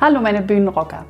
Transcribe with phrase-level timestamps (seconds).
[0.00, 1.06] Hallo meine Bühnenrocker.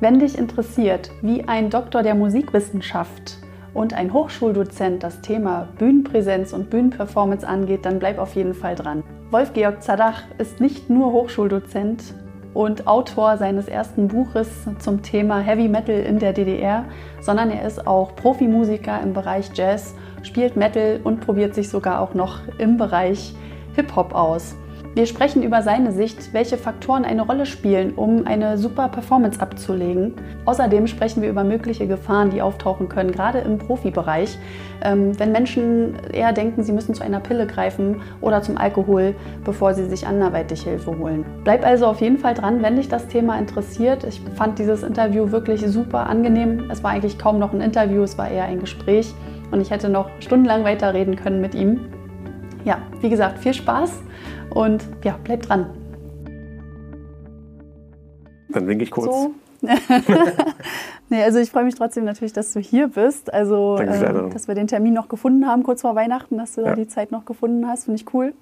[0.00, 3.36] Wenn dich interessiert, wie ein Doktor der Musikwissenschaft
[3.74, 9.04] und ein Hochschuldozent das Thema Bühnenpräsenz und Bühnenperformance angeht, dann bleib auf jeden Fall dran.
[9.30, 12.14] Wolf-Georg Zadach ist nicht nur Hochschuldozent
[12.54, 14.48] und Autor seines ersten Buches
[14.78, 16.86] zum Thema Heavy Metal in der DDR,
[17.20, 22.14] sondern er ist auch Profimusiker im Bereich Jazz, spielt Metal und probiert sich sogar auch
[22.14, 23.34] noch im Bereich
[23.76, 24.56] Hip-Hop aus.
[25.00, 30.12] Wir sprechen über seine Sicht, welche Faktoren eine Rolle spielen, um eine super Performance abzulegen.
[30.44, 34.38] Außerdem sprechen wir über mögliche Gefahren, die auftauchen können, gerade im Profibereich,
[34.84, 39.72] ähm, wenn Menschen eher denken, sie müssen zu einer Pille greifen oder zum Alkohol, bevor
[39.72, 41.24] sie sich anderweitig Hilfe holen.
[41.44, 44.04] Bleib also auf jeden Fall dran, wenn dich das Thema interessiert.
[44.04, 46.68] Ich fand dieses Interview wirklich super angenehm.
[46.70, 49.14] Es war eigentlich kaum noch ein Interview, es war eher ein Gespräch
[49.50, 51.86] und ich hätte noch stundenlang weiterreden können mit ihm.
[52.66, 54.02] Ja, wie gesagt, viel Spaß
[54.54, 55.66] und ja, bleib dran.
[58.48, 59.06] Dann winke ich kurz.
[59.06, 59.34] So.
[61.10, 63.32] nee, also ich freue mich trotzdem natürlich, dass du hier bist.
[63.32, 66.70] Also, äh, dass wir den Termin noch gefunden haben, kurz vor Weihnachten, dass du ja.
[66.70, 68.32] da die Zeit noch gefunden hast, finde ich cool.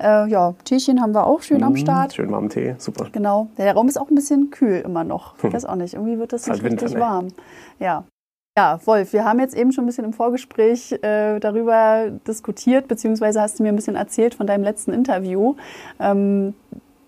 [0.00, 2.14] Äh, ja, Teechen haben wir auch schön mmh, am Start.
[2.14, 3.08] Schön warmen Tee, super.
[3.10, 3.48] Genau.
[3.56, 5.34] Der Raum ist auch ein bisschen kühl immer noch.
[5.42, 7.26] Ich weiß auch nicht, irgendwie wird das nicht halt richtig Winter, warm.
[7.26, 7.32] Ne?
[7.80, 8.04] Ja.
[8.58, 13.40] Ja, Wolf, wir haben jetzt eben schon ein bisschen im Vorgespräch äh, darüber diskutiert, beziehungsweise
[13.40, 15.54] hast du mir ein bisschen erzählt von deinem letzten Interview.
[16.00, 16.54] Ähm,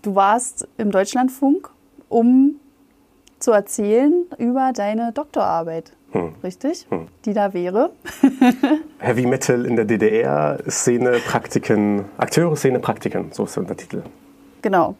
[0.02, 1.68] du warst im Deutschlandfunk,
[2.08, 2.60] um
[3.40, 5.90] zu erzählen über deine Doktorarbeit.
[6.12, 6.34] Hm.
[6.44, 6.86] Richtig?
[6.88, 7.08] Hm.
[7.24, 7.90] Die da wäre.
[9.00, 14.04] Heavy Metal in der DDR, Szene, Praktiken, Akteure, Szene, Praktiken, so ist der Titel.
[14.62, 14.94] Genau.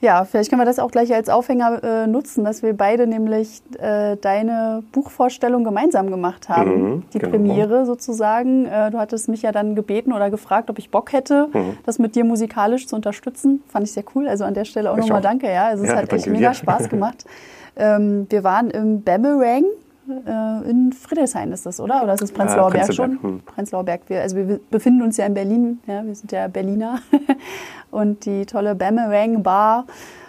[0.00, 3.62] Ja, vielleicht können wir das auch gleich als Aufhänger äh, nutzen, dass wir beide nämlich
[3.78, 6.82] äh, deine Buchvorstellung gemeinsam gemacht haben.
[6.82, 7.32] Mhm, die genau.
[7.32, 8.66] Premiere sozusagen.
[8.66, 11.78] Äh, du hattest mich ja dann gebeten oder gefragt, ob ich Bock hätte, mhm.
[11.84, 13.62] das mit dir musikalisch zu unterstützen.
[13.68, 14.28] Fand ich sehr cool.
[14.28, 15.50] Also an der Stelle auch nochmal danke.
[15.50, 16.54] Ja, also ja, es hat echt mega dir.
[16.54, 17.24] Spaß gemacht.
[17.76, 19.64] ähm, wir waren im Bammerang
[20.08, 22.02] äh, in Friedrichshain ist das, oder?
[22.02, 23.22] Oder ist es Prenzlauer Berg schon?
[23.22, 23.40] Hm.
[23.40, 24.02] Prenzlauer Berg.
[24.08, 27.00] Wir, also wir befinden uns ja in Berlin, ja, wir sind ja Berliner.
[27.90, 29.86] Und die tolle Bammerang Bar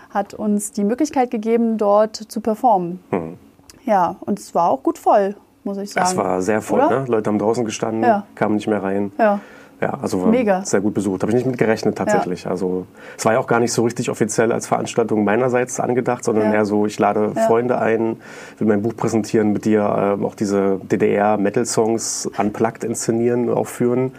[0.09, 2.99] hat uns die Möglichkeit gegeben, dort zu performen.
[3.11, 3.37] Hm.
[3.85, 6.07] Ja, und es war auch gut voll, muss ich sagen.
[6.07, 7.05] Es war sehr voll, ne?
[7.07, 8.25] Leute haben draußen gestanden, ja.
[8.35, 9.11] kamen nicht mehr rein.
[9.17, 9.39] Ja.
[9.81, 10.63] Ja, also war Mega.
[10.65, 11.21] sehr gut besucht.
[11.21, 12.43] Habe ich nicht mit gerechnet tatsächlich.
[12.43, 12.51] Ja.
[12.51, 12.85] Also
[13.17, 16.55] es war ja auch gar nicht so richtig offiziell als Veranstaltung meinerseits angedacht, sondern ja.
[16.55, 17.47] eher so, ich lade ja.
[17.47, 18.17] Freunde ein,
[18.57, 24.11] will mein Buch präsentieren, mit dir äh, auch diese DDR-Metal-Songs unplugged inszenieren, aufführen.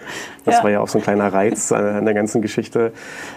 [0.46, 2.92] Das war ja auch so ein kleiner Reiz äh, an der ganzen Geschichte.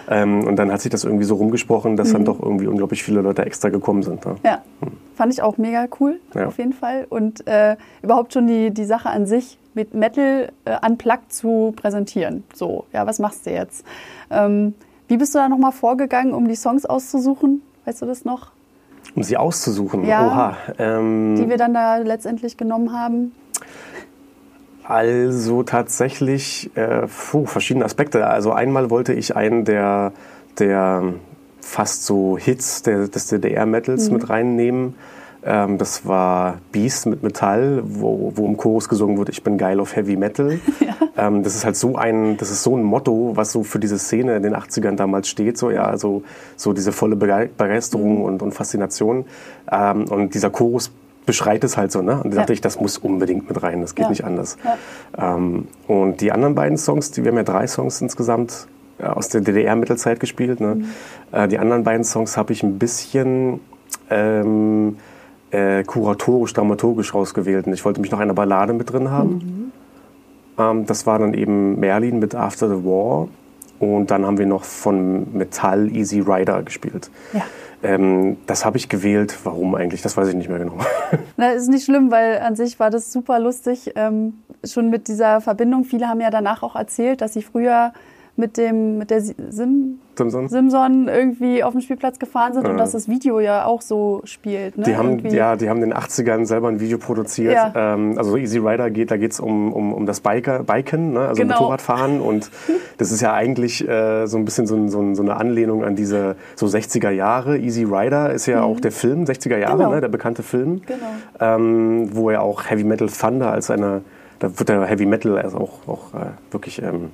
[0.08, 2.12] Ähm, und dann hat sich das irgendwie so rumgesprochen, dass mhm.
[2.12, 4.24] dann doch irgendwie unglaublich viele Leute extra gekommen sind.
[4.24, 4.36] Ne?
[4.44, 4.92] Ja, hm.
[5.14, 7.06] fand ich auch mega cool, auf jeden Fall.
[7.08, 12.44] Und äh, überhaupt schon die, die Sache an sich mit Metal äh, unplugged zu präsentieren.
[12.54, 13.84] So, ja, was machst du jetzt?
[14.30, 14.74] Ähm,
[15.08, 17.62] wie bist du da nochmal vorgegangen, um die Songs auszusuchen?
[17.84, 18.52] Weißt du das noch?
[19.14, 20.04] Um sie auszusuchen?
[20.04, 20.56] Ja, Oha.
[20.78, 23.32] Ähm, die wir dann da letztendlich genommen haben?
[24.84, 28.26] Also tatsächlich äh, puh, verschiedene Aspekte.
[28.26, 30.12] Also einmal wollte ich einen der,
[30.58, 31.14] der
[31.60, 34.16] fast so Hits der, des DDR-Metals mhm.
[34.16, 34.94] mit reinnehmen.
[35.44, 39.78] Ähm, das war Beast mit Metall, wo, wo im Chorus gesungen wird, ich bin geil
[39.80, 40.58] auf Heavy Metal.
[40.84, 41.28] Ja.
[41.28, 43.98] Ähm, das ist halt so ein, das ist so ein Motto, was so für diese
[43.98, 46.24] Szene in den 80ern damals steht, so, ja, also,
[46.56, 48.24] so diese volle Begeisterung mhm.
[48.24, 49.24] und, und Faszination.
[49.70, 50.90] Ähm, und dieser Chorus
[51.24, 52.20] beschreit es halt so, ne?
[52.22, 54.10] Und da dachte ich, das muss unbedingt mit rein, das geht ja.
[54.10, 54.56] nicht anders.
[55.16, 55.36] Ja.
[55.36, 58.66] Ähm, und die anderen beiden Songs, die, wir haben ja drei Songs insgesamt
[58.98, 60.60] äh, aus der DDR-Mittelzeit gespielt.
[60.60, 60.74] Ne?
[60.74, 60.84] Mhm.
[61.32, 63.60] Äh, die anderen beiden Songs habe ich ein bisschen
[64.10, 64.96] ähm,
[65.50, 67.66] äh, kuratorisch, dramaturgisch rausgewählt.
[67.66, 69.30] Und ich wollte mich noch eine Ballade mit drin haben.
[69.30, 69.72] Mhm.
[70.58, 73.28] Ähm, das war dann eben Merlin mit After the War.
[73.80, 77.10] Und dann haben wir noch von Metall Easy Rider gespielt.
[77.32, 77.42] Ja.
[77.82, 79.36] Ähm, das habe ich gewählt.
[79.44, 80.00] Warum eigentlich?
[80.00, 80.78] Das weiß ich nicht mehr genau.
[81.36, 83.92] Na, ist nicht schlimm, weil an sich war das super lustig.
[83.96, 84.34] Ähm,
[84.64, 85.84] schon mit dieser Verbindung.
[85.84, 87.92] Viele haben ja danach auch erzählt, dass sie früher
[88.36, 90.48] mit dem mit der Sim Simson.
[90.48, 92.70] Simson irgendwie auf dem Spielplatz gefahren sind ja.
[92.70, 94.78] und dass das Video ja auch so spielt.
[94.78, 94.84] Ne?
[94.84, 97.54] Die haben ja, die haben in den 80ern selber ein Video produziert.
[97.54, 97.72] Ja.
[97.74, 101.20] Ähm, also Easy Rider geht, da geht es um, um, um das Biker, Biken, ne?
[101.28, 101.54] also genau.
[101.54, 102.50] Motorradfahren und
[102.98, 106.36] das ist ja eigentlich äh, so ein bisschen so, so, so, eine Anlehnung an diese
[106.54, 107.58] so 60er Jahre.
[107.58, 108.72] Easy Rider ist ja mhm.
[108.72, 109.90] auch der Film 60er Jahre, genau.
[109.90, 110.00] ne?
[110.00, 111.06] der bekannte Film, genau.
[111.40, 114.02] ähm, wo er auch Heavy Metal Thunder als eine
[114.40, 117.10] da wird der Heavy Metal also auch, auch äh, wirklich ähm,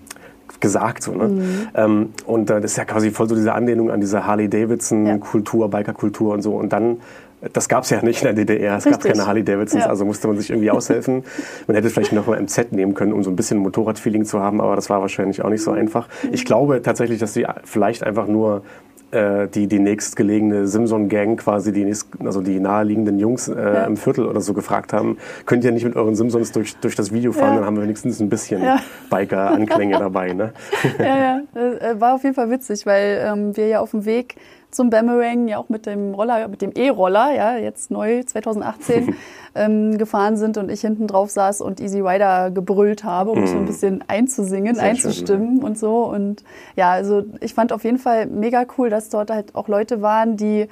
[0.60, 1.02] gesagt.
[1.02, 1.28] So, ne?
[1.28, 1.68] Mhm.
[1.74, 5.66] Ähm, und äh, das ist ja quasi voll so diese Anlehnung an diese Harley-Davidson-Kultur, ja.
[5.66, 6.54] Biker-Kultur und so.
[6.54, 6.98] Und dann
[7.52, 8.76] das gab es ja nicht in der DDR.
[8.76, 9.02] Es Richtig.
[9.02, 9.88] gab keine Harley Davidsons, ja.
[9.88, 11.24] also musste man sich irgendwie aushelfen.
[11.66, 14.60] man hätte vielleicht noch mal MZ nehmen können, um so ein bisschen Motorradfeeling zu haben,
[14.60, 16.08] aber das war wahrscheinlich auch nicht so einfach.
[16.32, 18.62] Ich glaube tatsächlich, dass sie vielleicht einfach nur
[19.12, 23.84] die, die nächstgelegene Simson-Gang quasi, die, nächst, also die naheliegenden Jungs äh, ja.
[23.84, 27.12] im Viertel oder so gefragt haben, könnt ihr nicht mit euren Simsons durch, durch das
[27.12, 27.56] Video fahren, ja.
[27.56, 28.80] dann haben wir wenigstens ein bisschen ja.
[29.10, 30.32] Biker-Anklänge dabei.
[30.32, 30.52] Ne?
[30.98, 34.36] Ja, ja, äh, war auf jeden Fall witzig, weil ähm, wir ja auf dem Weg
[34.70, 39.14] zum Boomerang ja auch mit dem Roller, mit dem E-Roller, ja, jetzt neu 2018
[39.54, 43.46] ähm, gefahren sind und ich hinten drauf saß und Easy Rider gebrüllt habe, um mm.
[43.46, 43.66] so ein mhm.
[43.66, 46.04] bisschen einzusingen, Sehr einzustimmen schön, und so.
[46.04, 46.44] Und
[46.76, 50.36] ja, also ich fand auf jeden Fall mega cool, dass dort halt auch Leute waren,
[50.36, 50.68] die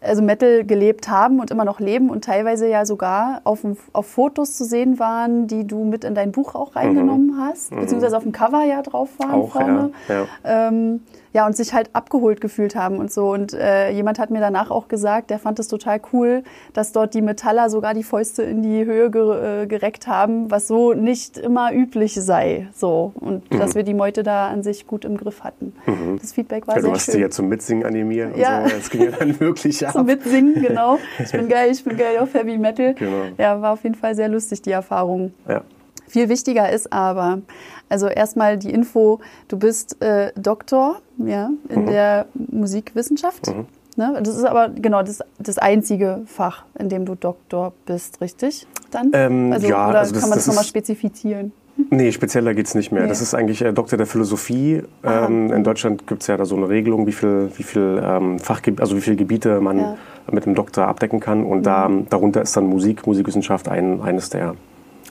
[0.00, 4.56] also Metal gelebt haben und immer noch leben und teilweise ja sogar auf, auf Fotos
[4.56, 7.40] zu sehen waren, die du mit in dein Buch auch reingenommen mhm.
[7.40, 9.90] hast, beziehungsweise auf dem Cover ja drauf waren auch, vorne.
[10.08, 10.68] Ja, ja.
[10.68, 11.00] Ähm,
[11.32, 13.32] ja, und sich halt abgeholt gefühlt haben und so.
[13.32, 16.42] Und äh, jemand hat mir danach auch gesagt, der fand es total cool,
[16.72, 20.68] dass dort die Metaller sogar die Fäuste in die Höhe ge äh, gereckt haben, was
[20.68, 22.68] so nicht immer üblich sei.
[22.74, 23.12] So.
[23.16, 23.58] Und mhm.
[23.58, 25.74] dass wir die Meute da an sich gut im Griff hatten.
[25.86, 26.18] Mhm.
[26.20, 26.92] Das Feedback war ja, sehr schön.
[26.92, 28.68] Du hast sie ja zum Mitsingen animiert ja.
[28.68, 28.76] so.
[28.76, 29.92] Das ging ja dann wirklich ab.
[29.92, 30.98] zum Mitsingen, genau.
[31.18, 32.94] Ich bin geil, ich bin geil auf Heavy Metal.
[32.94, 33.24] Genau.
[33.36, 35.32] Ja, war auf jeden Fall sehr lustig, die Erfahrung.
[35.48, 35.62] Ja.
[36.08, 37.42] Viel wichtiger ist aber,
[37.88, 41.86] also erstmal die Info, du bist äh, Doktor ja, in mhm.
[41.86, 43.48] der Musikwissenschaft.
[43.48, 43.66] Mhm.
[43.96, 44.20] Ne?
[44.22, 48.66] Das ist aber genau das, das einzige Fach, in dem du Doktor bist, richtig?
[48.92, 49.10] Dann?
[49.12, 51.52] Ähm, also, ja, oder also das, kann man das, das nochmal spezifizieren?
[51.90, 53.02] Nee, spezieller geht es nicht mehr.
[53.02, 53.08] Nee.
[53.08, 54.82] Das ist eigentlich äh, Doktor der Philosophie.
[55.04, 58.38] Ähm, in Deutschland gibt es ja da so eine Regelung, wie viel, wie viel ähm,
[58.38, 59.96] Fachgebiete, also wie viele Gebiete man ja.
[60.30, 61.44] mit dem Doktor abdecken kann.
[61.44, 61.62] Und mhm.
[61.62, 64.54] da, darunter ist dann Musik, Musikwissenschaft ein, eines der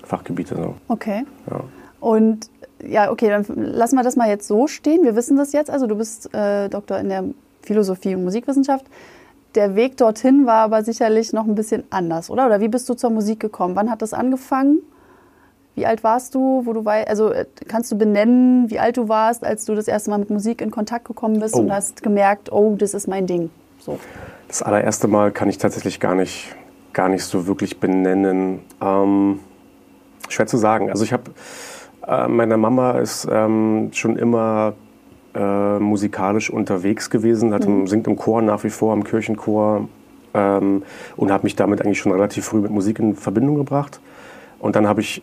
[0.03, 0.55] Fachgebiete.
[0.55, 0.75] So.
[0.87, 1.25] Okay.
[1.49, 1.61] Ja.
[1.99, 2.49] Und
[2.85, 5.03] ja, okay, dann lassen wir das mal jetzt so stehen.
[5.03, 5.69] Wir wissen das jetzt.
[5.69, 7.23] Also du bist äh, Doktor in der
[7.61, 8.85] Philosophie und Musikwissenschaft.
[9.55, 12.45] Der Weg dorthin war aber sicherlich noch ein bisschen anders, oder?
[12.45, 13.75] Oder wie bist du zur Musik gekommen?
[13.75, 14.79] Wann hat das angefangen?
[15.75, 19.09] Wie alt warst du, wo du weißt, also äh, kannst du benennen, wie alt du
[19.09, 21.59] warst, als du das erste Mal mit Musik in Kontakt gekommen bist oh.
[21.59, 23.49] und hast gemerkt, oh, das ist mein Ding.
[23.79, 23.99] So.
[24.47, 26.55] Das allererste Mal kann ich tatsächlich gar nicht,
[26.93, 28.61] gar nicht so wirklich benennen.
[28.81, 29.39] Ähm,
[30.29, 30.89] schwer zu sagen.
[30.89, 31.31] Also ich habe
[32.07, 34.73] äh, meine Mama ist ähm, schon immer
[35.35, 37.87] äh, musikalisch unterwegs gewesen, hat mhm.
[37.87, 39.87] singt im Chor nach wie vor, im Kirchenchor
[40.33, 40.83] ähm,
[41.15, 43.99] und hat mich damit eigentlich schon relativ früh mit Musik in Verbindung gebracht.
[44.59, 45.21] Und dann habe ich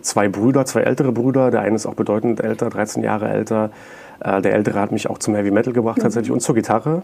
[0.00, 1.50] zwei Brüder, zwei ältere Brüder.
[1.50, 3.70] Der eine ist auch bedeutend älter, 13 Jahre älter.
[4.20, 6.02] Äh, der ältere hat mich auch zum Heavy Metal gebracht mhm.
[6.02, 7.02] tatsächlich und zur Gitarre.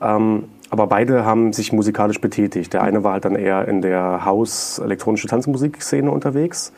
[0.00, 2.72] Ähm, aber beide haben sich musikalisch betätigt.
[2.72, 6.72] Der eine war halt dann eher in der Haus-elektronische Tanzmusikszene unterwegs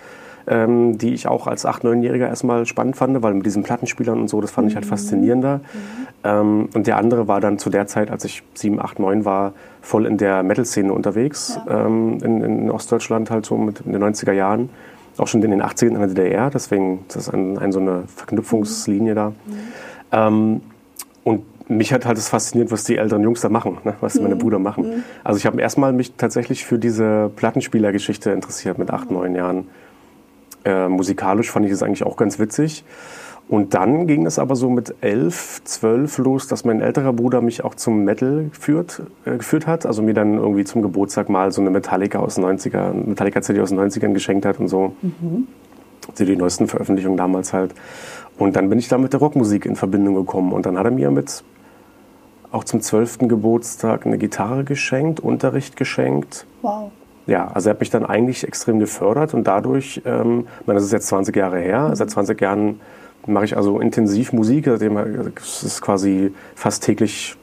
[0.46, 4.28] ähm, die ich auch als 8-, 9-Jähriger erstmal spannend fand, weil mit diesen Plattenspielern und
[4.28, 4.90] so, das fand ich halt mhm.
[4.90, 5.56] faszinierender.
[5.58, 6.06] Mhm.
[6.24, 9.52] Ähm, und der andere war dann zu der Zeit, als ich 7, 8, 9 war,
[9.80, 11.86] voll in der Metal-Szene unterwegs, ja.
[11.86, 14.70] ähm, in, in, Ostdeutschland halt so mit in den 90er Jahren.
[15.16, 18.02] Auch schon in den 80ern in der DDR, deswegen das ist ein, ein so eine
[18.06, 19.28] Verknüpfungslinie da.
[19.30, 19.34] Mhm.
[20.12, 20.60] Ähm,
[21.24, 23.94] und mich hat halt das fasziniert, was die älteren Jungs da machen, ne?
[24.00, 24.22] was mhm.
[24.22, 24.84] meine Brüder machen.
[24.84, 25.04] Mhm.
[25.24, 29.68] Also ich habe erstmal mich tatsächlich für diese Plattenspielergeschichte interessiert mit acht, neun Jahren.
[30.66, 32.84] Äh, musikalisch fand ich es eigentlich auch ganz witzig.
[33.48, 37.62] Und dann ging es aber so mit elf, zwölf los, dass mein älterer Bruder mich
[37.62, 39.86] auch zum Metal geführt, äh, geführt hat.
[39.86, 43.60] Also mir dann irgendwie zum Geburtstag mal so eine Metallica aus den 90er, Metallica CD
[43.60, 44.96] aus den 90ern geschenkt hat und so.
[45.02, 45.46] Mhm.
[46.18, 47.72] Die neuesten Veröffentlichungen damals halt.
[48.36, 50.52] Und dann bin ich da mit der Rockmusik in Verbindung gekommen.
[50.52, 51.44] Und dann hat er mir mit
[52.50, 56.44] auch zum zwölften Geburtstag eine Gitarre geschenkt, Unterricht geschenkt.
[56.62, 56.90] Wow
[57.26, 60.86] ja, also er hat mich dann eigentlich extrem gefördert und dadurch, ähm, ich meine, das
[60.86, 62.80] ist jetzt 20 Jahre her, seit 20 Jahren
[63.26, 67.36] mache ich also intensiv Musik, das ist quasi fast täglich,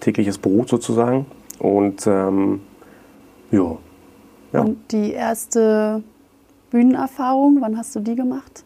[0.00, 1.26] tägliches Brot sozusagen
[1.60, 2.60] und ähm,
[3.52, 3.76] ja.
[4.52, 4.60] ja.
[4.60, 6.02] Und die erste
[6.70, 8.64] Bühnenerfahrung, wann hast du die gemacht?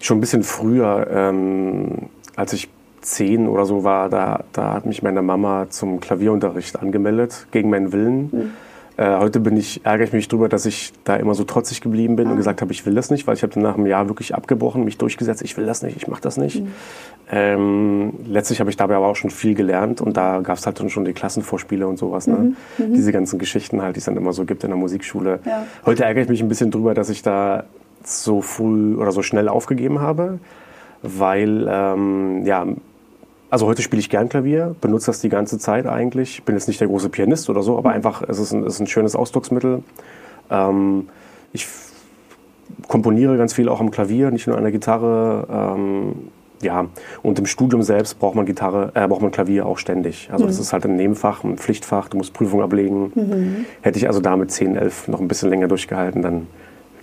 [0.00, 2.68] Schon ein bisschen früher, ähm, als ich
[3.06, 7.92] zehn oder so war, da, da hat mich meine Mama zum Klavierunterricht angemeldet, gegen meinen
[7.92, 8.30] Willen.
[8.32, 8.50] Mhm.
[8.96, 12.16] Äh, heute bin ich, ärgere ich mich darüber, dass ich da immer so trotzig geblieben
[12.16, 12.30] bin ah.
[12.30, 14.34] und gesagt habe, ich will das nicht, weil ich habe dann nach einem Jahr wirklich
[14.34, 16.62] abgebrochen, mich durchgesetzt, ich will das nicht, ich mache das nicht.
[16.62, 16.72] Mhm.
[17.30, 20.80] Ähm, letztlich habe ich dabei aber auch schon viel gelernt und da gab es halt
[20.80, 22.26] dann schon die Klassenvorspiele und sowas.
[22.26, 22.54] Ne?
[22.78, 22.84] Mhm.
[22.84, 22.94] Mhm.
[22.94, 25.40] Diese ganzen Geschichten halt, die es dann immer so gibt in der Musikschule.
[25.44, 25.64] Ja.
[25.84, 27.64] Heute ärgere ich mich ein bisschen drüber, dass ich da
[28.02, 30.38] so früh oder so schnell aufgegeben habe,
[31.02, 32.66] weil ähm, ja,
[33.50, 36.38] also heute spiele ich gern Klavier, benutze das die ganze Zeit eigentlich.
[36.38, 37.96] Ich bin jetzt nicht der große Pianist oder so, aber mhm.
[37.96, 39.82] einfach, es ist ein, es ist ein schönes Ausdrucksmittel.
[40.50, 41.08] Ähm,
[41.52, 41.66] ich
[42.88, 45.46] komponiere ganz viel auch am Klavier, nicht nur an der Gitarre.
[45.50, 46.30] Ähm,
[46.62, 46.86] ja,
[47.22, 50.28] und im Studium selbst braucht man Gitarre, äh, braucht man Klavier auch ständig.
[50.32, 50.48] Also mhm.
[50.48, 53.12] das ist halt ein Nebenfach, ein Pflichtfach, du musst Prüfung ablegen.
[53.14, 53.66] Mhm.
[53.82, 56.46] Hätte ich also da mit 10, 11 noch ein bisschen länger durchgehalten, dann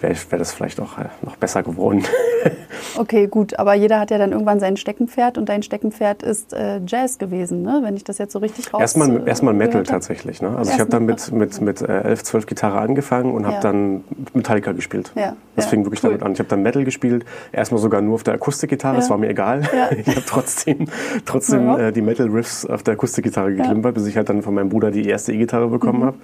[0.03, 2.03] wäre wär das vielleicht auch noch besser geworden.
[2.97, 6.81] okay, gut, aber jeder hat ja dann irgendwann sein Steckenpferd und dein Steckenpferd ist äh,
[6.85, 7.79] Jazz gewesen, ne?
[7.83, 10.41] wenn ich das jetzt so richtig raus Erstmal, äh, erstmal Metal tatsächlich.
[10.41, 10.55] Ne?
[10.55, 13.61] Also ich habe dann mit, mit, mit äh, 11, 12 Gitarre angefangen und habe ja.
[13.61, 15.11] dann Metallica gespielt.
[15.15, 15.35] Ja.
[15.55, 15.69] Das ja.
[15.71, 16.11] fing wirklich cool.
[16.11, 16.33] damit an.
[16.33, 19.63] Ich habe dann Metal gespielt, erstmal sogar nur auf der Akustikgitarre, das war mir egal.
[20.05, 20.87] Ich habe trotzdem,
[21.25, 24.91] trotzdem äh, die Metal-Riffs auf der Akustikgitarre geklimpert, bis ich halt dann von meinem Bruder
[24.91, 26.05] die erste E-Gitarre bekommen mhm.
[26.05, 26.17] habe.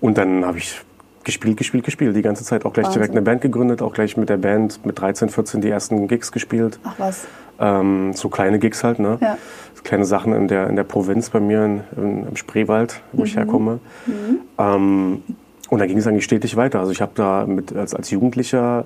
[0.00, 0.80] Und dann habe ich
[1.24, 2.16] gespielt, gespielt, gespielt.
[2.16, 3.00] Die ganze Zeit auch gleich Wahnsinn.
[3.00, 6.32] direkt eine Band gegründet, auch gleich mit der Band mit 13, 14 die ersten Gigs
[6.32, 6.78] gespielt.
[6.84, 7.26] Ach was.
[7.58, 9.18] Ähm, so kleine Gigs halt, ne?
[9.20, 9.38] Ja.
[9.84, 13.26] Kleine Sachen in der, in der Provinz bei mir in, in, im Spreewald, wo mhm.
[13.26, 13.80] ich herkomme.
[14.06, 14.40] Mhm.
[14.58, 15.22] Ähm,
[15.70, 16.80] und da ging es eigentlich stetig weiter.
[16.80, 18.84] Also ich habe da mit, als, als Jugendlicher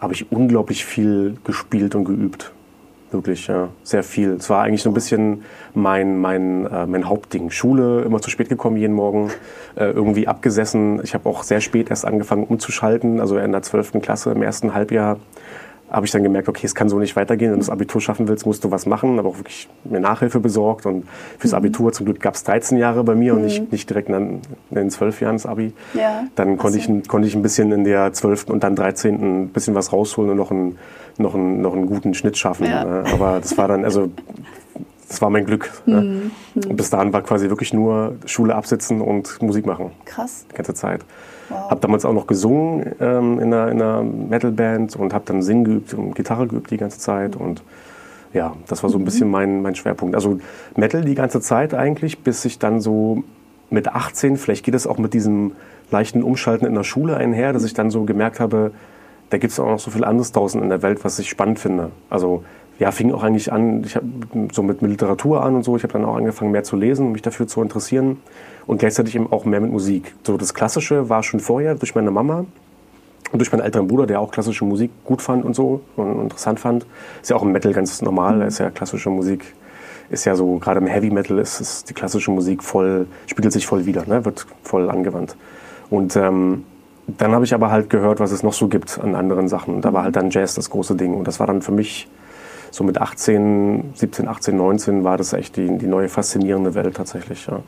[0.00, 2.52] habe ich unglaublich viel gespielt und geübt.
[3.12, 4.34] Wirklich, ja, sehr viel.
[4.34, 5.42] Es war eigentlich so ein bisschen
[5.74, 7.50] mein, mein, äh, mein Hauptding.
[7.50, 9.30] Schule, immer zu spät gekommen jeden Morgen,
[9.74, 11.00] äh, irgendwie abgesessen.
[11.02, 14.00] Ich habe auch sehr spät erst angefangen umzuschalten, also in der 12.
[14.00, 15.18] Klasse im ersten Halbjahr
[15.90, 17.50] habe ich dann gemerkt, okay, es kann so nicht weitergehen.
[17.50, 19.18] Wenn du das Abitur schaffen willst, musst du was machen.
[19.18, 20.86] Aber auch wirklich mir Nachhilfe besorgt.
[20.86, 21.06] Und
[21.38, 21.58] fürs mhm.
[21.58, 23.38] Abitur, zum Glück gab es 13 Jahre bei mir mhm.
[23.40, 25.72] und nicht, nicht direkt in, in 12 Jahren das Abi.
[25.94, 26.24] Ja.
[26.36, 28.44] Dann konnte ich, konnte ich ein bisschen in der 12.
[28.50, 29.14] und dann 13.
[29.14, 30.78] ein bisschen was rausholen und noch einen,
[31.18, 32.66] noch einen, noch einen guten Schnitt schaffen.
[32.66, 33.04] Ja.
[33.12, 34.10] Aber das war dann, also
[35.10, 35.72] das war mein Glück.
[35.86, 36.00] Ne?
[36.02, 36.30] Mhm.
[36.70, 39.90] Und bis dahin war quasi wirklich nur Schule absitzen und Musik machen.
[40.04, 40.46] Krass.
[40.52, 41.04] Die ganze Zeit.
[41.48, 41.68] Wow.
[41.68, 45.64] Habe damals auch noch gesungen ähm, in, einer, in einer Metalband und habe dann Singen
[45.64, 47.34] geübt und Gitarre geübt die ganze Zeit.
[47.34, 47.64] Und
[48.32, 49.06] ja, das war so ein mhm.
[49.06, 50.14] bisschen mein, mein Schwerpunkt.
[50.14, 50.38] Also
[50.76, 53.24] Metal die ganze Zeit eigentlich, bis ich dann so
[53.68, 55.52] mit 18, vielleicht geht es auch mit diesem
[55.90, 58.70] leichten Umschalten in der Schule einher, dass ich dann so gemerkt habe,
[59.30, 61.58] da gibt es auch noch so viel anderes draußen in der Welt, was ich spannend
[61.58, 61.90] finde.
[62.10, 62.44] Also
[62.80, 64.06] ja, fing auch eigentlich an, ich habe
[64.52, 65.76] so mit, mit Literatur an und so.
[65.76, 68.16] Ich habe dann auch angefangen, mehr zu lesen, mich dafür zu interessieren
[68.66, 70.14] und gleichzeitig eben auch mehr mit Musik.
[70.26, 72.46] So das Klassische war schon vorher durch meine Mama
[73.32, 76.58] und durch meinen älteren Bruder, der auch klassische Musik gut fand und so und interessant
[76.58, 76.86] fand.
[77.20, 78.42] Ist ja auch im Metal ganz normal, mhm.
[78.42, 79.44] ist ja klassische Musik.
[80.08, 83.66] Ist ja so, gerade im Heavy Metal ist, ist die klassische Musik voll, spiegelt sich
[83.66, 84.24] voll wieder, ne?
[84.24, 85.36] wird voll angewandt.
[85.90, 86.64] Und ähm,
[87.06, 89.74] dann habe ich aber halt gehört, was es noch so gibt an anderen Sachen.
[89.74, 91.12] Und da war halt dann Jazz das große Ding.
[91.12, 92.08] Und das war dann für mich
[92.70, 97.46] so mit 18, 17, 18, 19 war das echt die, die neue faszinierende Welt tatsächlich.
[97.46, 97.60] Ja.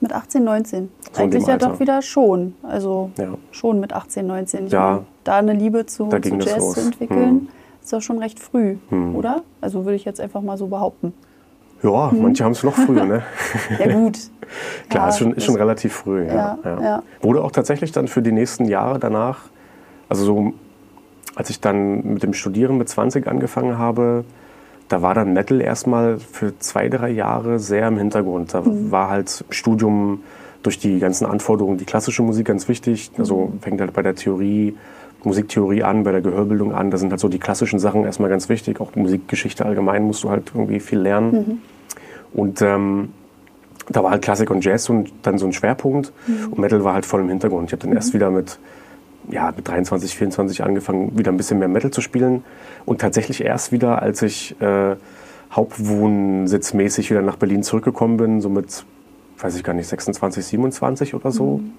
[0.00, 0.90] Mit 18, 19?
[1.12, 2.54] So Eigentlich ja doch wieder schon.
[2.62, 3.34] Also ja.
[3.50, 4.66] schon mit 18, 19.
[4.66, 4.90] Ich ja.
[4.90, 6.74] Meine, da eine Liebe zu, zu Jazz los.
[6.74, 7.48] zu entwickeln, hm.
[7.82, 9.16] ist doch schon recht früh, hm.
[9.16, 9.42] oder?
[9.60, 11.12] Also würde ich jetzt einfach mal so behaupten.
[11.82, 12.22] Ja, hm.
[12.22, 13.22] manche haben es noch früher, ne?
[13.78, 14.18] ja, gut.
[14.88, 17.02] Klar, ja, ist, schon, ist schon relativ früh, ja, ja, ja.
[17.20, 19.40] Wurde auch tatsächlich dann für die nächsten Jahre danach,
[20.08, 20.52] also so
[21.36, 24.24] als ich dann mit dem Studieren mit 20 angefangen habe,
[24.88, 28.54] da war dann Metal erstmal für zwei, drei Jahre sehr im Hintergrund.
[28.54, 28.90] Da mhm.
[28.90, 30.22] war halt Studium
[30.62, 33.10] durch die ganzen Anforderungen die klassische Musik ganz wichtig.
[33.18, 33.60] Also mhm.
[33.60, 34.76] fängt halt bei der Theorie,
[35.24, 36.90] Musiktheorie an, bei der Gehörbildung an.
[36.90, 38.80] Da sind halt so die klassischen Sachen erstmal ganz wichtig.
[38.80, 41.32] Auch Musikgeschichte allgemein musst du halt irgendwie viel lernen.
[41.32, 41.58] Mhm.
[42.32, 43.08] Und ähm,
[43.88, 46.12] da war halt Klassik und Jazz und dann so ein Schwerpunkt.
[46.26, 46.52] Mhm.
[46.52, 47.68] Und Metal war halt voll im Hintergrund.
[47.68, 48.18] Ich habe dann erst mhm.
[48.18, 48.58] wieder mit
[49.30, 52.44] ja, mit 23, 24 angefangen, wieder ein bisschen mehr Metal zu spielen.
[52.84, 54.96] Und tatsächlich erst wieder, als ich äh,
[55.52, 58.84] hauptwohnsitzmäßig wieder nach Berlin zurückgekommen bin, so mit,
[59.38, 61.72] weiß ich gar nicht, 26, 27 oder so, mhm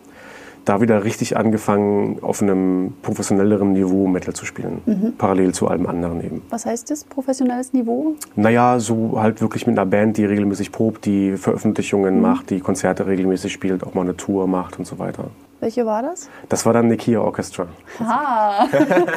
[0.67, 4.81] da wieder richtig angefangen, auf einem professionelleren Niveau Metal zu spielen.
[4.85, 5.13] Mhm.
[5.17, 6.41] Parallel zu allem anderen eben.
[6.49, 8.15] Was heißt das, professionelles Niveau?
[8.35, 12.21] Naja, so halt wirklich mit einer Band, die regelmäßig probt, die Veröffentlichungen mhm.
[12.21, 15.29] macht, die Konzerte regelmäßig spielt, auch mal eine Tour macht und so weiter.
[15.59, 16.29] Welche war das?
[16.49, 17.67] Das war dann Nikia Orchestra.
[17.99, 18.67] Ah,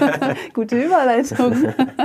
[0.54, 1.52] gute Überleitung.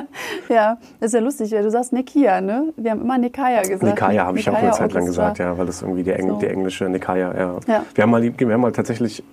[0.50, 2.74] ja, das ist ja lustig, weil du sagst Nikia, ne?
[2.76, 3.84] Wir haben immer Nikaya gesagt.
[3.84, 6.36] Nikaya habe ich auch eine Zeit lang gesagt, ja, weil das irgendwie die, Eng so.
[6.40, 7.56] die englische Nikaya, ja.
[7.66, 7.86] ja.
[7.94, 9.24] Wir, haben mal, wir haben mal tatsächlich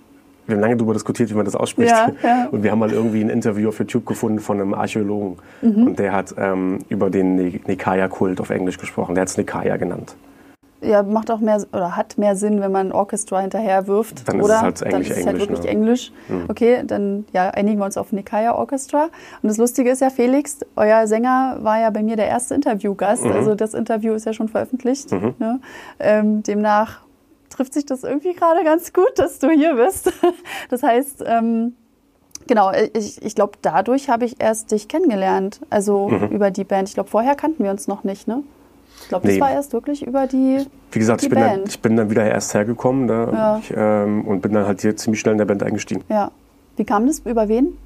[0.45, 1.91] wir haben lange darüber diskutiert, wie man das ausspricht.
[1.91, 2.47] Ja, ja.
[2.51, 5.37] Und wir haben mal irgendwie ein Interview auf YouTube gefunden von einem Archäologen.
[5.61, 5.87] Mhm.
[5.87, 9.15] Und der hat ähm, über den Nikaya-Kult auf Englisch gesprochen.
[9.15, 10.15] Der hat es Nikaya genannt.
[10.83, 14.27] Ja, macht auch mehr oder hat mehr Sinn, wenn man Orchestra hinterher wirft.
[14.27, 14.55] Dann oder?
[14.55, 15.67] ist es halt Englisch, dann ist es halt wirklich ne?
[15.67, 16.11] Englisch.
[16.27, 16.45] Mhm.
[16.49, 19.09] Okay, dann ja, einigen wir uns auf Nikaya Orchestra.
[19.41, 23.23] Und das Lustige ist ja, Felix, euer Sänger war ja bei mir der erste Interviewgast.
[23.23, 23.31] Mhm.
[23.31, 25.11] Also das Interview ist ja schon veröffentlicht.
[25.11, 25.35] Mhm.
[25.39, 25.59] Ne?
[25.99, 27.03] Ähm, demnach
[27.49, 30.11] trifft sich das irgendwie gerade ganz gut, dass du hier bist.
[30.69, 31.73] Das heißt, ähm,
[32.47, 36.29] genau, ich, ich glaube, dadurch habe ich erst dich kennengelernt, also mhm.
[36.29, 36.87] über die Band.
[36.87, 38.43] Ich glaube, vorher kannten wir uns noch nicht, ne?
[39.03, 39.41] Ich glaube, das nee.
[39.41, 40.65] war erst wirklich über die.
[40.91, 43.57] Wie gesagt, ich, bin dann, ich, bin dann, wieder erst hergekommen da ja.
[43.57, 46.03] ich, ähm, und bin dann halt hier ziemlich schnell in der Band eingestiegen.
[46.09, 46.31] Ja.
[46.77, 47.19] Wie kam das?
[47.19, 47.77] Über wen?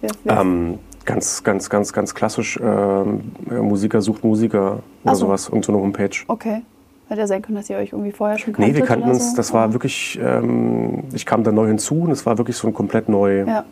[0.00, 0.40] Wer, wer?
[0.40, 2.58] Ähm, ganz, ganz, ganz, ganz klassisch.
[2.62, 5.26] Ähm, Musiker sucht Musiker oder so.
[5.26, 6.10] sowas und so eine Homepage.
[6.26, 6.62] Okay.
[7.08, 8.74] Hätte ja sein können, dass ihr euch irgendwie vorher schon kanntet?
[8.74, 9.36] Nee, wir kannten uns, so.
[9.36, 12.74] das war wirklich, ähm, ich kam da neu hinzu und es war wirklich so ein
[12.74, 13.64] komplett neu, ja.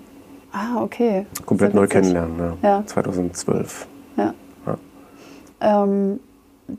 [0.52, 1.26] Ah, okay.
[1.46, 2.02] Komplett neu witzig.
[2.02, 2.68] kennenlernen, ja.
[2.68, 2.86] Ja.
[2.86, 3.86] 2012.
[4.16, 4.34] Ja.
[5.60, 6.20] Ähm,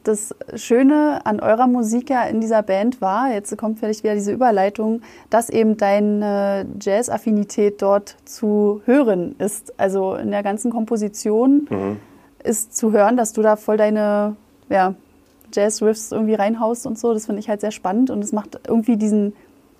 [0.06, 4.32] das Schöne an eurer Musik ja in dieser Band war, jetzt kommt vielleicht wieder diese
[4.32, 9.78] Überleitung, dass eben deine Jazz-Affinität dort zu hören ist.
[9.78, 11.98] Also in der ganzen Komposition Mhm.
[12.44, 14.38] ist zu hören, dass du da voll deine
[14.70, 14.94] ja,
[15.52, 17.14] Jazz-Riffs irgendwie reinhaust und so.
[17.14, 19.34] Das finde ich halt sehr spannend und es macht irgendwie diesen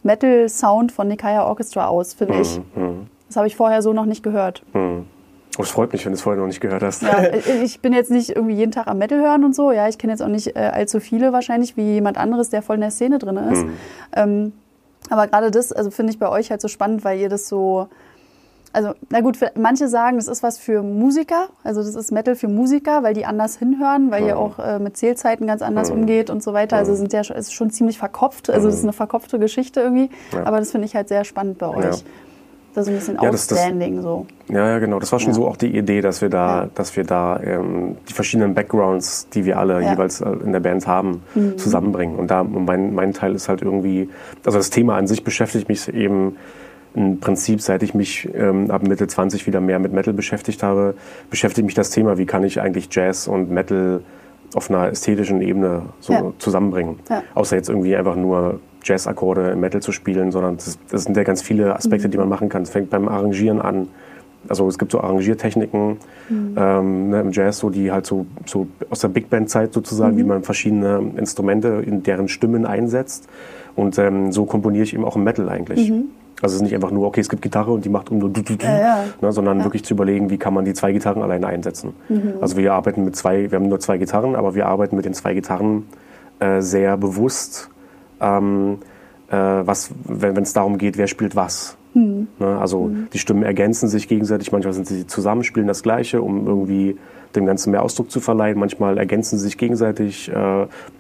[0.04, 2.60] Metal-Sound von Nikaya Orchestra aus, finde ich.
[2.76, 3.08] Mhm.
[3.28, 4.64] Das habe ich vorher so noch nicht gehört.
[4.74, 5.06] Mhm.
[5.62, 7.04] Oh, es freut mich, wenn du es vorher noch nicht gehört hast.
[7.04, 7.24] Ja,
[7.64, 9.72] ich bin jetzt nicht irgendwie jeden Tag am Metal hören und so.
[9.72, 12.76] Ja, ich kenne jetzt auch nicht äh, allzu viele wahrscheinlich wie jemand anderes, der voll
[12.76, 13.64] in der Szene drin ist.
[13.64, 13.74] Mhm.
[14.16, 14.54] Ähm,
[15.10, 17.88] aber gerade das, also finde ich bei euch halt so spannend, weil ihr das so,
[18.74, 22.48] also na gut, manche sagen, das ist was für Musiker, also das ist Metal für
[22.48, 24.42] Musiker, weil die anders hinhören, weil ihr Mhm.
[24.42, 26.00] auch äh, mit Zählzeiten ganz anders Mhm.
[26.02, 26.78] umgeht und so weiter.
[26.78, 30.10] Also sind ja ist schon ziemlich verkopft, also das ist eine verkopfte Geschichte irgendwie.
[30.34, 30.46] Ja.
[30.46, 31.84] Aber das finde ich halt sehr spannend bei euch.
[31.84, 32.02] Ja.
[32.74, 34.26] Das ist ein bisschen Ja, das- das- outstanding so.
[34.48, 35.00] Ja, ja, genau.
[35.00, 35.36] Das war schon Ja.
[35.36, 36.70] so auch die Idee, dass wir da, Ja.
[36.74, 39.82] dass wir da ähm, die verschiedenen Backgrounds, die wir alle.
[39.82, 39.88] Mhm.
[39.90, 41.22] jeweils äh, in der Band haben,
[41.58, 42.16] zusammenbringen.
[42.18, 44.10] Und da mein, mein Teil ist halt irgendwie,
[44.46, 46.38] also das Thema an sich beschäftigt mich eben
[46.94, 50.94] im Prinzip, seit ich mich ähm, ab Mitte 20 wieder mehr mit Metal beschäftigt habe,
[51.30, 54.02] beschäftigt mich das Thema, wie kann ich eigentlich Jazz und Metal
[54.56, 57.00] auf einer ästhetischen Ebene so zusammenbringen.
[57.36, 61.24] Außer jetzt irgendwie einfach nur Jazz-Akkorde im Metal zu spielen, sondern das, das sind ja
[61.24, 62.12] ganz viele Aspekte, Mhm.
[62.12, 62.64] die man machen kann.
[62.64, 63.88] Es fängt beim Arrangieren an.
[64.50, 65.98] Also es gibt so Arrangiertechniken
[66.30, 66.56] Mhm.
[66.58, 70.20] ähm, ne, im Jazz, so die halt so, so aus der Big Band-Zeit sozusagen, Mhm.
[70.20, 73.28] wie man verschiedene Instrumente in deren Stimmen einsetzt.
[73.76, 75.92] Und ähm, so komponiere ich eben auch im Metal eigentlich.
[76.42, 78.30] Also es ist nicht einfach nur, okay, es gibt Gitarre und die macht um nur
[78.32, 78.72] du, du, du, Mhm.
[78.72, 79.04] Ja, ja.
[79.22, 79.64] Ne, sondern Ja.
[79.66, 81.94] wirklich zu überlegen, wie kann man die zwei Gitarren alleine einsetzen.
[82.42, 85.14] Also wir arbeiten mit zwei, wir haben nur zwei Gitarren, aber wir arbeiten mit den
[85.14, 85.86] zwei Gitarren
[86.40, 87.70] äh, sehr bewusst,
[88.22, 88.78] ähm,
[89.30, 91.78] äh, was, wenn es darum geht, wer spielt was.
[91.94, 96.48] Ne, also die Stimmen ergänzen sich gegenseitig, manchmal sind sie zusammen, spielen das Gleiche, um
[96.48, 96.98] irgendwie
[97.36, 98.58] dem Ganzen mehr Ausdruck zu verleihen.
[98.58, 100.34] Manchmal ergänzen sie sich gegenseitig äh,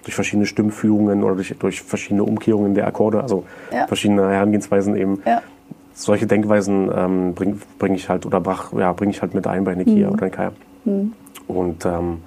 [0.03, 3.87] durch verschiedene Stimmführungen oder durch, durch verschiedene Umkehrungen der Akkorde, also Ja.
[3.87, 5.41] verschiedene Herangehensweisen eben Ja.
[5.93, 9.63] solche Denkweisen ähm, bringe bring ich halt oder brach, ja, bringe ich halt mit ein
[9.63, 10.51] bei Nikia oder Nikaya.
[11.47, 12.17] Und ähm,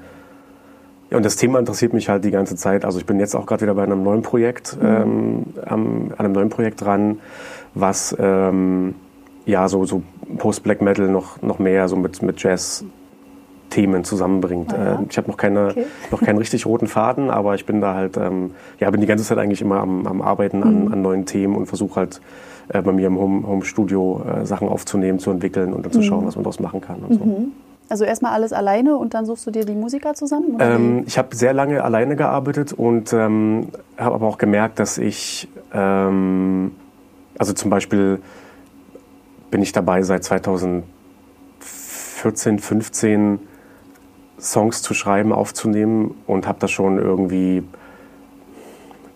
[1.15, 2.85] ja, und das Thema interessiert mich halt die ganze Zeit.
[2.85, 6.33] Also ich bin jetzt auch gerade wieder bei einem neuen Projekt, ähm, am, an einem
[6.33, 7.21] neuen Projekt dran,
[7.75, 8.97] was ähm,
[9.47, 10.03] ja so, so
[10.39, 12.85] Post-Black Metal noch, noch mehr so mit, mit Jazz
[13.71, 14.75] Themen zusammenbringt.
[14.75, 14.93] Ah, ja.
[14.95, 15.85] Äh, ich habe noch, keine, Okay.
[16.11, 18.51] noch keinen richtig roten Faden, aber ich bin da halt, ähm,
[18.81, 20.63] ja, bin die ganze Zeit eigentlich immer am, am Arbeiten Mhm.
[20.65, 22.21] an, an neuen Themen und versuche halt
[22.71, 25.97] äh, bei mir im Home, Home Studio äh, Sachen aufzunehmen, zu entwickeln und dann Mhm.
[25.97, 27.01] zu schauen, was man daraus machen kann.
[27.07, 27.47] Und so.
[27.89, 30.57] Also erstmal alles alleine und dann suchst du dir die Musiker zusammen?
[30.59, 33.69] Ähm, ich habe sehr lange alleine gearbeitet und ähm,
[33.99, 36.73] habe aber auch gemerkt, dass ich, ähm,
[37.39, 38.21] also zum Beispiel
[39.51, 43.39] bin ich dabei seit 2014, 15
[44.41, 47.63] Songs zu schreiben, aufzunehmen und habe da schon irgendwie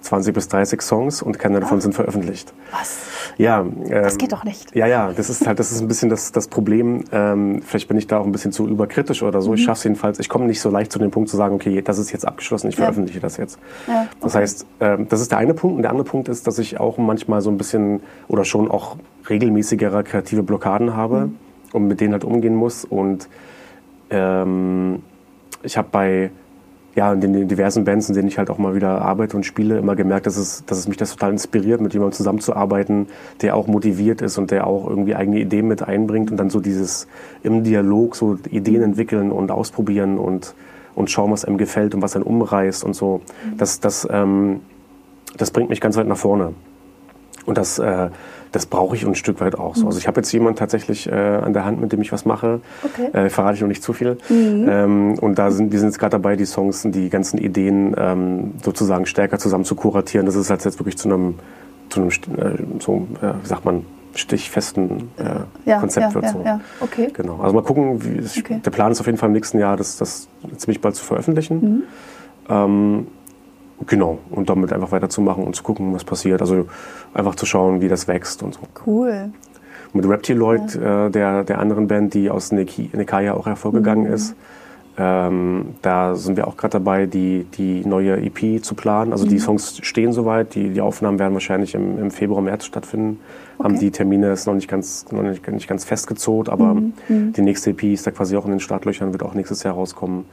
[0.09, 2.53] 20 bis 30 Songs und keine davon sind veröffentlicht.
[2.73, 2.99] Was?
[3.37, 4.75] Ja, Das ähm, geht doch nicht.
[4.75, 7.05] ja, ja, das ist halt, das ist ein bisschen das, das Problem.
[7.13, 9.53] Ähm, vielleicht bin ich da auch ein bisschen zu überkritisch oder so.
[9.55, 10.19] Ich schaffe es jedenfalls.
[10.19, 12.69] Ich komme nicht so leicht zu dem Punkt zu sagen, okay, das ist jetzt abgeschlossen,
[12.69, 12.85] ich Ja.
[12.85, 13.59] veröffentliche das jetzt.
[13.87, 14.43] Ja, Das okay.
[14.43, 15.77] heißt, ähm, das ist der eine Punkt.
[15.77, 18.97] Und der andere Punkt ist, dass ich auch manchmal so ein bisschen oder schon auch
[19.29, 21.29] regelmäßigere kreative Blockaden habe
[21.75, 22.85] und mit denen halt umgehen muss.
[22.87, 23.29] Und
[24.11, 25.03] ähm,
[25.63, 26.31] ich habe bei
[26.99, 29.79] ja, in den diversen Bands, in denen ich halt auch mal wieder arbeite und spiele,
[29.79, 33.07] immer gemerkt, dass es, dass es mich das total inspiriert, mit jemandem zusammenzuarbeiten,
[33.41, 36.59] der auch motiviert ist und der auch irgendwie eigene Ideen mit einbringt und dann so
[36.59, 37.07] dieses
[37.45, 40.57] im Dialog so Ideen entwickeln und ausprobieren und,
[40.97, 43.21] und schauen, was einem gefällt und was einen umreißt und so.
[43.57, 44.59] Das, das, ähm,
[45.37, 46.53] das bringt mich ganz weit nach vorne.
[47.47, 48.11] Und das, äh,
[48.53, 49.87] das brauche ich ein Stück weit auch so.
[49.87, 52.61] Also ich habe jetzt jemanden tatsächlich äh, an der Hand, mit dem ich was mache.
[52.83, 53.09] Okay.
[53.13, 54.19] Äh, verrate ich noch nicht zu viel.
[54.31, 57.95] Ähm, und da sind wir sind jetzt gerade dabei, die Songs und die ganzen Ideen
[57.99, 60.27] ähm, sozusagen stärker zusammen zu kuratieren.
[60.27, 61.35] Das ist halt jetzt wirklich zu einem,
[61.91, 63.07] zu einem äh, so,
[63.43, 63.85] wie sagt man,
[64.15, 66.25] stichfesten äh, Ja, Konzept ja, wird.
[66.25, 66.43] ja, so.
[66.45, 66.61] ja.
[66.81, 67.09] Okay.
[67.13, 67.41] Genau.
[67.41, 68.61] Also mal gucken, wie es, Okay.
[68.65, 71.61] der Plan ist auf jeden Fall im nächsten Jahr, das, das ziemlich bald zu veröffentlichen.
[71.61, 71.83] Mhm.
[72.49, 73.07] Ähm,
[73.87, 74.19] genau.
[74.31, 76.41] Und damit einfach weiterzumachen und zu gucken, was passiert.
[76.41, 76.67] Also
[77.15, 78.61] einfach zu schauen, wie das wächst und so.
[78.87, 79.31] Cool.
[79.95, 84.13] Mit Reptiloid, äh, der, der anderen Band, die aus Neki- Nekaya auch hervorgegangen Mhm.
[84.13, 84.35] ist,
[85.01, 89.13] ähm, da sind wir auch gerade dabei, die, die neue EP zu planen.
[89.13, 89.31] Also Mhm.
[89.31, 93.21] die Songs stehen soweit, die, die Aufnahmen werden wahrscheinlich im, im Februar, März stattfinden.
[93.61, 93.79] Haben Okay.
[93.79, 97.33] die Termine ist noch nicht ganz, noch nicht, nicht ganz festgezogen, aber Mhm.
[97.33, 100.25] die nächste EP ist da quasi auch in den Startlöchern, wird auch nächstes Jahr rauskommen.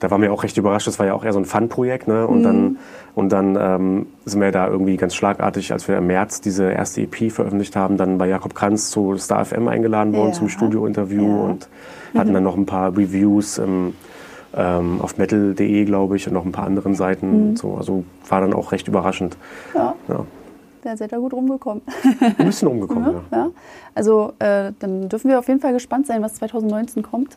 [0.00, 0.86] Da waren wir auch recht überrascht.
[0.86, 2.08] Das war ja auch eher so ein Fun-Projekt.
[2.08, 2.26] Ne?
[2.26, 2.42] Und, mhm.
[2.42, 2.78] dann,
[3.14, 7.02] und dann ähm, sind wir da irgendwie ganz schlagartig, als wir im März diese erste
[7.02, 10.34] EP veröffentlicht haben, dann bei Jakob Kranz zu Star FM eingeladen worden ja.
[10.34, 11.42] zum Studio-Interview ja.
[11.44, 11.68] und
[12.14, 13.94] hatten dann noch ein paar Reviews im,
[14.56, 17.50] ähm, auf metal.de, glaube ich, und noch ein paar anderen Seiten.
[17.50, 17.56] Mhm.
[17.56, 19.36] So, also war dann auch recht überraschend.
[19.74, 19.94] Ja.
[20.08, 20.24] ja.
[20.82, 21.82] Da seid ihr gut rumgekommen.
[22.20, 23.50] Ein bisschen rumgekommen, ja.
[23.94, 27.36] Also äh, dann dürfen wir auf jeden Fall gespannt sein, was 2019 kommt.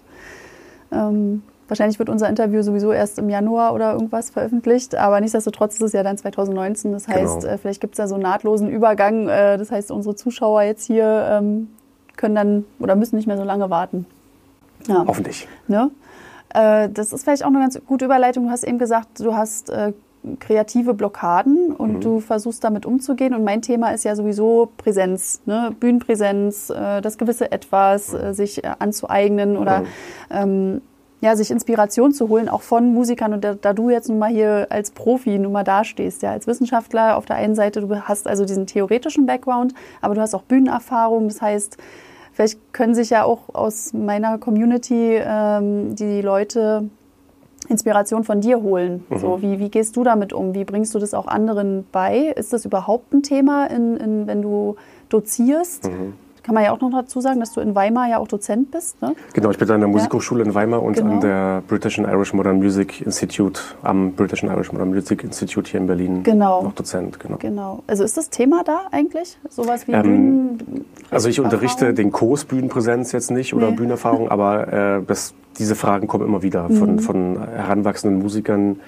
[0.91, 5.81] Ähm, Wahrscheinlich wird unser Interview sowieso erst im Januar oder irgendwas veröffentlicht, aber nichtsdestotrotz ist
[5.81, 6.91] es ja dann 2019.
[6.91, 7.57] Das heißt, genau.
[7.60, 9.29] vielleicht gibt es da so einen nahtlosen Übergang.
[9.29, 11.69] Äh, das heißt, unsere Zuschauer jetzt hier ähm,
[12.17, 14.05] können dann oder müssen nicht mehr so lange warten.
[14.86, 15.05] Ja.
[15.07, 15.47] Hoffentlich.
[15.69, 15.91] Ne?
[16.53, 18.47] Äh, das ist vielleicht auch eine ganz gute Überleitung.
[18.47, 19.71] Du hast eben gesagt, du hast
[20.41, 22.01] kreative Blockaden und mhm.
[22.01, 23.34] du versuchst damit umzugehen.
[23.34, 25.73] Und mein Thema ist ja sowieso Präsenz, ne?
[25.79, 29.86] Bühnenpräsenz, das gewisse Etwas, äh, sich anzueignen oder mhm.
[30.31, 30.81] ähm,
[31.21, 33.34] ja, sich Inspiration zu holen, auch von Musikern.
[33.34, 36.47] Und da, da, du jetzt nun mal hier als Profi nun mal dastehst, ja, als
[36.47, 40.41] Wissenschaftler auf der einen Seite, du hast also diesen theoretischen Background, aber du hast auch
[40.41, 41.27] Bühnenerfahrung.
[41.27, 41.77] Das heißt,
[42.34, 46.89] vielleicht können sich ja auch aus meiner Community ähm, die Leute
[47.69, 49.05] Inspiration von dir holen.
[49.10, 49.19] Mhm.
[49.19, 50.55] So, wie, wie gehst du damit um?
[50.55, 52.34] Wie bringst du das auch anderen bei?
[52.36, 54.75] Ist das überhaupt ein Thema, in, in, wenn du
[55.10, 55.88] dozierst?
[55.88, 58.71] Mhm kann man ja auch noch dazu sagen, dass du in Weimar ja auch Dozent
[58.71, 59.01] bist.
[59.01, 59.15] Ne?
[59.34, 60.49] Genau, ich bin an der Musikhochschule ja.
[60.49, 61.13] in Weimar und genau.
[61.13, 65.69] an der British and Irish Modern Music Institute, am British and Irish Modern Music Institute
[65.69, 66.63] hier in Berlin genau.
[66.63, 67.19] noch Dozent.
[67.19, 67.38] Genau.
[67.38, 67.84] genau.
[67.88, 69.38] Also ist das Thema da eigentlich?
[69.49, 70.86] Sowas wie ähm, Bühnen?
[71.12, 73.75] Also ich unterrichte den Kurs Bühnenpräsenz jetzt nicht oder nee.
[73.75, 76.99] Bühnenerfahrung, aber äh, das, diese Fragen kommen immer wieder von, mhm.
[76.99, 78.80] von heranwachsenden Musikern,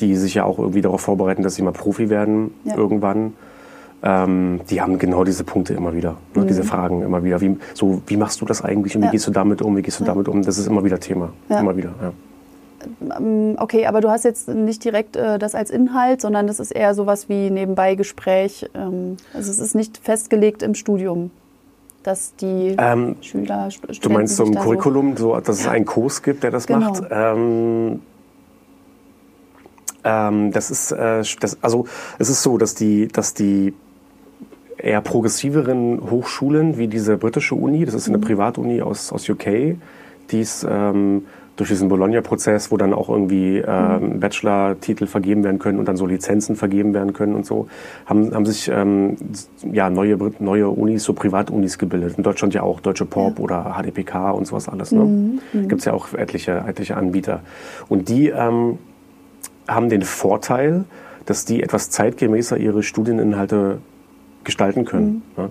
[0.00, 2.76] die sich ja auch irgendwie darauf vorbereiten, dass sie mal Profi werden ja.
[2.76, 3.34] irgendwann
[4.02, 6.46] ähm, die haben genau diese Punkte immer wieder, ne, mhm.
[6.48, 7.40] diese Fragen immer wieder.
[7.40, 9.08] Wie, so, wie machst du das eigentlich und ja.
[9.08, 10.42] wie gehst du damit um, wie gehst du damit um?
[10.42, 11.94] Das ist immer wieder Thema, immer wieder.
[13.16, 16.72] Ähm, okay, aber du hast jetzt nicht direkt äh, das als Inhalt, sondern das ist
[16.72, 18.68] eher sowas wie nebenbei Gespräch.
[18.74, 21.30] Ähm, also es ist nicht festgelegt im Studium
[22.02, 26.22] dass die ähm, Schüler, Studenten Du meinst so ein Curriculum, so, dass es einen Kurs
[26.22, 26.90] gibt, der das genau.
[26.90, 27.04] macht?
[27.10, 28.00] Ähm,
[30.04, 31.86] ähm, das ist, äh, das, also
[32.18, 33.72] es ist so, dass die, dass die
[34.82, 38.22] eher progressiveren Hochschulen wie diese britische Uni, das ist eine mhm.
[38.22, 39.76] Privatuni aus, aus UK,
[40.30, 41.22] die ist ähm,
[41.56, 44.20] durch diesen Bologna-Prozess, wo dann auch irgendwie ähm, mhm.
[44.20, 47.68] Bachelor-Titel vergeben werden können und dann so Lizenzen vergeben werden können und so,
[48.06, 49.16] haben, haben sich ähm,
[49.70, 52.16] ja, neue, neue Unis, so Privatunis gebildet.
[52.16, 53.44] In Deutschland ja auch Deutsche Pop ja.
[53.44, 54.92] oder HDPK und sowas alles.
[54.92, 55.04] Ne?
[55.04, 55.40] Mhm.
[55.52, 55.68] mhm.
[55.68, 57.40] Gibt es ja auch etliche, etliche Anbieter.
[57.88, 58.78] Und die ähm,
[59.68, 60.84] haben den Vorteil,
[61.26, 63.78] dass die etwas zeitgemäßer ihre Studieninhalte
[64.44, 65.22] gestalten können.
[65.36, 65.50] Mhm.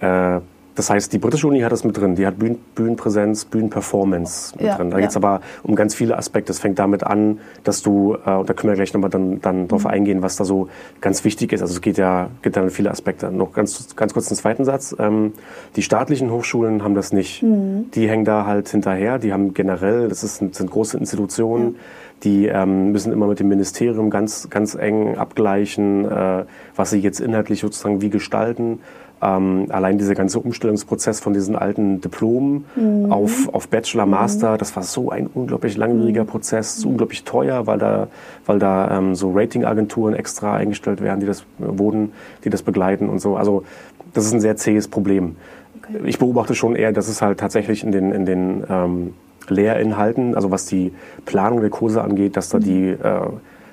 [0.00, 0.36] Ja.
[0.36, 0.40] Äh,
[0.76, 2.16] das heißt, die britische Uni hat das mit drin.
[2.16, 4.90] Die hat Bühnen, Bühnenpräsenz, Bühnenperformance mit ja, drin.
[4.90, 5.00] Da ja.
[5.00, 6.52] geht es aber um ganz viele Aspekte.
[6.52, 9.68] Es fängt damit an, dass du, äh, und da können wir gleich nochmal dann, dann
[9.68, 9.90] drauf mhm.
[9.90, 10.68] eingehen, was da so
[11.00, 11.62] ganz wichtig ist.
[11.62, 13.32] Also es geht ja, geht dann viele Aspekte.
[13.32, 14.94] Noch ganz, ganz kurz einen zweiten Satz.
[14.98, 15.32] Ähm,
[15.76, 17.42] die staatlichen Hochschulen haben das nicht.
[17.42, 17.90] Mhm.
[17.94, 19.18] Die hängen da halt hinterher.
[19.18, 21.74] Die haben generell, das ist, sind große Institutionen.
[21.74, 21.80] Ja
[22.22, 27.20] die ähm, müssen immer mit dem Ministerium ganz, ganz eng abgleichen, äh, was sie jetzt
[27.20, 28.80] inhaltlich sozusagen wie gestalten.
[29.22, 33.10] Ähm, allein dieser ganze Umstellungsprozess von diesen alten Diplomen mhm.
[33.10, 34.58] auf, auf Bachelor, Master, mhm.
[34.58, 36.28] das war so ein unglaublich langwieriger mhm.
[36.28, 38.08] Prozess, so unglaublich teuer, weil da,
[38.44, 42.12] weil da ähm, so Ratingagenturen extra eingestellt werden, die das wurden,
[42.44, 43.36] die das begleiten und so.
[43.36, 43.64] Also
[44.12, 45.36] das ist ein sehr zähes Problem.
[45.78, 45.98] Okay.
[46.04, 49.14] Ich beobachte schon eher, dass es halt tatsächlich in den, in den ähm,
[49.50, 50.92] Lehrinhalten, also was die
[51.24, 52.62] Planung der Kurse angeht, dass da mhm.
[52.62, 53.20] die äh,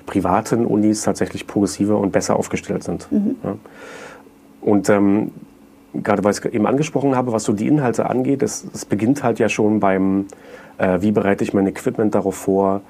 [0.06, 3.10] privaten Unis tatsächlich progressiver und besser aufgestellt sind.
[3.10, 3.36] Mhm.
[3.42, 3.56] Ja.
[4.60, 5.30] Und ähm,
[5.94, 9.22] gerade weil ich es eben angesprochen habe, was so die Inhalte angeht, es, es beginnt
[9.22, 10.26] halt ja schon beim,
[10.78, 12.82] äh, wie bereite ich mein Equipment darauf vor,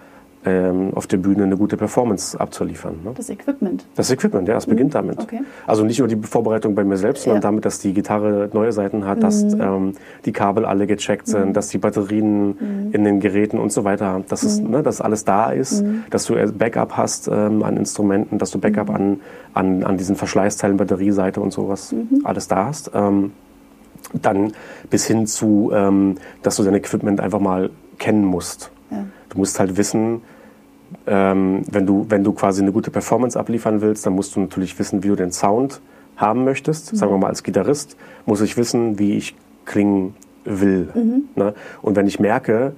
[0.94, 2.96] auf der Bühne eine gute Performance abzuliefern.
[3.02, 3.12] Ne?
[3.14, 3.84] Das Equipment?
[3.94, 4.92] Das Equipment, ja, es beginnt mhm.
[4.92, 5.18] damit.
[5.18, 5.40] Okay.
[5.66, 7.48] Also nicht nur die Vorbereitung bei mir selbst, sondern ja.
[7.48, 9.22] damit, dass die Gitarre neue Seiten hat, mhm.
[9.22, 9.92] dass ähm,
[10.24, 11.52] die Kabel alle gecheckt sind, mhm.
[11.54, 12.92] dass die Batterien mhm.
[12.92, 14.70] in den Geräten und so weiter, dass, es, mhm.
[14.70, 16.04] ne, dass alles da ist, mhm.
[16.10, 19.20] dass du Backup hast ähm, an Instrumenten, dass du Backup an,
[19.54, 22.90] an, an diesen Verschleißteilen, Batterieseite und sowas, alles da hast.
[22.94, 23.32] Ähm,
[24.12, 24.52] dann
[24.90, 28.70] bis hin zu, ähm, dass du dein Equipment einfach mal kennen musst.
[28.90, 29.04] Ja.
[29.30, 30.22] Du musst halt wissen,
[31.06, 34.78] ähm, wenn, du, wenn du quasi eine gute Performance abliefern willst, dann musst du natürlich
[34.78, 35.80] wissen, wie du den Sound
[36.16, 36.92] haben möchtest.
[36.92, 36.96] Mhm.
[36.96, 40.88] Sagen wir mal, als Gitarrist muss ich wissen, wie ich klingen will.
[40.94, 41.24] Mhm.
[41.36, 41.54] Ne?
[41.82, 42.74] Und wenn ich merke,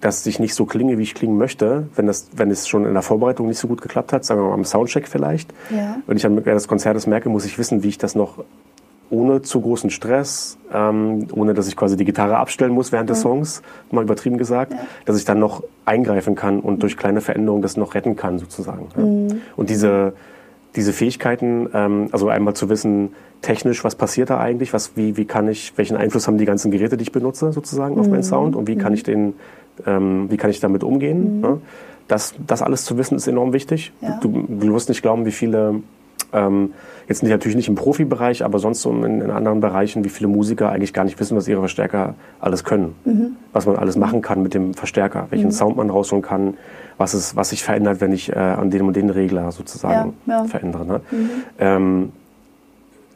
[0.00, 2.94] dass ich nicht so klinge, wie ich klingen möchte, wenn, das, wenn es schon in
[2.94, 5.98] der Vorbereitung nicht so gut geklappt hat, sagen wir mal am Soundcheck vielleicht, ja.
[6.06, 8.42] wenn ich dann während des Konzertes merke, muss ich wissen, wie ich das noch
[9.12, 13.20] ohne zu großen Stress, ähm, ohne dass ich quasi die Gitarre abstellen muss während des
[13.20, 14.72] Songs, mal übertrieben gesagt,
[15.04, 18.88] dass ich dann noch eingreifen kann und durch kleine Veränderungen das noch retten kann sozusagen.
[18.96, 19.36] Ja.
[19.56, 20.14] Und diese,
[20.76, 23.10] diese Fähigkeiten, ähm, also einmal zu wissen,
[23.42, 26.70] technisch, was passiert da eigentlich, was, wie, wie kann ich, welchen Einfluss haben die ganzen
[26.70, 29.34] Geräte, die ich benutze sozusagen auf meinen Sound und wie kann ich den,
[29.86, 31.40] ähm, wie kann ich damit umgehen.
[31.40, 31.60] Ne?
[32.08, 33.92] Das, das alles zu wissen ist enorm wichtig.
[34.00, 34.18] Ja.
[34.22, 35.82] Du, du wirst nicht glauben, wie viele
[36.32, 36.72] ähm,
[37.08, 40.70] jetzt natürlich nicht im Profibereich, aber sonst so in, in anderen Bereichen, wie viele Musiker
[40.70, 42.94] eigentlich gar nicht wissen, was ihre Verstärker alles können.
[43.04, 43.36] Mhm.
[43.52, 46.54] Was man alles machen kann mit dem Verstärker, welchen Sound man rausholen kann,
[46.98, 50.38] was, es, was sich verändert, wenn ich äh, an dem und den Regler sozusagen Ja,
[50.38, 50.44] ja.
[50.44, 50.86] verändere.
[50.86, 51.00] Ne?
[51.58, 52.12] Ähm,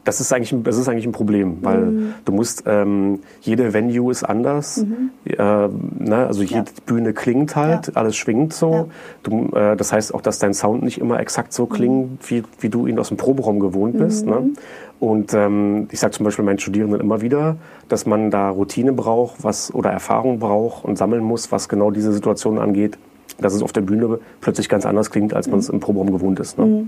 [0.07, 2.13] das ist eigentlich, ein- das ist eigentlich ein Problem, weil Mhm.
[2.25, 4.85] du musst, ähm, jede Venue ist anders,
[5.25, 6.25] äh, ne?
[6.27, 7.93] also jede Bühne klingt halt, Ja.
[7.95, 8.71] alles schwingt so.
[8.71, 8.85] Ja.
[9.23, 12.69] Du, äh, das heißt auch, dass dein Sound nicht immer exakt so klingt, wie, wie
[12.69, 14.25] du ihn aus dem Proberaum gewohnt bist.
[14.25, 14.51] Ne?
[14.99, 17.57] Und ähm, ich sage zum Beispiel meinen Studierenden immer wieder,
[17.89, 22.11] dass man da Routine braucht, was oder Erfahrung braucht und sammeln muss, was genau diese
[22.13, 22.97] Situation angeht,
[23.39, 26.39] dass es auf der Bühne plötzlich ganz anders klingt, als man es im Proberaum gewohnt
[26.39, 26.57] ist.
[26.57, 26.87] Ne?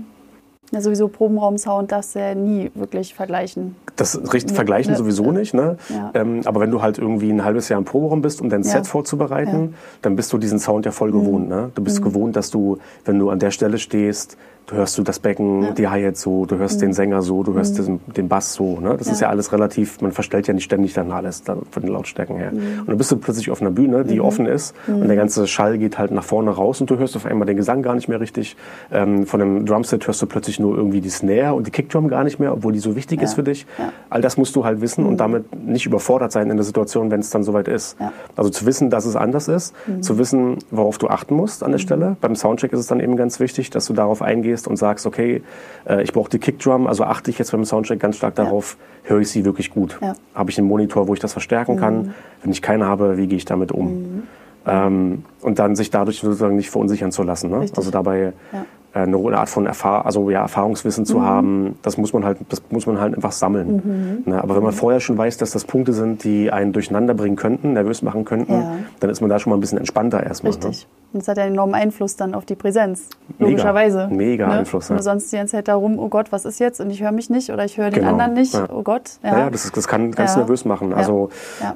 [0.72, 3.74] Ja, sowieso Probenraum-Sound darfst du ja nie wirklich vergleichen.
[3.96, 5.32] Das richtig vergleichen ne, sowieso ja.
[5.32, 5.52] nicht.
[5.52, 5.78] Ne?
[5.88, 6.12] Ja.
[6.14, 8.70] Ähm, aber wenn du halt irgendwie ein halbes Jahr im Proberaum bist, um dein Ja.
[8.70, 11.48] Set vorzubereiten, dann bist du diesen Sound ja voll gewohnt.
[11.48, 11.72] Ne?
[11.74, 11.84] Du Mhm.
[11.84, 15.62] bist gewohnt, dass du, wenn du an der Stelle stehst, du hörst du das Becken,
[15.62, 15.70] Ja.
[15.70, 15.74] Mhm.
[15.74, 18.78] die Hi-Hat so, du hörst den Sänger so, du hörst den, den Bass so.
[18.80, 18.96] Ne?
[18.96, 19.26] Das ist Ja.
[19.26, 22.52] ja alles relativ, man verstellt ja nicht ständig dann alles dann von den Lautstärken her.
[22.52, 22.80] Mhm.
[22.80, 25.78] Und dann bist du plötzlich auf einer Bühne, die offen ist und der ganze Schall
[25.78, 28.20] geht halt nach vorne raus und du hörst auf einmal den Gesang gar nicht mehr
[28.20, 28.56] richtig.
[28.92, 32.22] Ähm, von dem Drumset hörst du plötzlich nur irgendwie die Snare und die Kickdrum gar
[32.24, 33.66] nicht mehr, obwohl die so wichtig ist für dich.
[33.78, 33.86] Ja.
[33.86, 33.90] Mhm.
[34.10, 37.20] All das musst du halt wissen und damit nicht überfordert sein in der Situation, wenn
[37.20, 37.96] es dann soweit ist.
[37.98, 38.12] Ja.
[38.36, 41.78] Also zu wissen, dass es anders ist, zu wissen, worauf du achten musst an der
[41.78, 42.16] Stelle.
[42.20, 45.42] Beim Soundcheck ist es dann eben ganz wichtig, dass du darauf eingehst und sagst, okay,
[45.88, 49.20] äh, ich brauche die Kickdrum, also achte ich jetzt beim Soundcheck ganz stark darauf, höre
[49.20, 49.98] ich sie wirklich gut.
[50.00, 50.14] Ja.
[50.34, 52.14] Habe ich einen Monitor, wo ich das verstärken kann?
[52.42, 54.24] Wenn ich keinen habe, wie gehe ich damit um?
[54.66, 57.50] Ähm, und dann sich dadurch sozusagen nicht verunsichern zu lassen.
[57.50, 57.66] Ne?
[57.76, 58.64] Also dabei Ja.
[58.92, 61.06] Eine Art von Erfahr also, ja, Erfahrungswissen Mhm.
[61.06, 64.22] zu haben, das muss man halt, das muss man halt einfach sammeln.
[64.26, 64.42] Ne?
[64.42, 67.72] Aber wenn man vorher schon weiß, dass das Punkte sind, die einen durcheinander bringen könnten,
[67.74, 68.72] nervös machen könnten, Ja.
[69.00, 70.52] dann ist man da schon mal ein bisschen entspannter erstmal.
[70.52, 70.86] Richtig.
[71.12, 73.08] Und das hat ja einen enormen Einfluss dann auf die Präsenz.
[73.38, 74.06] Logischerweise.
[74.08, 74.16] Ne?
[74.16, 74.98] Mega Einfluss, Wenn ja.
[74.98, 76.80] du sonst die ganze Zeit darum, oh Gott, was ist jetzt?
[76.80, 78.54] Und ich höre mich nicht oder ich höre den Genau, anderen nicht.
[78.54, 78.68] ja.
[78.72, 79.18] Oh Gott.
[79.22, 79.30] Ne?
[79.30, 80.38] Ja, das, ist, das kann ganz Ja.
[80.38, 80.92] nervös machen.
[80.94, 81.30] Also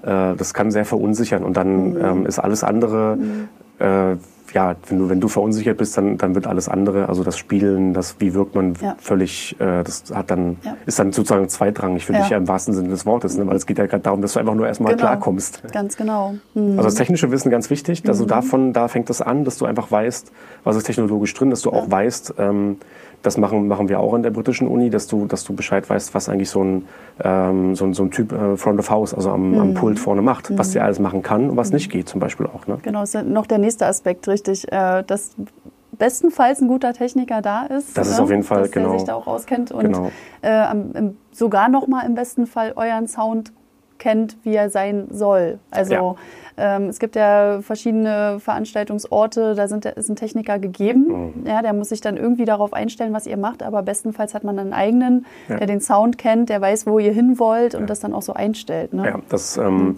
[0.04, 2.04] äh, das kann sehr verunsichern und dann Mhm.
[2.04, 3.18] ähm, ist alles andere,
[3.80, 4.16] äh,
[4.52, 7.94] ja, wenn du, wenn du verunsichert bist, dann, dann wird alles andere, also das Spielen,
[7.94, 8.96] das wie wirkt man Ja.
[8.98, 10.76] völlig, äh, das hat dann, Ja.
[10.86, 12.20] ist dann sozusagen zweitrangig für Ja.
[12.20, 13.46] dich ja im wahrsten Sinne des Wortes, ne?
[13.46, 15.06] weil es geht ja gerade darum, dass du einfach nur erstmal Genau.
[15.08, 15.62] klarkommst.
[15.72, 16.34] Ganz genau.
[16.54, 16.70] Hm.
[16.72, 19.90] Also das technische Wissen ganz wichtig, also davon, da fängt es an, dass du einfach
[19.90, 20.30] weißt,
[20.64, 22.76] was ist technologisch drin, dass du auch weißt, ähm,
[23.24, 26.14] das machen, machen wir auch an der britischen Uni, dass du, dass du Bescheid weißt,
[26.14, 26.84] was eigentlich so ein,
[27.22, 30.22] ähm, so ein, so ein Typ äh, Front of House, also am, am Pult vorne
[30.22, 32.66] macht, was der alles machen kann und was nicht geht zum Beispiel auch.
[32.66, 32.78] Ne?
[32.82, 34.70] Genau, ist ja noch der nächste Aspekt, richtig.
[34.70, 35.32] Äh, dass
[35.98, 37.96] bestenfalls ein guter Techniker da ist.
[37.96, 38.22] Das ist ne?
[38.24, 38.90] auf jeden Fall, dass genau.
[38.90, 40.10] der sich da auch auskennt und Genau.
[40.42, 43.52] äh, am, im, sogar noch mal im besten Fall euren Sound
[43.98, 45.58] kennt, wie er sein soll.
[45.70, 46.14] Also Ja.
[46.56, 51.32] Ähm, es gibt ja verschiedene Veranstaltungsorte, da sind, ist ein Techniker gegeben.
[51.36, 51.46] Mhm.
[51.46, 54.58] Ja, der muss sich dann irgendwie darauf einstellen, was ihr macht, aber bestenfalls hat man
[54.58, 55.56] einen eigenen, Ja.
[55.58, 58.32] der den Sound kennt, der weiß, wo ihr hin wollt und das dann auch so
[58.34, 58.92] einstellt.
[58.92, 59.06] Ne?
[59.06, 59.96] Ja, das ähm,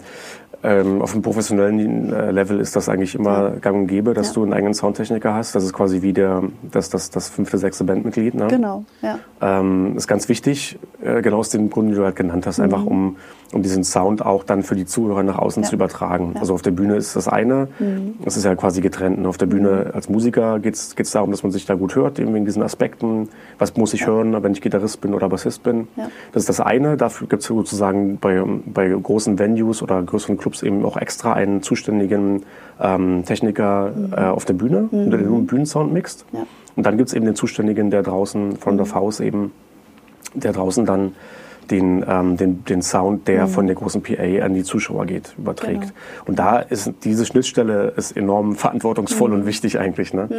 [0.63, 4.33] ähm, auf einem professionellen äh, Level ist das eigentlich immer gang und gäbe, dass Ja.
[4.33, 5.53] du einen eigenen Soundtechniker hast.
[5.53, 6.41] Das ist quasi wie der,
[6.71, 8.33] das, das, das fünfte, sechste Bandmitglied.
[8.33, 8.47] Ne?
[8.47, 9.19] Genau, ja.
[9.39, 12.83] Ähm, ist ganz wichtig, äh, genau aus den Gründen, die du halt genannt hast, einfach
[12.85, 13.17] um,
[13.53, 15.63] um diesen Sound auch dann für die Zuhörer nach außen Mhm.
[15.63, 15.69] Ja.
[15.69, 16.23] zu übertragen.
[16.25, 16.29] Ja.
[16.31, 16.37] Mhm.
[16.37, 17.67] Also auf der Bühne ist das eine,
[18.23, 19.17] das ist ja quasi getrennt.
[19.17, 22.19] Und auf der Bühne als Musiker geht es darum, dass man sich da gut hört,
[22.19, 23.29] eben wegen diesen Aspekten.
[23.57, 25.87] Was muss ich hören, wenn ich Gitarrist bin oder Bassist bin?
[25.95, 26.09] Ja.
[26.33, 26.97] Das ist das eine.
[26.97, 31.61] Dafür gibt es sozusagen bei, bei großen Venues oder größeren Clubs eben auch extra einen
[31.61, 32.43] zuständigen
[32.81, 36.25] ähm, Techniker äh, auf der Bühne, der den Bühnensound mixt.
[36.33, 36.45] Ja.
[36.75, 39.51] Und dann gibt es eben den Zuständigen, der draußen von der Faust eben,
[40.35, 41.13] der draußen dann
[41.71, 45.81] den, ähm, den, den Sound, der von der großen PA an die Zuschauer geht, überträgt.
[45.81, 45.93] Genau.
[46.25, 50.29] Und da ist diese Schnittstelle ist enorm verantwortungsvoll und wichtig eigentlich, ne?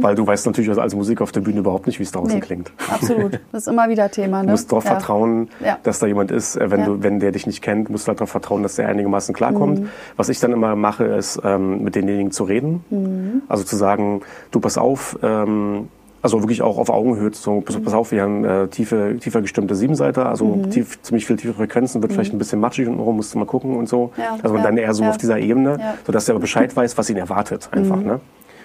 [0.00, 2.40] Weil du weißt natürlich als Musiker auf der Bühne überhaupt nicht, wie es draußen Nee,
[2.40, 2.72] klingt.
[2.90, 3.40] Absolut.
[3.52, 4.40] Das ist immer wieder Thema.
[4.40, 4.46] Ne?
[4.46, 4.92] Du musst darauf ja.
[4.92, 5.78] vertrauen, Ja.
[5.82, 6.56] dass da jemand ist.
[6.56, 6.86] Äh, Wenn, Ja.
[6.86, 9.80] du, wenn der dich nicht kennt, musst du halt darauf vertrauen, dass der einigermaßen klarkommt.
[9.80, 9.88] Mhm.
[10.16, 12.84] Was ich dann immer mache, ist, ähm, mit denjenigen zu reden.
[12.90, 13.42] Mhm.
[13.48, 15.88] Also zu sagen, du pass auf, ähm,
[16.22, 19.74] also wirklich auch auf Augenhöhe, so, pass, pass auf, wir haben äh, tiefe, tiefer gestimmte
[19.74, 20.70] Siebenseiter, also Mhm.
[20.70, 23.44] tief, ziemlich viel tiefe Frequenzen, wird vielleicht ein bisschen matschig und rum, musst du mal
[23.44, 24.12] gucken und so.
[24.16, 25.10] Ja, also ja, dann eher so ja.
[25.10, 25.76] auf dieser Ebene, Ja.
[25.76, 25.98] Mhm.
[26.06, 27.96] sodass der aber Bescheid weiß, was ihn erwartet, einfach.
[28.00, 28.20] Ne?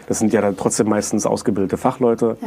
[0.08, 2.38] Das sind ja dann trotzdem meistens ausgebildete Fachleute.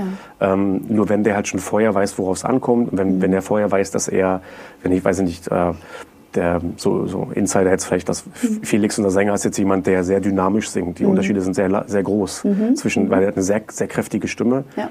[0.41, 3.23] Ähm, nur wenn der halt schon vorher weiß, worauf es ankommt, und wenn, Mhm.
[3.23, 4.41] wenn er vorher weiß, dass er,
[4.83, 5.73] wenn ich weiß ich nicht, äh,
[6.35, 8.63] der so, so Insider jetzt vielleicht, dass Mhm.
[8.63, 10.99] Felix, unser Sänger, ist jetzt jemand, der sehr dynamisch singt.
[10.99, 14.65] Die Unterschiede sind sehr, sehr groß zwischen, weil er hat eine sehr, sehr kräftige Stimme.
[14.77, 14.81] Mhm.
[14.81, 14.89] Ja.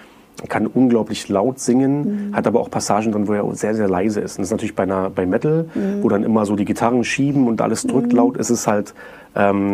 [0.47, 4.37] Kann unglaublich laut singen, hat aber auch Passagen drin, wo er sehr, sehr leise ist.
[4.37, 6.01] Und das ist natürlich bei, einer, bei Metal, Mhm.
[6.01, 8.93] wo dann immer so die Gitarren schieben und alles drückt laut, ist es halt,
[9.35, 9.73] ähm,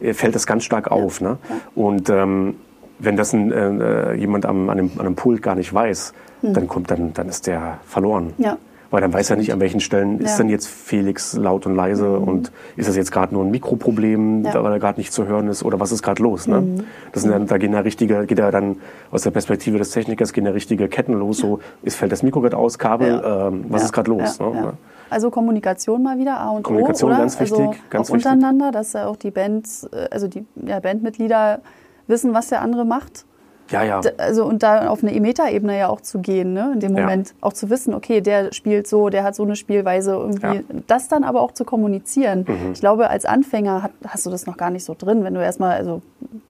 [0.00, 1.20] äh, fällt das ganz stark auf.
[1.20, 1.38] Ne?
[1.76, 2.54] Und ähm,
[2.98, 6.66] wenn das ein, äh, jemand am, an, einem, an einem Pult gar nicht weiß, dann,
[6.68, 8.32] kommt, dann, dann ist der verloren.
[8.38, 8.56] Ja.
[8.90, 10.38] Weil dann weiß er nicht, an welchen Stellen ist Ja.
[10.38, 14.64] denn jetzt Felix laut und leise und ist das jetzt gerade nur ein Mikroproblem, Ja.
[14.64, 16.48] weil er gerade nicht zu hören ist oder was ist gerade los.
[16.48, 16.84] Ne?
[17.12, 18.76] Das sind dann, da gehen ja richtige, geht ja dann
[19.12, 21.38] aus der Perspektive des Technikers gehen ja richtige Ketten los.
[21.38, 23.48] So, ist, fällt das Mikro gerade aus, Kabel, Ja.
[23.48, 24.40] ähm, was ist gerade los?
[24.40, 24.72] ne?
[25.08, 27.22] Also Kommunikation mal wieder A und Kommunikation O, oder?
[27.22, 28.30] ganz wichtig, also ganz auch wichtig.
[28.32, 30.44] untereinander, dass ja auch die Bands, äh, also die
[30.84, 31.60] Bandmitglieder
[32.06, 33.24] wissen, was der andere macht.
[33.70, 34.00] Ja, ja.
[34.18, 36.72] Also und da auf eine Meta-Ebene ja auch zu gehen, ne?
[36.74, 37.02] in dem Ja.
[37.02, 40.54] Moment auch zu wissen, okay, der spielt so, der hat so eine Spielweise irgendwie, Ja.
[40.54, 40.84] Mhm.
[40.86, 42.46] das dann aber auch zu kommunizieren.
[42.72, 45.42] Ich glaube, als Anfänger hat, hast du das noch gar nicht so drin, wenn du
[45.42, 46.02] erstmal, also,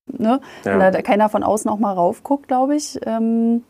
[0.06, 0.72] ne, Ja.
[0.72, 3.62] wenn da keiner von außen auch mal raufguckt, glaube ich, ähm,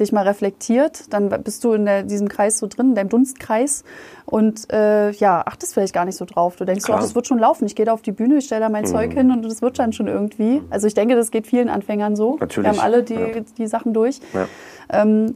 [0.00, 3.84] dich mal reflektiert, dann bist du in der, diesem Kreis so drin, in deinem Dunstkreis
[4.26, 6.56] und äh, ja, achtest vielleicht gar nicht so drauf.
[6.56, 7.00] Du denkst, Klar.
[7.00, 7.66] das wird schon laufen.
[7.66, 9.78] Ich gehe da auf die Bühne, ich stelle da mein Zeug hin und das wird
[9.78, 10.62] dann schon irgendwie.
[10.70, 12.36] Also ich denke, das geht vielen Anfängern so.
[12.38, 13.40] Natürlich, Wir haben alle die, ja.
[13.56, 14.20] die Sachen durch.
[14.32, 14.46] ja.
[14.90, 15.34] Ähm,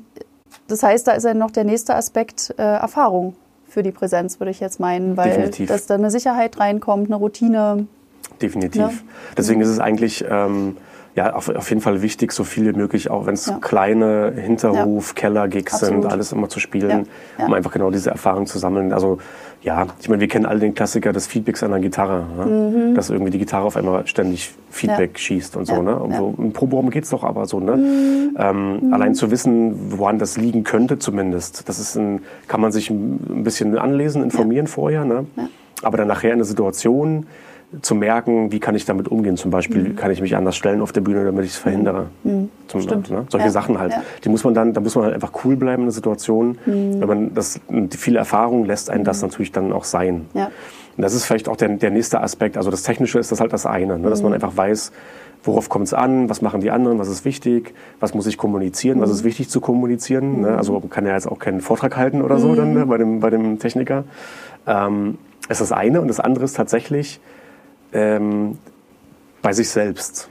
[0.69, 3.35] das heißt, da ist ja noch der nächste Aspekt äh, Erfahrung
[3.67, 5.69] für die Präsenz, würde ich jetzt meinen, weil Definitiv.
[5.69, 7.87] dass da eine Sicherheit reinkommt, eine Routine.
[8.41, 8.81] Definitiv.
[8.81, 8.91] Ja.
[9.37, 10.77] Deswegen ist es eigentlich ähm,
[11.15, 13.59] ja, auf, auf jeden Fall wichtig, so viel wie möglich, auch wenn es Ja.
[13.61, 17.03] kleine Hinterhof, Keller-Gigs sind, alles immer zu spielen, Ja.
[17.39, 17.47] Ja.
[17.47, 18.93] um einfach genau diese Erfahrung zu sammeln.
[18.93, 19.19] Also
[19.63, 22.95] ja, ich meine, wir kennen alle den Klassiker des Feedbacks an der Gitarre, ne?
[22.95, 25.15] dass irgendwie die Gitarre auf einmal ständig Feedback Mhm.
[25.15, 25.19] Ja.
[25.19, 25.75] schießt und so.
[25.75, 25.83] Ja.
[25.83, 25.97] Ne?
[25.97, 26.21] Und Ja.
[26.21, 26.35] Mhm.
[26.37, 27.61] so, Im Proberaum geht's doch aber so.
[27.61, 28.33] Ne?
[28.39, 32.91] Ähm, Allein zu wissen, woran das liegen könnte zumindest, das ist ein, kann man sich
[32.91, 35.05] ein bisschen anlesen, informieren vorher.
[35.05, 35.27] Ne?
[35.83, 37.27] Aber dann nachher in der Situation
[37.81, 39.37] zu merken, wie kann ich damit umgehen.
[39.37, 39.97] Zum Beispiel Mhm.
[39.97, 42.07] kann ich mich anders stellen auf der Bühne, damit ich es verhindere.
[42.69, 43.11] Zum, Stimmt.
[43.11, 43.25] Ne?
[43.31, 43.53] Solche Ja.
[43.53, 43.93] Sachen halt.
[43.93, 44.03] Ja.
[44.25, 46.59] Die muss man dann, da muss man halt einfach cool bleiben in der Situation.
[46.67, 47.01] Mhm.
[47.01, 47.61] Wenn man das,
[47.97, 50.27] viel Erfahrung lässt einen das natürlich dann auch sein.
[50.35, 50.51] Ja.
[50.97, 52.59] Und das ist vielleicht auch der, der nächste Aspekt.
[52.59, 54.11] Also das Technische ist das halt das eine, ne?
[54.11, 54.25] dass Mhm.
[54.27, 54.93] man einfach weiß,
[55.45, 59.01] worauf kommt es an, was machen die anderen, was ist wichtig, was muss ich kommunizieren,
[59.01, 59.15] was Mhm.
[59.17, 60.43] ist wichtig zu kommunizieren.
[60.43, 60.57] Ne?
[60.59, 62.79] Also man kann ja jetzt auch keinen Vortrag halten oder so dann Mhm.
[62.81, 62.87] ne?
[62.87, 64.05] bei, dem, bei dem Techniker.
[64.67, 65.17] Ähm,
[65.49, 67.19] ist das eine und das andere ist tatsächlich
[67.93, 68.59] ähm,
[69.43, 70.29] bei sich selbst.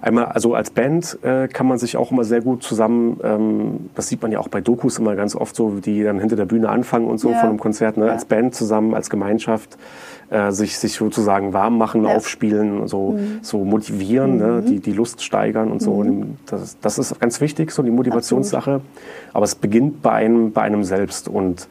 [0.00, 4.08] Einmal, also als Band äh, kann man sich auch immer sehr gut zusammen, ähm, das
[4.08, 6.70] sieht man ja auch bei Dokus immer ganz oft so, die dann hinter der Bühne
[6.70, 7.40] anfangen und so Ja.
[7.40, 8.06] von einem Konzert, ne?
[8.06, 8.12] Ja.
[8.12, 9.76] als Band zusammen, als Gemeinschaft
[10.30, 12.10] äh, sich, sich sozusagen warm machen, Ja.
[12.10, 12.16] Mhm.
[12.16, 14.62] aufspielen, so, so motivieren, ne?
[14.66, 15.92] die, die Lust steigern und so.
[15.92, 18.80] Und das, das ist ganz wichtig, so die Motivationssache.
[19.34, 21.68] Aber es beginnt bei einem, bei einem selbst und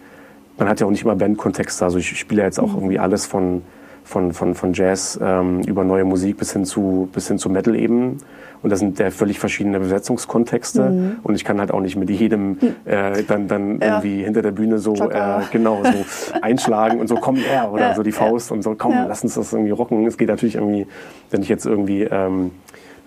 [0.60, 1.84] man hat ja auch nicht immer Bandkontexte.
[1.86, 3.62] Also ich spiele ja jetzt auch irgendwie alles von,
[4.08, 7.76] von, von, von Jazz ähm, über neue Musik bis hin zu, bis hin zu Metal
[7.76, 8.18] eben.
[8.64, 11.18] Und das sind ja völlig verschiedene Besetzungskontexte.
[11.22, 13.88] Und ich kann halt auch nicht mit jedem äh, dann, dann Ja.
[14.02, 17.96] irgendwie hinter der Bühne so, äh, genau, so einschlagen und so, komm her, oder Ja,
[17.96, 20.08] so die Faust und so, komm, lass uns das irgendwie rocken.
[20.08, 20.88] Es geht natürlich irgendwie,
[21.30, 22.52] wenn ich jetzt irgendwie, ähm,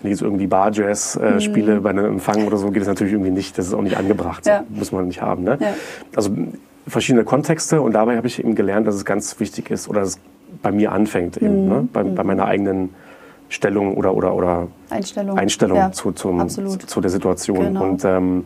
[0.01, 3.13] wenn ich jetzt irgendwie Barjazz äh, spiele bei einem Empfang oder so, geht es natürlich
[3.13, 3.57] irgendwie nicht.
[3.57, 4.45] Das ist auch nicht angebracht.
[4.45, 4.51] So.
[4.69, 5.43] Muss man nicht haben.
[5.43, 5.57] Ne?
[5.59, 5.73] Ja.
[6.15, 6.31] Also
[6.87, 10.17] verschiedene Kontexte und dabei habe ich eben gelernt, dass es ganz wichtig ist oder dass
[10.61, 11.69] bei mir anfängt eben, Mhm.
[11.69, 11.87] ne?
[11.91, 12.89] bei, bei meiner eigenen
[13.49, 15.37] Stellung oder, oder, oder Einstellung.
[15.37, 16.81] Einstellung Ja, zu, zum, absolut.
[16.83, 17.59] zu der Situation.
[17.59, 17.83] Genau.
[17.83, 18.43] Und ähm,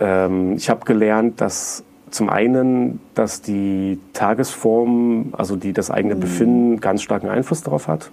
[0.00, 5.94] ähm, ich habe gelernt, dass zum einen, dass die Tagesform, also die das Mhm.
[5.94, 8.10] eigene Befinden, ganz starken Einfluss darauf hat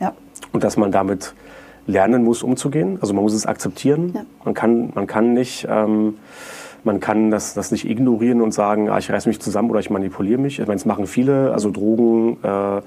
[0.00, 0.12] Ja.
[0.52, 1.34] und dass man damit
[1.88, 2.98] lernen muss, umzugehen.
[3.00, 4.12] Also man muss es akzeptieren.
[4.14, 4.24] Ja.
[4.44, 6.14] Man, kann, man kann nicht, ähm,
[6.84, 9.90] man kann das, das nicht ignorieren und sagen, ah, ich reiß mich zusammen oder ich
[9.90, 10.58] manipuliere mich.
[10.58, 12.82] Ich meine, es machen viele, also Drogen, äh,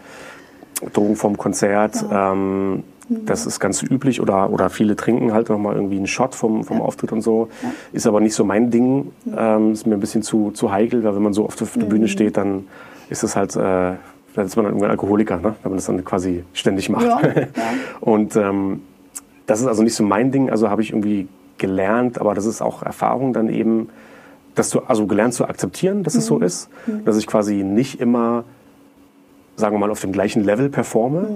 [0.92, 2.04] Drogen vom Konzert.
[2.12, 6.64] Ähm, das ist ganz üblich oder, oder viele trinken halt nochmal irgendwie einen Shot vom,
[6.64, 7.50] vom Auftritt und so.
[7.94, 9.12] Ist aber nicht so mein Ding.
[9.36, 11.86] Ähm, ist mir ein bisschen zu, zu heikel, weil wenn man so oft auf der
[11.86, 12.66] Bühne steht, dann
[13.10, 15.56] ist es halt, äh, dann ist man dann irgendwann Alkoholiker, ne?
[15.62, 17.06] wenn man das dann quasi ständig macht.
[17.06, 17.48] Ja, ja.
[18.02, 18.82] Und ähm,
[19.46, 22.62] das ist also nicht so mein Ding, also habe ich irgendwie gelernt, aber das ist
[22.62, 23.90] auch Erfahrung dann eben,
[24.56, 26.70] dass du, also gelernt zu akzeptieren, dass es so ist,
[27.06, 28.44] dass ich quasi nicht immer,
[29.56, 31.28] sagen wir mal, auf dem gleichen Level performe,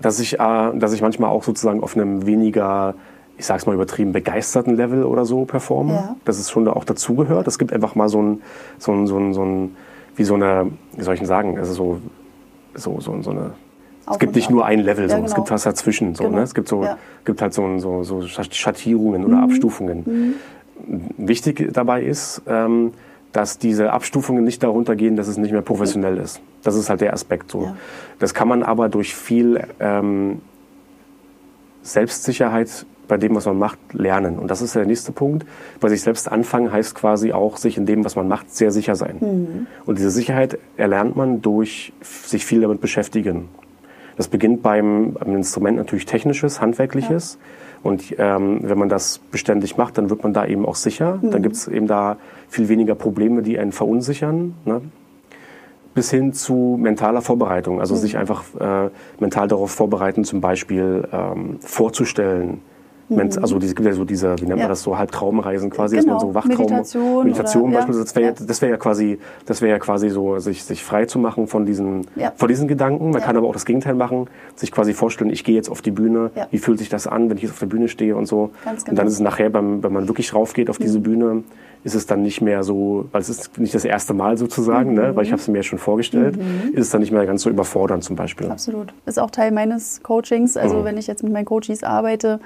[0.00, 2.94] dass ich, äh, dass ich manchmal auch sozusagen auf einem weniger,
[3.36, 6.16] ich sag's mal übertrieben, begeisterten Level oder so performe, Ja.
[6.24, 7.46] dass es schon da auch dazugehört.
[7.46, 8.42] Es gibt einfach mal so ein,
[8.78, 9.76] so ein, so ein, so ein
[10.16, 12.00] wie so eine, wie soll ich denn sagen, also so,
[12.74, 13.52] so, so, so eine
[14.10, 15.16] es gibt nicht nur ein Level, so.
[15.16, 15.26] genau.
[15.26, 16.14] es gibt was dazwischen.
[16.14, 16.38] So, genau.
[16.38, 16.42] ne?
[16.42, 16.86] Es gibt, so,
[17.24, 19.44] gibt halt so, so, so Schattierungen oder mhm.
[19.44, 20.04] Abstufungen.
[20.86, 21.04] Mhm.
[21.16, 22.92] Wichtig dabei ist, ähm,
[23.32, 26.40] dass diese Abstufungen nicht darunter gehen, dass es nicht mehr professionell ist.
[26.62, 27.64] Das ist halt der Aspekt so.
[27.64, 27.76] Ja.
[28.18, 30.40] Das kann man aber durch viel ähm,
[31.82, 34.38] Selbstsicherheit bei dem, was man macht, lernen.
[34.38, 35.44] Und das ist der nächste Punkt.
[35.80, 38.94] Bei sich selbst anfangen heißt quasi auch, sich in dem, was man macht, sehr sicher
[38.94, 39.16] sein.
[39.20, 39.66] Mhm.
[39.84, 43.48] Und diese Sicherheit erlernt man durch sich viel damit beschäftigen.
[44.20, 47.38] Das beginnt beim, beim Instrument natürlich technisches, handwerkliches.
[47.40, 47.90] Ja.
[47.90, 51.18] Und ähm, wenn man das beständig macht, dann wird man da eben auch sicher.
[51.22, 51.30] Mhm.
[51.30, 54.56] Dann gibt es eben da viel weniger Probleme, die einen verunsichern.
[54.66, 54.82] Ne?
[55.94, 57.80] Bis hin zu mentaler Vorbereitung.
[57.80, 57.98] Also mhm.
[57.98, 58.90] sich einfach äh,
[59.20, 62.60] mental darauf vorbereiten, zum Beispiel ähm, vorzustellen,
[63.10, 63.42] Mhm.
[63.42, 66.14] Also es gibt ja so diese, wie nennt man das so, Halbtraumreisen quasi, genau.
[66.14, 68.60] dass man so Wachtraum, Meditation, Meditation oder, beispielsweise, das wäre ja.
[68.60, 72.06] wäre ja quasi, das wäre ja quasi so, sich, sich frei zu machen von diesen,
[72.36, 73.10] von diesen Gedanken.
[73.10, 75.90] Man kann aber auch das Gegenteil machen, sich quasi vorstellen, ich gehe jetzt auf die
[75.90, 78.50] Bühne, wie fühlt sich das an, wenn ich jetzt auf der Bühne stehe und so.
[78.64, 78.92] Ganz genau.
[78.92, 80.84] Und dann ist es nachher, beim, wenn man wirklich raufgeht auf mhm.
[80.84, 81.42] diese Bühne,
[81.82, 84.96] ist es dann nicht mehr so, weil es ist nicht das erste Mal sozusagen, mhm.
[84.96, 86.74] ne, weil ich habe es mir ja schon vorgestellt, mhm.
[86.74, 88.50] ist es dann nicht mehr ganz so überfordernd zum Beispiel.
[88.50, 88.92] Absolut.
[89.06, 90.56] Ist auch Teil meines Coachings.
[90.56, 90.84] Also mhm.
[90.84, 92.40] wenn ich jetzt mit meinen Coaches arbeite,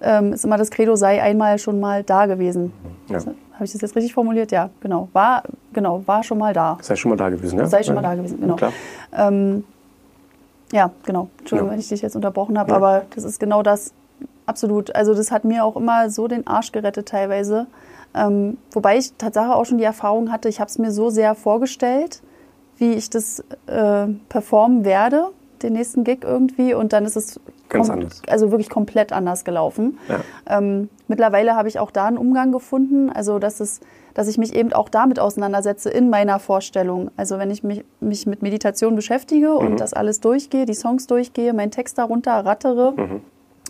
[0.00, 2.72] ähm, ist immer das Credo, sei einmal schon mal da gewesen.
[3.08, 3.18] Ja.
[3.18, 4.52] Habe ich das jetzt richtig formuliert?
[4.52, 5.08] Ja, genau.
[5.12, 5.42] War,
[5.72, 6.76] genau, war schon mal da.
[6.82, 7.66] Sei schon mal da gewesen, ja?
[7.66, 8.56] Sei schon mal da gewesen, genau.
[9.16, 9.64] Ähm,
[10.72, 11.28] ja, genau.
[11.38, 11.72] Entschuldigung, ja.
[11.72, 12.76] wenn ich dich jetzt unterbrochen habe, ja.
[12.76, 13.92] aber das ist genau das.
[14.44, 14.94] Absolut.
[14.94, 17.66] Also das hat mir auch immer so den Arsch gerettet teilweise.
[18.14, 21.34] Ähm, wobei ich tatsächlich auch schon die Erfahrung hatte, ich habe es mir so sehr
[21.34, 22.22] vorgestellt,
[22.78, 25.28] wie ich das äh, performen werde,
[25.62, 26.74] den nächsten Gig irgendwie.
[26.74, 28.22] Und dann ist es Ganz anders.
[28.28, 29.98] Also wirklich komplett anders gelaufen.
[30.08, 30.20] Ja.
[30.58, 33.80] Ähm, mittlerweile habe ich auch da einen Umgang gefunden, also dass, es,
[34.14, 37.10] dass ich mich eben auch damit auseinandersetze in meiner Vorstellung.
[37.16, 39.76] Also wenn ich mich, mich mit Meditation beschäftige und mhm.
[39.76, 43.20] das alles durchgehe, die Songs durchgehe, meinen Text darunter rattere, mhm.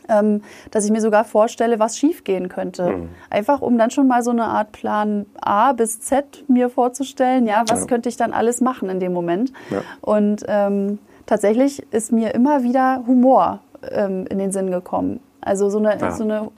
[0.09, 2.91] ähm, dass ich mir sogar vorstelle, was schiefgehen könnte.
[2.91, 3.09] Mhm.
[3.31, 7.65] Einfach um dann schon mal so eine Art Plan A bis Z mir vorzustellen, ja,
[7.69, 7.87] was ja.
[7.87, 9.53] könnte ich dann alles machen in dem Moment.
[9.71, 9.83] Ja.
[10.03, 13.61] Und ähm, tatsächlich ist mir immer wieder Humor
[13.93, 15.21] ähm, in den Sinn gekommen.
[15.47, 16.11] Also so eine, ja.
[16.11, 16.49] so eine,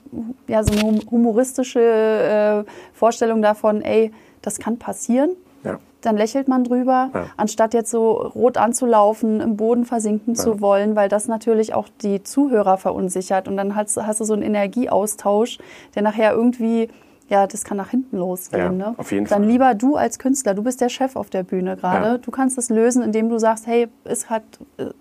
[0.47, 4.11] ja, so eine humoristische äh, Vorstellung davon, ey,
[4.41, 5.31] das kann passieren.
[5.63, 5.77] Ja.
[6.01, 7.25] Dann lächelt man drüber, ja.
[7.37, 12.23] anstatt jetzt so rot anzulaufen, im Boden versinken zu wollen, weil das natürlich auch die
[12.23, 13.47] Zuhörer verunsichert.
[13.47, 15.59] Und dann hast, hast du so einen Energieaustausch,
[15.93, 16.89] der nachher irgendwie
[17.27, 18.59] ja, das kann nach hinten losgehen.
[18.59, 18.95] Ja, ne?
[18.97, 19.51] auf jeden Dann Fall.
[19.51, 22.07] lieber du als Künstler, du bist der Chef auf der Bühne gerade.
[22.07, 22.17] Ja.
[22.17, 24.41] Du kannst es lösen, indem du sagst, hey, ist halt,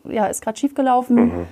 [0.04, 1.14] ja, ist gerade schief gelaufen.
[1.14, 1.46] Mhm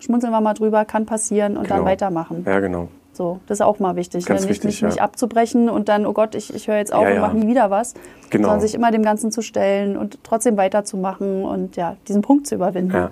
[0.00, 1.76] schmunzeln wir mal drüber, kann passieren und genau.
[1.76, 2.44] dann weitermachen.
[2.46, 2.88] Ja, genau.
[3.12, 4.46] So, das ist auch mal wichtig, Ganz ne?
[4.46, 5.02] nicht, wichtig, nicht, ja.
[5.02, 7.70] abzubrechen und dann, oh Gott, ich, ich höre jetzt auf ja, und mache nie wieder
[7.70, 7.94] was,
[8.30, 8.48] genau.
[8.48, 12.54] sondern sich immer dem Ganzen zu stellen und trotzdem weiterzumachen und ja, diesen Punkt zu
[12.54, 12.94] überwinden.
[12.94, 13.10] Ja.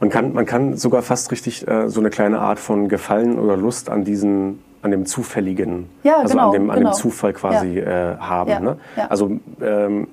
[0.00, 3.56] Man kann, man kann sogar fast richtig äh, so eine kleine Art von Gefallen oder
[3.56, 6.90] Lust an diesen an dem Zufälligen, ja, also genau, an, dem, an genau.
[6.90, 8.64] dem Zufall quasi äh, haben.
[8.64, 8.76] Ne?
[9.08, 10.06] Also ähm,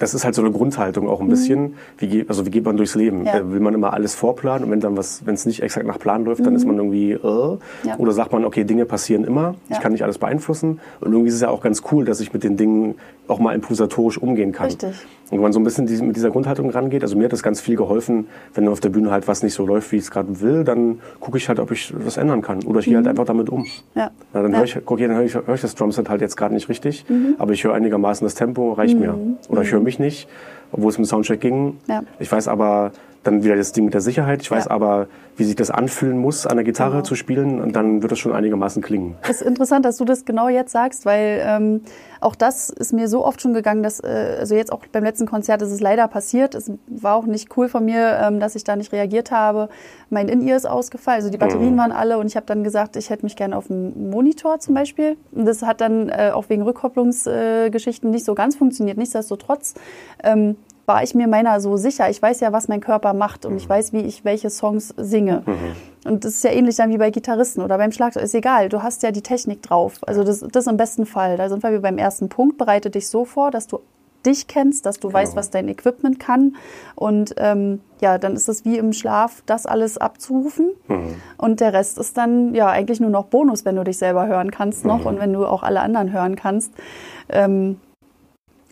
[0.00, 1.30] das ist halt so eine Grundhaltung auch ein mhm.
[1.30, 1.74] bisschen.
[1.98, 3.26] Wie, geht, also wie geht man durchs Leben?
[3.26, 3.52] Ja.
[3.52, 6.24] Will man immer alles vorplanen und wenn dann was, wenn es nicht exakt nach Plan
[6.24, 6.80] läuft, dann ist man mhm.
[6.80, 7.98] irgendwie, äh, ja.
[7.98, 9.76] oder sagt man, okay, Dinge passieren immer, ja.
[9.76, 10.80] ich kann nicht alles beeinflussen.
[11.00, 12.94] Und irgendwie ist es ja auch ganz cool, dass ich mit den Dingen
[13.28, 14.66] auch mal improvisatorisch umgehen kann.
[14.66, 15.06] Richtig.
[15.30, 17.60] Und wenn man so ein bisschen mit dieser Grundhaltung rangeht, also mir hat das ganz
[17.60, 20.40] viel geholfen, wenn auf der Bühne halt was nicht so läuft, wie ich es gerade
[20.40, 22.64] will, dann gucke ich halt, ob ich was ändern kann.
[22.64, 22.90] Oder ich mhm.
[22.90, 23.10] gehe halt mhm.
[23.10, 23.64] einfach damit um.
[23.94, 24.10] Ja.
[24.32, 26.68] Na, dann höre ich, dann höre ich, hör ich das Drumset halt jetzt gerade nicht
[26.68, 27.36] richtig, mhm.
[27.38, 29.00] aber ich höre einigermaßen das Tempo, reicht mhm.
[29.00, 29.14] mir.
[29.48, 30.28] Oder ich höre mich nicht,
[30.72, 31.78] obwohl es mit Soundcheck ging.
[31.88, 32.02] Ja.
[32.18, 32.92] Ich weiß aber,
[33.22, 34.42] dann wieder das Ding mit der Sicherheit.
[34.42, 34.70] Ich weiß ja.
[34.70, 37.02] aber, wie sich das anfühlen muss, an der Gitarre genau.
[37.02, 37.60] zu spielen.
[37.60, 39.16] Und dann wird das schon einigermaßen klingen.
[39.22, 41.82] Es ist interessant, dass du das genau jetzt sagst, weil ähm,
[42.20, 45.26] auch das ist mir so oft schon gegangen, dass, äh, also jetzt auch beim letzten
[45.26, 46.54] Konzert ist es leider passiert.
[46.54, 49.68] Es war auch nicht cool von mir, ähm, dass ich da nicht reagiert habe.
[50.08, 51.78] Mein In-Ear ist ausgefallen, also die Batterien mhm.
[51.78, 54.74] waren alle und ich habe dann gesagt, ich hätte mich gerne auf dem Monitor zum
[54.74, 55.16] Beispiel.
[55.32, 58.96] Und das hat dann äh, auch wegen Rückkopplungsgeschichten äh, nicht so ganz funktioniert.
[58.96, 59.74] Nichtsdestotrotz
[60.22, 60.56] ähm,
[60.90, 62.10] war ich mir meiner so sicher.
[62.10, 63.70] Ich weiß ja, was mein Körper macht und ich mhm.
[63.70, 65.42] weiß, wie ich welche Songs singe.
[65.46, 65.76] Mhm.
[66.04, 68.24] Und das ist ja ähnlich dann wie bei Gitarristen oder beim Schlagzeug.
[68.24, 69.98] Ist egal, du hast ja die Technik drauf.
[70.06, 71.36] Also das, das im besten Fall.
[71.36, 72.58] Da sind wir beim ersten Punkt.
[72.58, 73.80] Bereite dich so vor, dass du
[74.26, 75.20] dich kennst, dass du genau.
[75.20, 76.56] weißt, was dein Equipment kann.
[76.96, 80.70] Und ähm, ja, dann ist es wie im Schlaf, das alles abzurufen.
[80.88, 81.14] Mhm.
[81.36, 84.50] Und der Rest ist dann ja eigentlich nur noch Bonus, wenn du dich selber hören
[84.50, 85.06] kannst noch mhm.
[85.06, 86.72] und wenn du auch alle anderen hören kannst.
[87.28, 87.76] Ähm,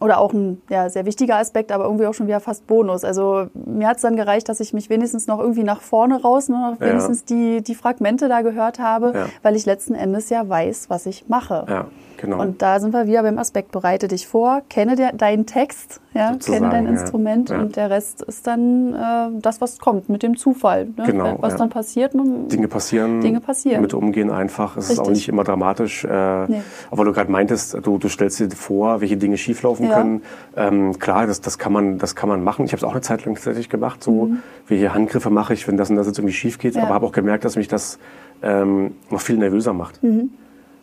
[0.01, 3.05] oder auch ein ja, sehr wichtiger Aspekt, aber irgendwie auch schon wieder fast Bonus.
[3.05, 6.49] Also mir hat es dann gereicht, dass ich mich wenigstens noch irgendwie nach vorne raus,
[6.49, 6.89] nur noch ja.
[6.89, 9.27] wenigstens die, die Fragmente da gehört habe, ja.
[9.43, 11.67] weil ich letzten Endes ja weiß, was ich mache.
[11.69, 11.87] Ja.
[12.19, 12.41] Genau.
[12.41, 16.33] Und da sind wir wieder beim Aspekt, bereite dich vor, kenne der, deinen Text, ja,
[16.33, 16.91] Sozusagen, kenne dein ja.
[16.91, 17.61] Instrument Ja.
[17.61, 20.87] und der Rest ist dann äh, das, was kommt mit dem Zufall.
[20.97, 21.05] Ne?
[21.07, 21.59] Genau, Was ja.
[21.59, 22.15] dann passiert.
[22.15, 23.21] Man, Dinge passieren.
[23.21, 23.81] Dinge passieren.
[23.83, 24.77] Mit umgehen einfach.
[24.77, 25.17] Es ist auch Richtig.
[25.17, 26.05] nicht immer dramatisch.
[26.05, 26.63] Äh, Nee.
[26.91, 30.23] Aber du gerade meintest, du, du stellst dir vor, welche Dinge schieflaufen können.
[30.57, 32.65] Ähm, klar, das, das, kann man, das kann man machen.
[32.65, 34.03] Ich habe es auch eine Zeit lang tatsächlich gemacht.
[34.03, 34.31] So,
[34.67, 36.75] welche Handgriffe mache ich, wenn das und das jetzt irgendwie schief geht.
[36.75, 36.83] Mhm.
[36.83, 37.99] Aber habe auch gemerkt, dass mich das
[38.43, 40.03] ähm, noch viel nervöser macht.
[40.03, 40.31] Mhm.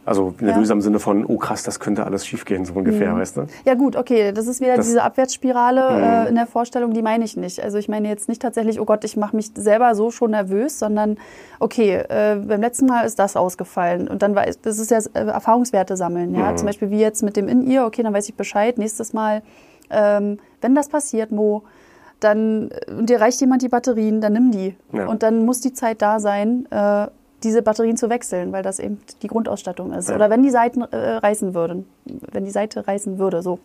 [0.05, 3.37] Also nervöser im Sinne von, oh krass, das könnte alles schief gehen, so ungefähr, weißt
[3.37, 3.47] du?
[3.65, 4.89] Ja gut, okay, das ist wieder Das- Mhm.
[4.91, 7.59] diese Abwärtsspirale äh, in der Vorstellung, die meine ich nicht.
[7.63, 10.77] Also ich meine jetzt nicht tatsächlich, oh Gott, ich mache mich selber so schon nervös,
[10.77, 11.17] sondern
[11.59, 14.99] okay, äh, beim letzten Mal ist das ausgefallen und dann war es- das ist ja
[15.15, 16.57] äh, Erfahrungswerte sammeln, ja, Mhm.
[16.57, 19.41] zum Beispiel wie jetzt mit dem In-Ear, okay, dann weiß ich Bescheid, nächstes Mal,
[19.89, 21.63] ähm, wenn das passiert, Mo,
[22.19, 25.07] dann äh, und dir reicht jemand die Batterien, dann nimm die Ja.
[25.07, 26.67] und dann muss die Zeit da sein.
[26.71, 27.07] Äh,
[27.45, 30.09] diese Batterien zu wechseln, weil das eben die Grundausstattung ist.
[30.09, 30.15] Ja.
[30.15, 31.87] Oder wenn die Seiten äh, reißen würden,
[32.31, 33.59] wenn die Seite reißen würde, so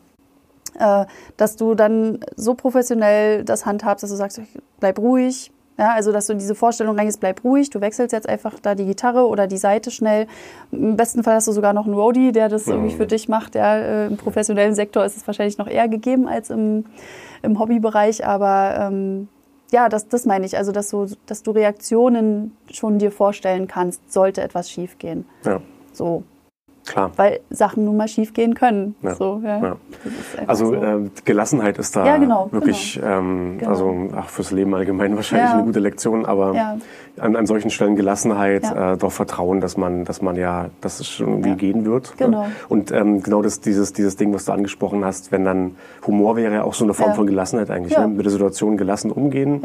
[0.78, 1.06] äh,
[1.36, 4.40] dass du dann so professionell das handhabst, dass du sagst,
[4.78, 5.50] bleib ruhig.
[5.78, 8.74] Ja, also dass du in diese Vorstellung reingehst, bleib ruhig, du wechselst jetzt einfach da
[8.74, 10.26] die Gitarre oder die Seite schnell.
[10.72, 13.54] Im besten Fall hast du sogar noch einen Roadie, der das irgendwie für dich macht.
[13.54, 16.84] Ja, äh, Im professionellen Sektor ist es wahrscheinlich noch eher gegeben als im,
[17.42, 19.28] im Hobbybereich, aber ähm,
[19.72, 20.56] ja, das, das meine ich.
[20.56, 25.24] Also, dass du, dass du Reaktionen schon dir vorstellen kannst, sollte etwas schiefgehen.
[25.44, 25.60] Ja,
[25.92, 26.22] So,
[26.91, 27.11] klar.
[27.16, 28.95] weil Sachen nun mal schiefgehen können.
[29.03, 29.14] Ja.
[29.14, 29.59] So, ja.
[29.62, 29.76] Ja.
[30.47, 30.74] Also so.
[30.74, 33.70] äh, Gelassenheit ist da Ja, genau, wirklich, Ähm, Genau.
[33.70, 35.55] also ach, fürs Leben allgemein wahrscheinlich Ja.
[35.57, 36.76] eine gute Lektion, aber Ja.
[37.18, 38.93] an, an solchen Stellen Gelassenheit, Ja.
[38.93, 41.55] äh, doch Vertrauen, dass man, dass man ja, dass es schon irgendwie Ja.
[41.57, 42.14] gehen wird.
[42.18, 42.45] Genau.
[42.45, 42.53] Ne?
[42.68, 45.76] Und ähm, genau das, dieses, dieses Ding, was du angesprochen hast, wenn dann
[46.07, 47.14] Humor wäre ja auch so eine Form Ja.
[47.14, 48.07] von Gelassenheit eigentlich, Ja.
[48.07, 48.09] ne?
[48.14, 49.62] mit der Situation gelassen umgehen.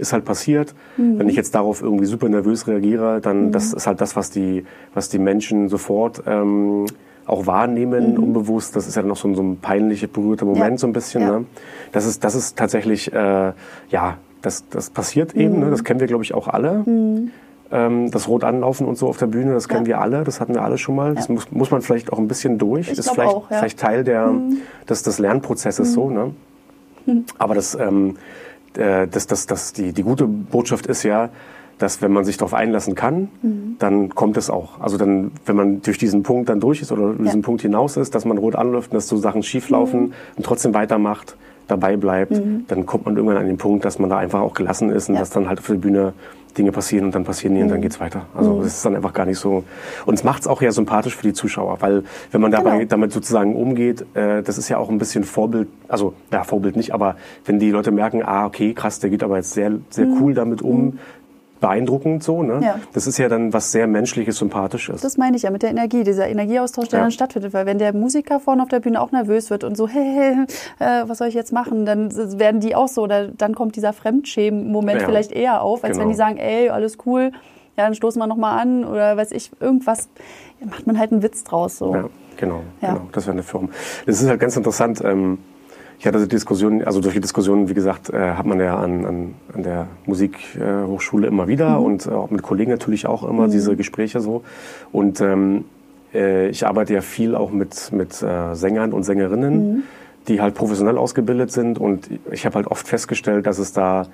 [0.00, 0.74] Ist halt passiert.
[0.96, 1.18] Mhm.
[1.18, 4.64] Wenn ich jetzt darauf irgendwie super nervös reagiere, dann das ist halt das, was die,
[4.94, 6.86] was die Menschen sofort ähm,
[7.26, 8.74] auch wahrnehmen, unbewusst.
[8.76, 10.72] Das ist ja noch so ein, so ein peinlicher, berührter Moment Mhm.
[10.72, 10.78] Ja.
[10.78, 11.20] so ein bisschen.
[11.22, 11.38] Ja.
[11.40, 11.44] Ne?
[11.92, 13.52] Das ist, das ist tatsächlich, äh,
[13.90, 15.56] ja, das, das passiert eben.
[15.56, 15.64] Mhm.
[15.64, 15.70] Ne?
[15.70, 16.82] Das kennen wir, glaube ich, auch alle.
[17.72, 19.88] Ähm, das Rot anlaufen und so auf der Bühne, das kennen Ja.
[19.88, 21.14] wir alle, das hatten wir alle schon mal.
[21.14, 22.90] Das muss, muss man vielleicht auch ein bisschen durch.
[22.90, 23.56] Ich ist vielleicht, auch, ja.
[23.56, 23.60] Mhm.
[23.60, 24.32] vielleicht Teil der,
[24.88, 26.10] des, des Lernprozesses so.
[26.10, 26.32] Ne?
[27.38, 28.16] Aber das, ähm,
[28.76, 31.30] äh, das, das, das, die, die gute Botschaft ist ja,
[31.78, 33.76] dass wenn man sich darauf einlassen kann, Mhm.
[33.78, 34.80] dann kommt es auch.
[34.80, 38.14] Also dann, wenn man durch diesen Punkt dann durch ist oder diesen Punkt hinaus ist,
[38.14, 40.12] dass man rot anläuft und dass so Sachen schief laufen Mhm.
[40.36, 41.36] und trotzdem weitermacht,
[41.70, 42.32] dabei bleibt,
[42.68, 45.14] dann kommt man irgendwann an den Punkt, dass man da einfach auch gelassen ist und
[45.14, 45.20] Ja.
[45.20, 46.12] dass dann halt auf der Bühne
[46.58, 47.72] Dinge passieren und dann passieren die und Mhm.
[47.72, 48.26] dann geht's weiter.
[48.36, 49.62] Also das ist dann einfach gar nicht so.
[50.04, 52.02] Und es macht es auch ja sympathisch für die Zuschauer, weil
[52.32, 52.88] wenn man dabei Genau.
[52.88, 56.92] damit sozusagen umgeht, äh, das ist ja auch ein bisschen Vorbild, also ja, Vorbild nicht,
[56.92, 57.14] aber
[57.44, 60.60] wenn die Leute merken, ah, okay, krass, der geht aber jetzt sehr, sehr cool damit
[60.60, 60.98] um,
[61.60, 62.60] beeindruckend so, ne?
[62.62, 62.78] Ja.
[62.92, 65.00] Das ist ja dann was sehr Menschliches, Sympathisches.
[65.02, 67.04] Das meine ich ja mit der Energie, dieser Energieaustausch, der Ja.
[67.04, 67.52] dann stattfindet.
[67.52, 70.46] Weil wenn der Musiker vorne auf der Bühne auch nervös wird und so, hey,
[70.78, 73.02] äh, was soll ich jetzt machen, dann werden die auch so.
[73.02, 75.06] Oder dann kommt dieser Fremdschämen-Moment Ja.
[75.06, 76.02] vielleicht eher auf, als Genau.
[76.04, 77.32] wenn die sagen, ey, alles cool,
[77.76, 80.08] ja, dann stoßen wir nochmal an oder weiß ich, irgendwas,
[80.64, 81.78] macht man halt einen Witz draus.
[81.78, 81.94] So.
[81.94, 82.04] Ja,
[82.36, 82.94] genau, Ja.
[82.94, 83.08] genau.
[83.12, 83.70] Das wäre eine Form.
[84.06, 85.02] Das ist halt ganz interessant.
[85.04, 85.38] Ähm,
[86.00, 89.04] ich hatte die Diskussion, also durch die Diskussion, wie gesagt, äh, hat man ja an,
[89.04, 91.84] an, an der Musikhochschule immer wieder Mhm.
[91.84, 94.42] und äh, auch mit Kollegen natürlich auch immer diese Gespräche so.
[94.92, 95.66] Und ähm,
[96.14, 99.82] äh, ich arbeite ja viel auch mit, mit äh, Sängern und Sängerinnen, Mhm.
[100.28, 101.78] die halt professionell ausgebildet sind.
[101.78, 104.06] Und ich habe halt oft festgestellt, dass es da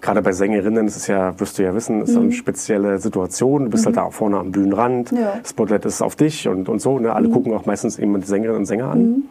[0.00, 3.66] gerade bei Sängerinnen, das ist ja, wirst du ja wissen, ist eine spezielle Situation.
[3.66, 5.18] Du bist halt da vorne am Bühnenrand, Mhm.
[5.18, 5.34] Ja.
[5.36, 5.44] Mhm.
[5.46, 6.98] Spotlight ist auf dich und, und so.
[6.98, 7.14] Ne?
[7.14, 9.22] Alle gucken auch meistens eben die Sängerinnen und Sänger an.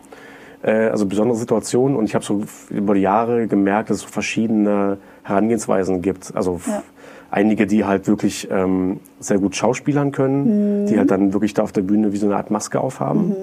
[0.64, 1.96] Äh, also besondere Situationen.
[1.98, 6.32] Und ich habe so über die Jahre gemerkt, dass es so verschiedene Herangehensweisen gibt.
[6.36, 6.82] Also Ja.
[7.32, 10.86] einige, die halt wirklich ähm, sehr gut schauspielern können, Mhm.
[10.88, 13.36] die halt dann wirklich da auf der Bühne wie so eine Art Maske aufhaben.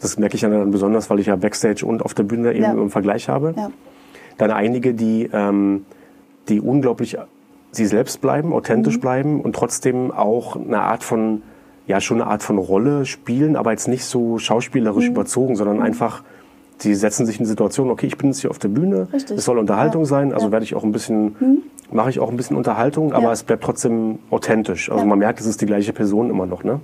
[0.00, 2.72] Das merke ich dann besonders, weil ich ja Backstage und auf der Bühne eben Ja.
[2.72, 3.54] im Vergleich habe.
[3.56, 3.70] Ja.
[4.36, 5.84] Dann einige, die, ähm,
[6.48, 7.16] die unglaublich
[7.72, 9.00] sie selbst bleiben, authentisch Mhm.
[9.00, 11.42] bleiben und trotzdem auch eine Art von,
[11.86, 15.12] ja, schon eine Art von Rolle spielen, aber jetzt nicht so schauspielerisch Mhm.
[15.12, 16.22] überzogen, sondern einfach,
[16.78, 19.36] sie setzen sich in die Situation, okay, ich bin jetzt hier auf der Bühne, Richtig.
[19.38, 20.06] es soll Unterhaltung Ja.
[20.08, 20.48] sein, also Ja.
[20.48, 20.52] Mhm.
[20.52, 21.36] werde ich auch ein bisschen,
[21.90, 23.32] mache ich auch ein bisschen Unterhaltung, aber Ja.
[23.32, 24.90] es bleibt trotzdem authentisch.
[24.90, 26.80] Also man merkt, es ist die gleiche Person immer noch, ne?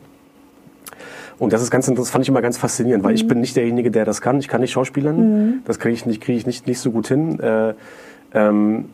[1.38, 3.16] Und das ist ganz interessant, das fand ich immer ganz faszinierend, weil Mhm.
[3.16, 4.38] ich bin nicht derjenige, der das kann.
[4.38, 5.62] Ich kann nicht schauspielern.
[5.64, 7.40] Das kriege ich nicht, kriege ich nicht, nicht so gut hin.
[7.40, 7.74] Äh,
[8.34, 8.86] ähm,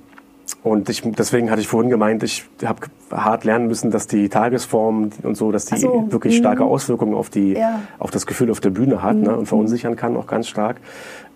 [0.63, 2.81] und ich, deswegen hatte ich vorhin gemeint, ich habe
[3.11, 7.31] hart lernen müssen, dass die Tagesform und so, dass die so, wirklich starke Auswirkungen auf
[7.31, 7.71] die, Ja.
[7.71, 7.83] Mhm.
[7.99, 10.77] auf das Gefühl auf der Bühne hat ne, und verunsichern kann auch ganz stark.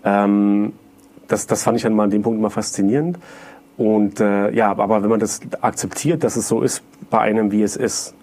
[0.05, 0.73] Ähm,
[1.29, 3.19] das, das fand ich dann mal an dem Punkt mal faszinierend.
[3.79, 7.63] Und äh, ja, aber wenn man das akzeptiert, dass es so ist bei einem, wie
[7.63, 8.15] es ist,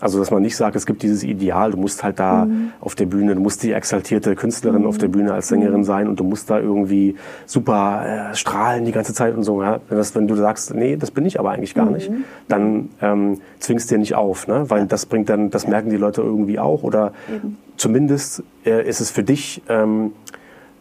[0.00, 2.72] Also, dass man nicht sagt, es gibt dieses Ideal, du musst halt da mhm.
[2.80, 4.88] auf der Bühne, du musst die exaltierte Künstlerin mhm.
[4.88, 5.84] auf der Bühne als Sängerin mhm.
[5.84, 7.14] sein und du musst da irgendwie
[7.46, 9.62] super äh, strahlen die ganze Zeit und so.
[9.62, 9.80] Ja?
[9.88, 12.24] Wenn, das, wenn du sagst, nee, das bin ich aber eigentlich gar nicht, mhm.
[12.48, 14.68] dann ähm, zwingst dir nicht auf, ne?
[14.68, 17.56] weil das bringt dann, das merken die Leute irgendwie auch oder Eben.
[17.76, 20.12] zumindest äh, ist es für dich, ähm,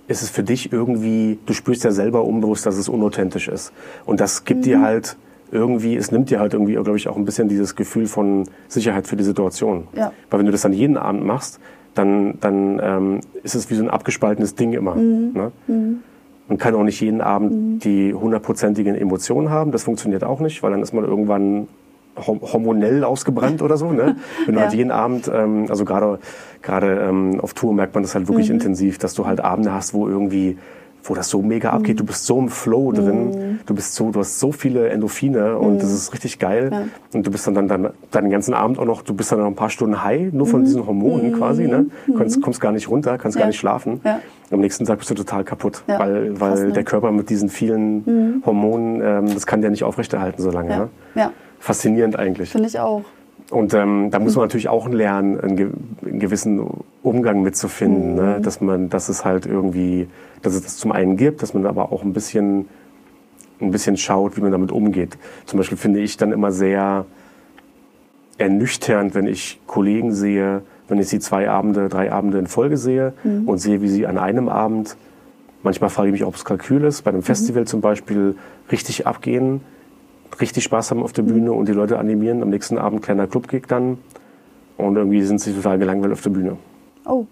[0.07, 3.73] ist es für dich irgendwie, du spürst ja selber unbewusst, dass es unauthentisch ist.
[4.05, 4.83] Und das gibt dir mhm.
[4.83, 5.17] halt
[5.53, 9.07] irgendwie, es nimmt dir halt irgendwie, glaube ich, auch ein bisschen dieses Gefühl von Sicherheit
[9.07, 9.87] für die Situation.
[9.95, 10.11] Ja.
[10.29, 11.59] Weil wenn du das dann jeden Abend machst,
[11.93, 14.95] dann, dann ähm, ist es wie so ein abgespaltenes Ding immer.
[14.95, 15.31] Mhm.
[15.33, 15.51] Ne?
[15.67, 15.99] Mhm.
[16.47, 17.79] Man kann auch nicht jeden Abend mhm.
[17.79, 19.71] die hundertprozentigen Emotionen haben.
[19.71, 21.67] Das funktioniert auch nicht, weil dann ist man irgendwann
[22.15, 23.91] hormonell ausgebrannt oder so.
[23.91, 24.17] Ne?
[24.45, 24.67] Wenn du ja.
[24.67, 26.19] halt jeden Abend, ähm, also gerade
[26.61, 28.55] gerade ähm, auf Tour merkt man das halt wirklich mhm.
[28.55, 30.57] intensiv, dass du halt Abende hast, wo irgendwie
[31.03, 31.77] wo das so mega mhm.
[31.77, 31.99] abgeht.
[31.99, 33.29] Du bist so im Flow drin.
[33.29, 33.59] Mhm.
[33.65, 35.95] Du bist so, du hast so viele Endorphine und das mhm.
[35.95, 36.69] ist richtig geil.
[36.71, 36.83] Ja.
[37.13, 39.39] Und du bist dann, dann, dann, dann den ganzen Abend auch noch, du bist dann
[39.39, 40.65] noch ein paar Stunden high, nur von mhm.
[40.65, 41.37] diesen Hormonen mhm.
[41.37, 41.67] quasi.
[41.67, 41.87] Ne?
[42.15, 43.41] Kommst, kommst gar nicht runter, kannst ja.
[43.41, 44.01] gar nicht schlafen.
[44.03, 44.19] Ja.
[44.51, 46.71] Am nächsten Tag bist du total kaputt, weil, weil Krass, ne?
[46.71, 50.89] der Körper mit diesen vielen Hormonen, ähm, das kann der nicht aufrechterhalten so lange.
[51.15, 51.31] Ne?
[51.59, 52.51] Faszinierend eigentlich.
[52.51, 53.03] Finde ich auch.
[53.53, 56.65] Und ähm, da muss man natürlich auch lernen, einen, gewissen
[57.03, 58.39] Umgang mitzufinden, ne?
[58.41, 60.07] dass man, dass es halt irgendwie
[60.43, 62.67] dass es das zum einen gibt, dass man aber auch ein bisschen,
[63.59, 65.17] ein bisschen schaut, wie man damit umgeht.
[65.45, 67.05] Zum Beispiel finde ich dann immer sehr
[68.37, 73.13] ernüchternd, wenn ich Kollegen sehe, wenn ich sie zwei Abende, drei Abende in Folge sehe
[73.23, 73.47] mhm.
[73.47, 74.97] und sehe, wie sie an einem Abend,
[75.63, 77.25] manchmal frage ich mich, ob es Kalkül ist, bei einem mhm.
[77.25, 78.35] Festival zum Beispiel
[78.71, 79.61] richtig abgehen,
[80.41, 82.41] richtig Spaß haben auf der Bühne und die Leute animieren.
[82.41, 83.97] Am nächsten Abend kleiner Clubgig dann
[84.77, 86.57] und irgendwie sind sie total gelangweilt auf der Bühne.
[87.05, 87.25] Oh.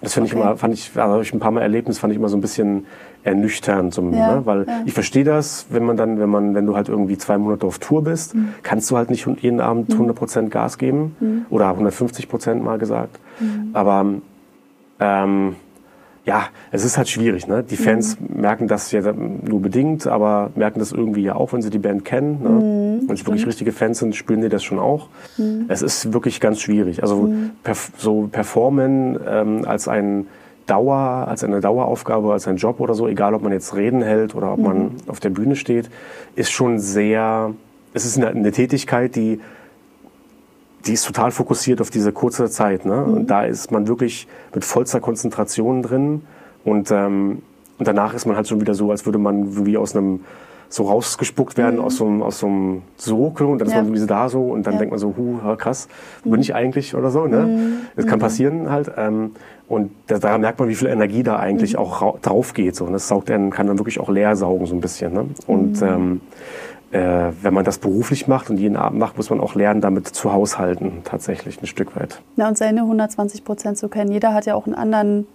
[0.00, 0.38] Das finde okay.
[0.38, 2.28] ich immer, fand ich, also habe ich ein paar Mal erlebt, das fand ich immer
[2.28, 2.86] so ein bisschen
[3.24, 4.46] ernüchternd, so, ja, ne?
[4.46, 4.82] weil ja.
[4.86, 7.80] ich verstehe das, wenn man dann, wenn man, wenn du halt irgendwie zwei Monate auf
[7.80, 8.50] Tour bist, mhm.
[8.62, 10.50] kannst du halt nicht jeden Abend 100% mhm.
[10.50, 11.46] Gas geben mhm.
[11.50, 13.70] oder 150% mal gesagt, mhm.
[13.72, 14.06] aber
[15.00, 15.56] ähm,
[16.28, 17.48] ja, es ist halt schwierig.
[17.48, 17.64] Ne?
[17.64, 18.42] Die Fans mhm.
[18.42, 22.04] merken das ja nur bedingt, aber merken das irgendwie ja auch, wenn sie die Band
[22.04, 22.42] kennen.
[22.42, 22.48] Ne?
[22.50, 23.08] Mhm.
[23.08, 25.08] Wenn sie wirklich richtige Fans sind, spüren die das schon auch.
[25.38, 25.64] Mhm.
[25.68, 27.02] Es ist wirklich ganz schwierig.
[27.02, 27.52] Also mhm.
[27.62, 30.26] perf so performen ähm, als ein
[30.66, 34.34] Dauer, als eine Daueraufgabe, als ein Job oder so, egal ob man jetzt Reden hält
[34.34, 34.90] oder ob man mhm.
[35.06, 35.88] auf der Bühne steht,
[36.36, 37.54] ist schon sehr,
[37.94, 39.40] es ist eine, eine Tätigkeit, die
[40.86, 42.84] die ist total fokussiert auf diese kurze Zeit.
[42.84, 43.04] Ne?
[43.06, 43.14] Mhm.
[43.14, 46.22] Und da ist man wirklich mit vollster Konzentration drin.
[46.64, 47.42] Und, ähm,
[47.78, 50.20] und danach ist man halt schon wieder so, als würde man wie aus einem
[50.70, 51.84] so rausgespuckt werden mhm.
[51.84, 53.78] aus, so einem, aus so einem Sog und dann ist ja.
[53.78, 54.78] man irgendwie da so und dann ja.
[54.80, 55.88] denkt man so, hu, krass,
[56.22, 56.32] wo mhm.
[56.32, 57.26] bin ich eigentlich oder so.
[57.26, 57.38] Ne?
[57.38, 57.72] Mhm.
[57.96, 58.22] Das kann mhm.
[58.22, 58.90] passieren halt.
[58.96, 59.32] Ähm,
[59.66, 61.80] und daran merkt man, wie viel Energie da eigentlich mhm.
[61.80, 62.76] auch drauf geht.
[62.76, 62.84] So.
[62.84, 65.12] Und das saugt dann, kann dann wirklich auch leer saugen so ein bisschen.
[65.12, 65.26] Ne?
[65.46, 65.86] Und mhm.
[65.86, 66.20] ähm,
[66.90, 70.06] äh, wenn man das beruflich macht und jeden Abend macht, muss man auch lernen, damit
[70.08, 72.22] zu haushalten, tatsächlich ein Stück weit.
[72.36, 74.10] Ja, und seine 120 Prozent zu kennen.
[74.10, 75.26] Jeder hat ja auch einen anderen,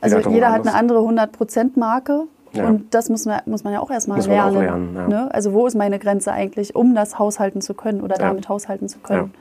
[0.00, 2.24] also jeder, jeder hat eine andere 100 Prozent Marke.
[2.52, 2.66] Ja.
[2.66, 4.56] Und das muss man, muss man ja auch erstmal lernen.
[4.56, 5.08] Auch lernen ja.
[5.08, 5.34] ne?
[5.34, 8.28] Also wo ist meine Grenze eigentlich, um das haushalten zu können oder ja.
[8.28, 9.34] damit haushalten zu können.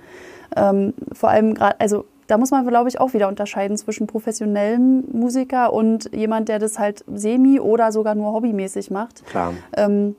[0.57, 5.05] Ähm, vor allem gerade, also da muss man, glaube ich, auch wieder unterscheiden zwischen professionellem
[5.13, 9.25] Musiker und jemand, der das halt semi oder sogar nur hobbymäßig macht.
[9.25, 9.53] Klar.
[9.77, 10.17] Ähm,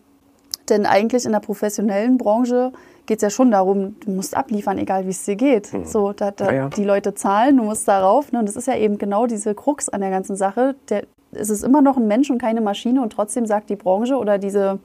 [0.70, 2.72] denn eigentlich in der professionellen Branche
[3.06, 5.72] geht es ja schon darum, du musst abliefern, egal wie es dir geht.
[5.72, 5.84] Mhm.
[5.84, 6.68] So, da, da, ja, ja.
[6.68, 8.32] Die Leute zahlen, du musst darauf.
[8.32, 8.38] Ne?
[8.38, 10.74] Und das ist ja eben genau diese Krux an der ganzen Sache.
[10.90, 14.16] Der, es ist immer noch ein Mensch und keine Maschine und trotzdem sagt die Branche
[14.16, 14.78] oder diese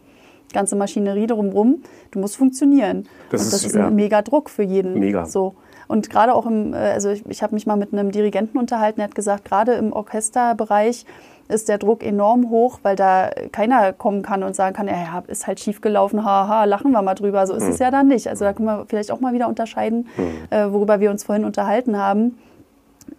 [0.54, 1.82] ganze Maschinerie drumherum,
[2.12, 3.08] du musst funktionieren.
[3.30, 3.88] Das und das ist, ist ja.
[3.88, 5.00] ein mega Druck für jeden.
[5.00, 5.26] Mega.
[5.26, 5.56] So.
[5.88, 8.98] Und gerade auch im, äh, also ich, ich habe mich mal mit einem Dirigenten unterhalten,
[8.98, 11.06] der hat gesagt, gerade im Orchesterbereich
[11.54, 15.48] ist der Druck enorm hoch, weil da keiner kommen kann und sagen kann, ja, ist
[15.48, 17.48] halt schief gelaufen, haha, lachen wir mal drüber.
[17.48, 17.84] So ist es hm.
[17.86, 18.28] ja dann nicht.
[18.28, 20.56] Also da können wir vielleicht auch mal wieder unterscheiden, mhm.
[20.56, 22.38] äh, worüber wir uns vorhin unterhalten haben.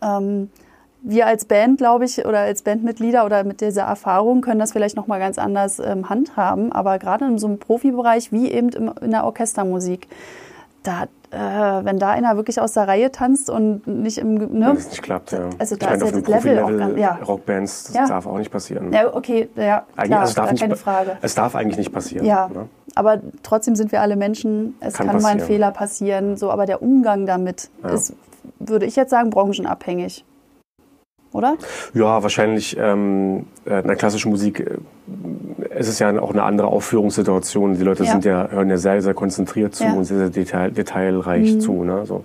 [0.02, 0.50] Ähm,
[1.06, 4.96] wir als Band, glaube ich, oder als Bandmitglieder oder mit dieser Erfahrung können das vielleicht
[4.96, 6.72] noch mal ganz anders ähm, handhaben.
[6.72, 10.08] Aber gerade in so einem Profibereich wie eben in der Orchestermusik,
[10.82, 11.04] da,
[11.34, 14.72] äh, wenn da einer wirklich aus der Reihe tanzt und nicht im, ne?
[14.76, 15.50] Es nicht klappt, ja.
[15.58, 17.18] Also da ich meine, ist ja das Level auch ganz, ja.
[17.26, 18.06] Rockbands, das ja.
[18.06, 18.92] darf auch nicht passieren.
[18.92, 21.16] Ja, okay, ja, klar, also darf nicht, keine Frage.
[21.22, 22.24] Es darf eigentlich nicht passieren.
[22.24, 22.68] Ja, ne?
[22.94, 24.76] aber trotzdem sind wir alle Menschen.
[24.80, 27.90] Es kann, kann mal ein Fehler passieren, so, aber der Umgang damit ja.
[27.90, 28.14] ist,
[28.58, 30.24] würde ich jetzt sagen, branchenabhängig
[31.34, 31.56] oder?
[31.92, 36.68] Ja, wahrscheinlich ähm, äh, in der klassischen Musik äh, ist es ja auch eine andere
[36.68, 37.76] Aufführungssituation.
[37.76, 38.12] Die Leute ja.
[38.12, 39.92] sind ja, hören ja sehr, sehr konzentriert zu ja.
[39.92, 41.60] und sehr, sehr detail, detailreich mhm.
[41.60, 41.84] zu.
[41.84, 42.06] Ne?
[42.06, 42.24] So.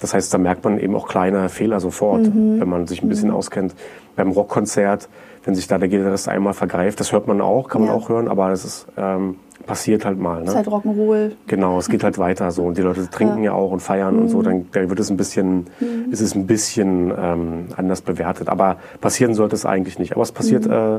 [0.00, 2.60] Das heißt, da merkt man eben auch kleine Fehler sofort, Mhm.
[2.60, 3.74] wenn man sich ein bisschen auskennt.
[4.18, 5.08] Beim Rockkonzert,
[5.44, 7.96] wenn sich da der Gitarrist einmal vergreift, das hört man auch, kann man Ja.
[7.96, 10.42] auch hören, aber das ist, ähm, passiert halt mal.
[10.42, 10.56] Ist Ne?
[10.56, 11.32] halt Rock'n'Roll.
[11.46, 12.64] Genau, es geht halt weiter so.
[12.64, 14.28] Und die Leute trinken ja, auch und feiern und Mhm.
[14.28, 14.42] so.
[14.42, 15.66] Dann, dann wird es ein bisschen,
[16.10, 18.48] ist es ein bisschen ähm, anders bewertet.
[18.48, 20.12] Aber passieren sollte es eigentlich nicht.
[20.14, 20.98] Aber es passiert, äh,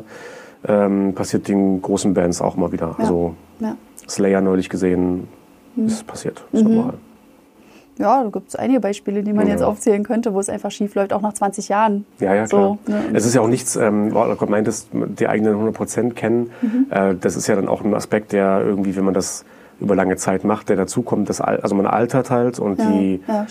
[0.68, 2.88] ähm, passiert den großen Bands auch mal wieder.
[2.88, 2.94] Mhm.
[3.00, 3.00] Ja.
[3.04, 3.76] Also Ja.
[4.08, 5.28] Slayer neulich gesehen,
[5.76, 6.46] ist passiert.
[6.54, 6.94] Ist normal.
[8.00, 9.54] Ja, da gibt es einige Beispiele, die man Ja.
[9.54, 12.06] jetzt aufzählen könnte, wo es einfach schief läuft, auch nach 20 Jahren.
[12.20, 12.78] Ja, ja, klar.
[12.86, 13.02] So, ne?
[13.14, 16.50] Es ist ja auch nichts, ähm, du meintest, die eigenen 100% kennen.
[16.62, 16.86] Mhm.
[16.90, 19.44] Äh, das ist ja dann auch ein Aspekt, der irgendwie, wenn man das
[19.82, 23.20] über lange Zeit macht, der dazukommt, dass al- also man altert halt und Ja, die,
[23.28, 23.46] ja,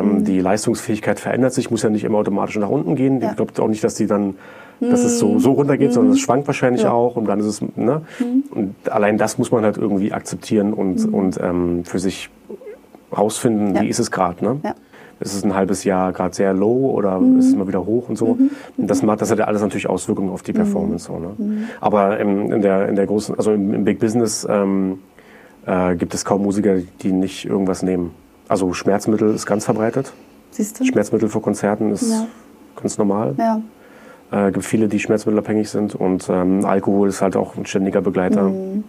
[0.00, 3.20] ähm, die Leistungsfähigkeit verändert sich, muss ja nicht immer automatisch nach unten gehen.
[3.20, 3.30] Ja.
[3.30, 4.34] Ich glaube auch nicht, dass die dann,
[4.80, 8.02] dass es so, so runtergeht, sondern es schwankt wahrscheinlich auch und dann ist es, ne?
[8.50, 12.28] Und allein das muss man halt irgendwie akzeptieren und, und ähm, für sich
[13.16, 13.82] rausfinden, Ja.
[13.82, 14.60] wie ist es gerade, ne?
[14.64, 14.74] Ja.
[15.20, 18.16] Ist es ein halbes Jahr gerade sehr low oder ist es mal wieder hoch und
[18.16, 18.36] so?
[18.76, 21.04] Und das, macht, das hat ja alles natürlich Auswirkungen auf die Performance.
[21.06, 21.68] So, ne?
[21.80, 24.98] Aber im, in, der, in der großen, also im, im Big Business ähm,
[25.64, 28.10] äh, gibt es kaum Musiker, die nicht irgendwas nehmen.
[28.48, 30.12] Also Schmerzmittel ist ganz verbreitet.
[30.50, 30.84] Siehst du?
[30.84, 32.26] Schmerzmittel vor Konzerten ist Ja.
[32.74, 33.36] ganz normal.
[33.38, 33.60] Ja.
[34.32, 38.48] Äh, gibt viele, die schmerzmittelabhängig sind und ähm, Alkohol ist halt auch ein ständiger Begleiter.
[38.48, 38.82] Mhm.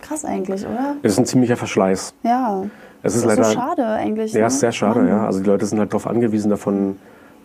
[0.00, 0.96] Krass eigentlich, oder?
[1.02, 2.14] Es ist ein ziemlicher Verschleiß.
[2.22, 2.62] Ja.
[3.02, 4.32] Es ist Das ist leider so schade eigentlich.
[4.32, 4.46] Ja, ne?
[4.46, 5.08] ist sehr schade, Mann.
[5.08, 5.26] ja.
[5.26, 6.96] Also die Leute sind halt darauf angewiesen, davon,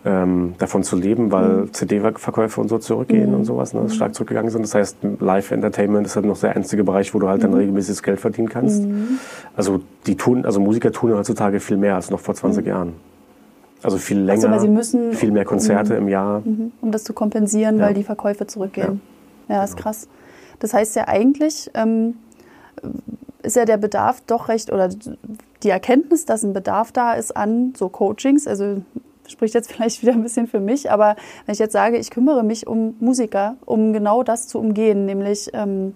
[0.04, 1.72] ähm, davon zu leben, weil Mhm.
[1.74, 4.62] CD-Verkäufe und so zurückgehen und sowas, ne, stark zurückgegangen sind.
[4.62, 7.56] Das heißt, Live-Entertainment ist halt noch der einzige Bereich, wo du halt dann Mhm.
[7.56, 8.86] regelmäßiges Geld verdienen kannst.
[9.56, 12.92] Also die tun, also Musiker tun heutzutage viel mehr als noch vor 20 Jahren.
[13.82, 14.42] Also viel länger, Mhm.
[14.42, 16.42] so, weil sie müssen- viel mehr Konzerte im Jahr.
[16.44, 16.70] Mhm.
[16.80, 17.86] Um das zu kompensieren, Ja.
[17.86, 19.00] weil die Verkäufe zurückgehen.
[19.48, 20.08] Ja, ist krass.
[20.60, 22.14] Das heißt ja eigentlich, ähm,
[23.42, 24.88] ist ja der Bedarf doch recht, oder
[25.62, 28.82] die Erkenntnis, dass ein Bedarf da ist an so Coachings, also
[29.26, 32.42] spricht jetzt vielleicht wieder ein bisschen für mich, aber wenn ich jetzt sage, ich kümmere
[32.42, 35.94] mich um Musiker, um genau das zu umgehen, nämlich ähm,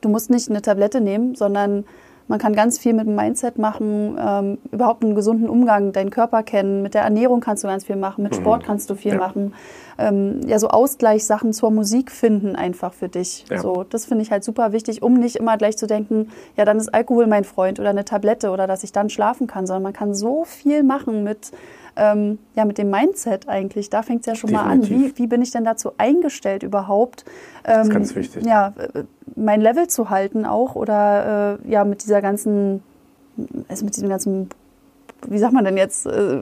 [0.00, 1.84] du musst nicht eine Tablette nehmen, sondern
[2.32, 6.42] man kann ganz viel mit dem Mindset machen, ähm, überhaupt einen gesunden Umgang, deinen Körper
[6.42, 6.80] kennen.
[6.80, 9.18] Mit der Ernährung kannst du ganz viel machen, mit Sport kannst du viel Ja.
[9.18, 9.52] machen.
[9.98, 13.44] Ähm, ja, so Ausgleichssachen zur Musik finden einfach für dich.
[13.50, 13.58] Ja.
[13.60, 16.78] So, das finde ich halt super wichtig, um nicht immer gleich zu denken, ja, dann
[16.78, 19.92] ist Alkohol mein Freund oder eine Tablette oder dass ich dann schlafen kann, sondern man
[19.92, 21.52] kann so viel machen mit,
[21.96, 23.90] ähm, ja, mit dem Mindset eigentlich.
[23.90, 24.80] Da fängt es ja schon mal an.
[24.82, 25.18] Definitiv.
[25.18, 27.24] Wie, wie bin ich denn dazu eingestellt überhaupt?
[27.64, 28.44] Ähm, ist ganz wichtig.
[28.46, 29.04] Ja, äh,
[29.36, 32.82] mein Level zu halten auch oder äh, ja, mit dieser ganzen,
[33.68, 34.48] also mit diesem ganzen,
[35.28, 36.40] wie sagt man denn jetzt, äh,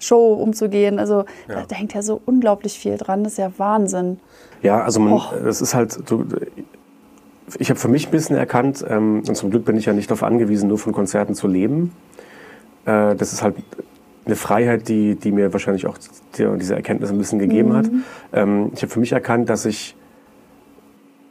[0.00, 0.98] Show umzugehen.
[0.98, 1.56] Also Ja.
[1.56, 3.24] da, da hängt ja so unglaublich viel dran.
[3.24, 4.20] Das ist ja Wahnsinn.
[4.62, 5.32] Ja, also man, Och.
[5.44, 6.24] das ist halt so.
[7.58, 10.10] Ich habe für mich ein bisschen erkannt, ähm, und zum Glück bin ich ja nicht
[10.10, 11.92] darauf angewiesen, nur von Konzerten zu leben.
[12.84, 13.56] Äh, das ist halt
[14.28, 15.98] eine Freiheit, die, die mir wahrscheinlich auch
[16.36, 17.90] die, diese Erkenntnis ein bisschen gegeben hat.
[18.32, 19.96] Ähm, ich habe für mich erkannt, dass ich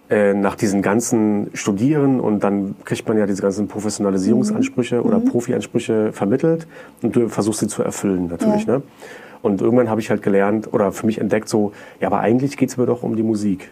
[0.09, 6.11] äh, nach diesen ganzen Studieren und dann kriegt man ja diese ganzen Professionalisierungsansprüche oder Profiansprüche
[6.11, 6.67] vermittelt
[7.01, 8.65] und du versuchst sie zu erfüllen natürlich.
[8.65, 8.77] Ja.
[8.77, 8.83] Ne?
[9.41, 12.69] Und irgendwann habe ich halt gelernt oder für mich entdeckt so, ja, aber eigentlich geht
[12.69, 13.69] es mir doch um die Musik.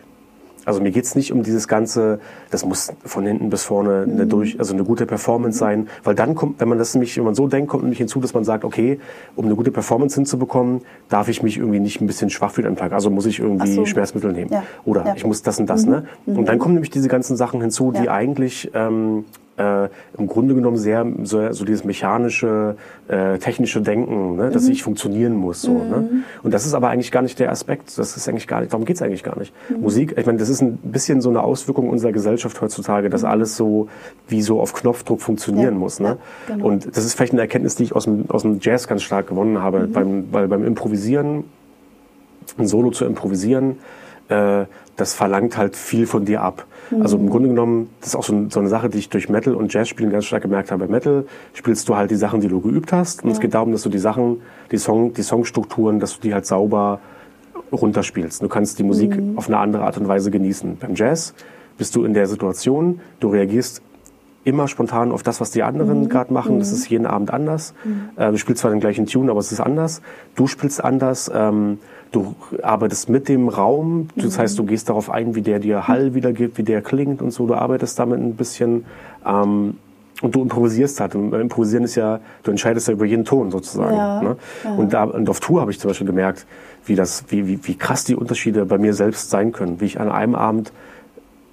[0.65, 2.19] Also mir geht's nicht um dieses ganze,
[2.51, 6.35] das muss von hinten bis vorne eine durch, also eine gute Performance sein, weil dann
[6.35, 8.63] kommt, wenn man das nämlich, wenn man so denkt, kommt nämlich hinzu, dass man sagt,
[8.65, 8.99] okay,
[9.35, 12.75] um eine gute Performance hinzubekommen, darf ich mich irgendwie nicht ein bisschen schwach fühlen am
[12.75, 13.85] Tag, also muss ich irgendwie so.
[13.85, 14.63] Schmerzmittel nehmen Ja.
[14.85, 15.13] oder Ja.
[15.15, 16.05] ich muss das und das, ne?
[16.25, 18.11] Und dann kommen nämlich diese ganzen Sachen hinzu, die Ja.
[18.13, 19.25] eigentlich ähm,
[19.57, 19.87] äh,
[20.17, 22.75] im Grunde genommen sehr so, so dieses mechanische,
[23.07, 25.61] äh, technische Denken, ne, dass ich funktionieren muss.
[25.61, 26.23] So, ne?
[26.43, 27.97] Und das ist aber eigentlich gar nicht der Aspekt.
[27.97, 29.53] Das ist eigentlich gar nicht, darum geht's eigentlich gar nicht.
[29.79, 33.55] Musik, ich meine, das ist ein bisschen so eine Auswirkung unserer Gesellschaft heutzutage, dass alles
[33.55, 33.87] so
[34.27, 35.99] wie so auf Knopfdruck funktionieren Ja, muss.
[35.99, 36.17] Ne?
[36.49, 36.67] ja, genau.
[36.67, 39.27] Und das ist vielleicht eine Erkenntnis, die ich aus dem, aus dem Jazz ganz stark
[39.27, 39.87] gewonnen habe.
[39.87, 41.45] Beim, weil beim Improvisieren,
[42.57, 43.77] ein Solo zu improvisieren,
[44.29, 44.65] äh,
[44.95, 46.65] das verlangt halt viel von dir ab.
[46.99, 49.27] Also im Grunde genommen, das ist auch so, ein, so eine Sache, die ich durch
[49.27, 50.85] Metal und Jazzspielen ganz stark gemerkt habe.
[50.85, 53.23] Bei Metal spielst du halt die Sachen, die du geübt hast.
[53.23, 54.41] Und es geht darum, dass du die Sachen,
[54.71, 56.99] die, Song, die Songstrukturen, dass du die halt sauber
[57.71, 58.43] runterspielst.
[58.43, 60.77] Du kannst die Musik auf eine andere Art und Weise genießen.
[60.77, 61.33] Beim Jazz
[61.77, 63.81] bist du in der Situation, du reagierst
[64.45, 66.59] immer spontan auf das, was die anderen gerade machen.
[66.59, 67.73] Das ist jeden Abend anders.
[68.15, 70.01] Äh, du spielst zwar den gleichen Tune, aber es ist anders.
[70.35, 71.29] Du spielst anders.
[71.33, 71.79] Ähm,
[72.11, 74.07] du arbeitest mit dem Raum.
[74.15, 77.31] Das heißt, du gehst darauf ein, wie der dir Hall wiedergibt, wie der klingt und
[77.31, 77.47] so.
[77.47, 78.85] Du arbeitest damit ein bisschen.
[79.25, 79.77] Ähm,
[80.21, 81.15] und du improvisierst halt.
[81.15, 83.95] Und beim Improvisieren ist ja, du entscheidest ja über jeden Ton sozusagen.
[83.95, 84.37] Ja, ne?
[84.77, 86.45] Und, da, und auf Tour habe ich zum Beispiel gemerkt,
[86.85, 89.81] wie, das, wie, wie, wie krass die Unterschiede bei mir selbst sein können.
[89.81, 90.71] Wie ich an einem Abend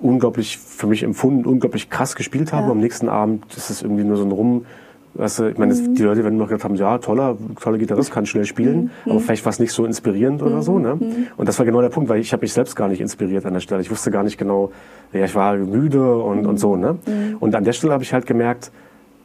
[0.03, 2.66] unglaublich für mich empfunden, unglaublich krass gespielt habe.
[2.66, 2.72] Ja.
[2.72, 4.66] Am nächsten Abend ist es irgendwie nur so ein
[5.14, 5.94] Weißt du, ich meine, Mhm.
[5.94, 9.11] die Leute werden noch gedacht haben, ja, toller, toller Gitarrist, kann schnell spielen, Mhm.
[9.12, 10.78] aber vielleicht war es nicht so inspirierend oder so.
[10.78, 10.98] Ne?
[11.36, 13.53] Und das war genau der Punkt, weil ich habe mich selbst gar nicht inspiriert an
[13.53, 13.82] der Stelle.
[13.82, 14.72] Ich wusste gar nicht genau,
[15.12, 16.76] ja, ich war müde und, und so.
[16.76, 16.96] Ne?
[17.40, 18.72] Und an der Stelle habe ich halt gemerkt,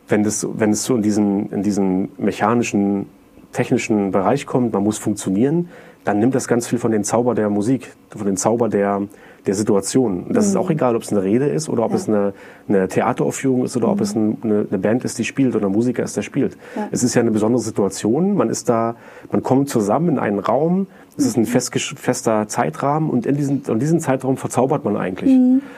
[0.09, 3.05] wenn das, wenn es so in diesen, in diesen mechanischen,
[3.53, 5.69] technischen Bereich kommt, man muss funktionieren,
[6.03, 9.03] dann nimmt das ganz viel von den Zauber der Musik, von den Zauber der,
[9.48, 10.26] der Situation.
[10.30, 12.34] Das ist auch egal, ob es eine Rede ist oder ob es eine,
[12.68, 15.72] eine Theateraufführung ist oder ob es ein, eine, eine Band ist, die spielt oder ein
[15.72, 16.58] Musiker ist, der spielt.
[16.76, 16.88] Ja.
[16.91, 18.36] Es ist ja eine besondere Situation.
[18.36, 18.95] Man ist da,
[19.32, 20.88] man kommt zusammen in einen Raum.
[21.18, 25.34] Es ist ein fest, fester Zeitrahmen und in diesen, in diesen Zeitraum verzaubert man eigentlich.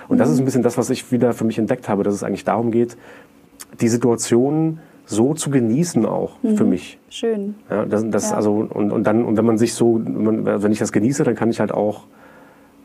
[0.09, 2.23] Und das ist ein bisschen das, was ich wieder für mich entdeckt habe, dass es
[2.23, 2.97] eigentlich darum geht,
[3.79, 6.99] die Situation so zu genießen auch für mich.
[7.09, 7.55] Schön.
[7.69, 8.35] Ja, das, das Ja.
[8.35, 11.49] also und, und dann und wenn man sich so, wenn ich das genieße, dann kann
[11.49, 12.03] ich halt auch,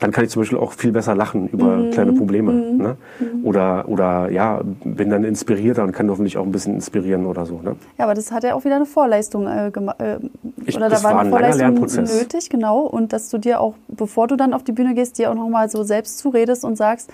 [0.05, 1.91] dann kann ich zum Beispiel auch viel besser lachen über Mhm.
[1.91, 2.97] kleine Probleme, ne?
[3.43, 7.55] Oder oder ja, bin dann inspirierter und kann hoffentlich auch ein bisschen inspirieren oder so.
[7.63, 7.77] Ne?
[7.99, 9.97] Ja, aber das hat ja auch wieder eine Vorleistung äh, gemacht.
[10.01, 10.19] Äh,
[10.67, 12.81] Ich- oder da war war eine Vorleistung nötig, genau.
[12.81, 15.71] Und dass du dir auch, bevor du dann auf die Bühne gehst, dir auch nochmal
[15.71, 17.11] so selbst zuredest und sagst,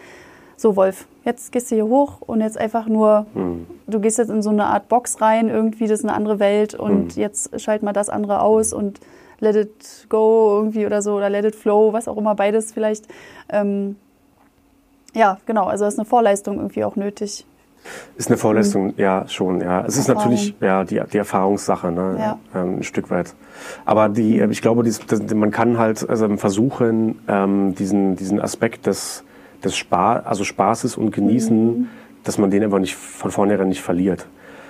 [0.57, 3.67] so Wolf, jetzt gehst du hier hoch und jetzt einfach nur, Hm.
[3.87, 6.75] du gehst jetzt in so eine Art Box rein, irgendwie, das ist eine andere Welt
[6.75, 7.21] und Hm.
[7.23, 8.99] jetzt schalt mal das andere aus und
[9.41, 13.07] let it go irgendwie oder so oder let it flow, was auch immer, beides vielleicht.
[13.49, 13.97] Ähm,
[15.15, 17.45] ja, genau, also das ist eine Vorleistung irgendwie auch nötig.
[18.17, 19.85] Ist eine Vorleistung, ja, schon, ja.
[19.87, 20.15] Es ist Mhm.
[20.15, 20.33] Erfahrung.
[20.35, 22.17] natürlich ja, die, die Erfahrungssache, ne?
[22.19, 22.39] Ja.
[22.55, 23.35] ähm, ein Stück weit.
[23.87, 28.39] Aber die, äh, ich glaube, dies, das, man kann halt also versuchen, ähm, diesen, diesen
[28.41, 29.25] Aspekt des,
[29.65, 31.89] des Spaß, also Spaßes und Genießen, Mhm.
[32.23, 34.27] dass man den einfach nicht von vornherein nicht verliert.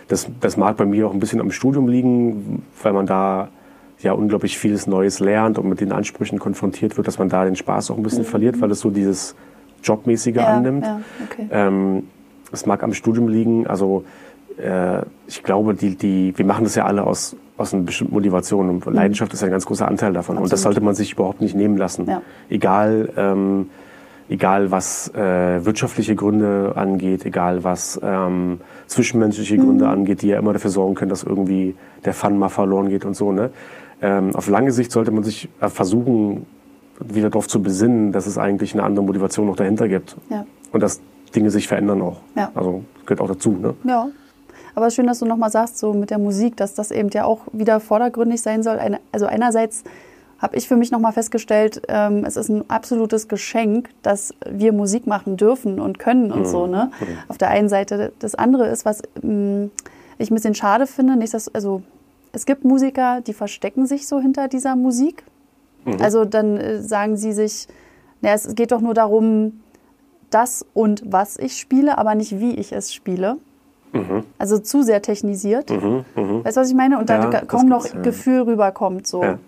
[0.07, 3.49] Das, das mag bei mir auch ein bisschen am Studium liegen, weil man da
[4.03, 7.57] ja unglaublich vieles Neues lernt und mit den Ansprüchen konfrontiert wird, dass man da den
[7.57, 9.35] Spaß auch ein bisschen verliert, weil es so dieses
[9.83, 10.41] Jobmäßige Mhm.
[10.41, 10.85] Ja, annimmt.
[10.85, 11.49] ja, okay.
[11.51, 12.03] Ähm,
[12.53, 13.67] es mag am Studium liegen.
[13.67, 14.05] Also
[14.59, 18.69] äh, ich glaube, die, die, wir machen das ja alle aus, aus einer bestimmten Motivation.
[18.69, 20.37] Und Leidenschaft ist ein ganz großer Anteil davon.
[20.37, 20.75] Und das Absolut.
[20.75, 22.07] sollte man sich überhaupt nicht nehmen lassen.
[22.09, 22.23] Ja.
[22.49, 23.69] Egal, ähm,
[24.29, 30.53] egal was äh, wirtschaftliche Gründe angeht, egal was ähm, zwischenmenschliche Gründe angeht, die ja immer
[30.53, 31.75] dafür sorgen können, dass irgendwie
[32.05, 33.33] der Fun mal verloren geht und so.
[33.33, 33.51] Ne?
[34.03, 36.47] Ähm, auf lange Sicht sollte man sich äh, versuchen,
[37.01, 40.17] wieder darauf zu besinnen, dass es eigentlich eine andere Motivation noch dahinter gibt.
[40.29, 40.47] Ja.
[40.73, 41.01] Und dass
[41.35, 42.21] Dinge sich verändern auch.
[42.37, 42.51] Ja.
[42.55, 43.53] Also gehört auch dazu.
[43.53, 43.75] Ne?
[43.85, 44.09] Ja.
[44.75, 47.41] Aber schön, dass du nochmal sagst, so mit der Musik, dass das eben ja auch
[47.53, 48.79] wieder vordergründig sein soll.
[49.13, 49.83] Also einerseits
[50.39, 55.07] habe ich für mich nochmal festgestellt, ähm, es ist ein absolutes Geschenk, dass wir Musik
[55.07, 56.67] machen dürfen und können und so.
[56.67, 56.91] Ne?
[57.29, 58.13] Auf der einen Seite.
[58.21, 59.71] Das andere ist, was ähm,
[60.19, 61.83] ich ein bisschen schade finde, nicht, dass, also
[62.33, 65.25] es gibt Musiker, die verstecken sich so hinter dieser Musik.
[66.01, 67.67] Also dann äh, sagen sie sich,
[68.21, 69.61] na, es geht doch nur darum,
[70.31, 73.39] das und was ich spiele, aber nicht wie ich es spiele.
[74.39, 75.69] Also zu sehr technisiert.
[75.71, 76.99] Weißt du, was ich meine?
[77.01, 78.01] Und Ja, da das kaum noch ja.
[78.01, 79.05] Gefühl rüberkommt.
[79.09, 79.21] So.
[79.25, 79.39] Ja.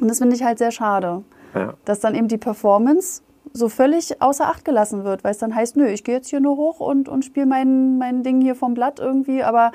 [0.00, 1.24] Und das finde ich halt sehr schade,
[1.56, 1.74] Ja.
[1.84, 3.22] dass dann eben die Performance
[3.52, 6.38] so völlig außer Acht gelassen wird, weil es dann heißt, nö, ich gehe jetzt hier
[6.38, 9.72] nur hoch und, und spiele mein, mein Ding hier vom Blatt irgendwie, aber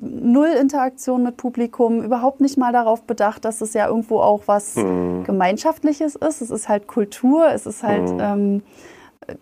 [0.00, 4.76] null Interaktion mit Publikum, überhaupt nicht mal darauf bedacht, dass es ja irgendwo auch was
[4.76, 5.24] Mhm.
[5.24, 6.40] Gemeinschaftliches ist.
[6.40, 8.62] Es ist halt Kultur, es ist halt, ähm,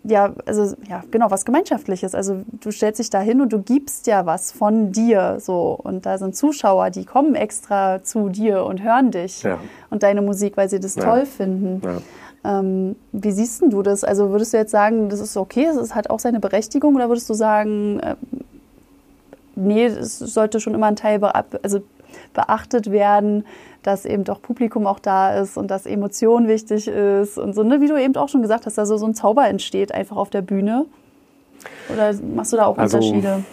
[0.03, 2.13] ja, also, ja, genau, was Gemeinschaftliches.
[2.13, 5.79] Also, du stellst dich da hin und du gibst ja was von dir, so.
[5.81, 9.57] Und da sind Zuschauer, die kommen extra zu dir und hören dich Ja.
[9.89, 11.03] und deine Musik, weil sie das Ja.
[11.03, 11.81] toll finden.
[12.43, 12.59] Ja.
[12.59, 14.03] Ähm, wie siehst denn du das?
[14.03, 17.29] Also würdest du jetzt sagen, das ist okay, es hat auch seine Berechtigung oder würdest
[17.29, 18.15] du sagen, ähm,
[19.59, 21.33] nee, es sollte schon immer ein Teil be
[21.63, 21.81] also
[22.33, 23.45] beachtet werden,
[23.83, 27.81] dass eben doch Publikum auch da ist und dass Emotion wichtig ist und so, ne,
[27.81, 30.29] wie du eben auch schon gesagt hast, da so, so ein Zauber entsteht einfach auf
[30.29, 30.85] der Bühne?
[31.91, 33.43] Oder machst du da auch Also, Unterschiede?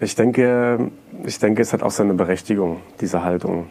[0.00, 0.90] Ich denke,
[1.24, 3.66] ich denke, es hat auch seine Berechtigung, diese Haltung.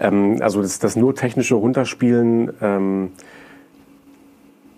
[0.00, 3.12] Ähm, also das, das nur technische Runterspielen, ähm,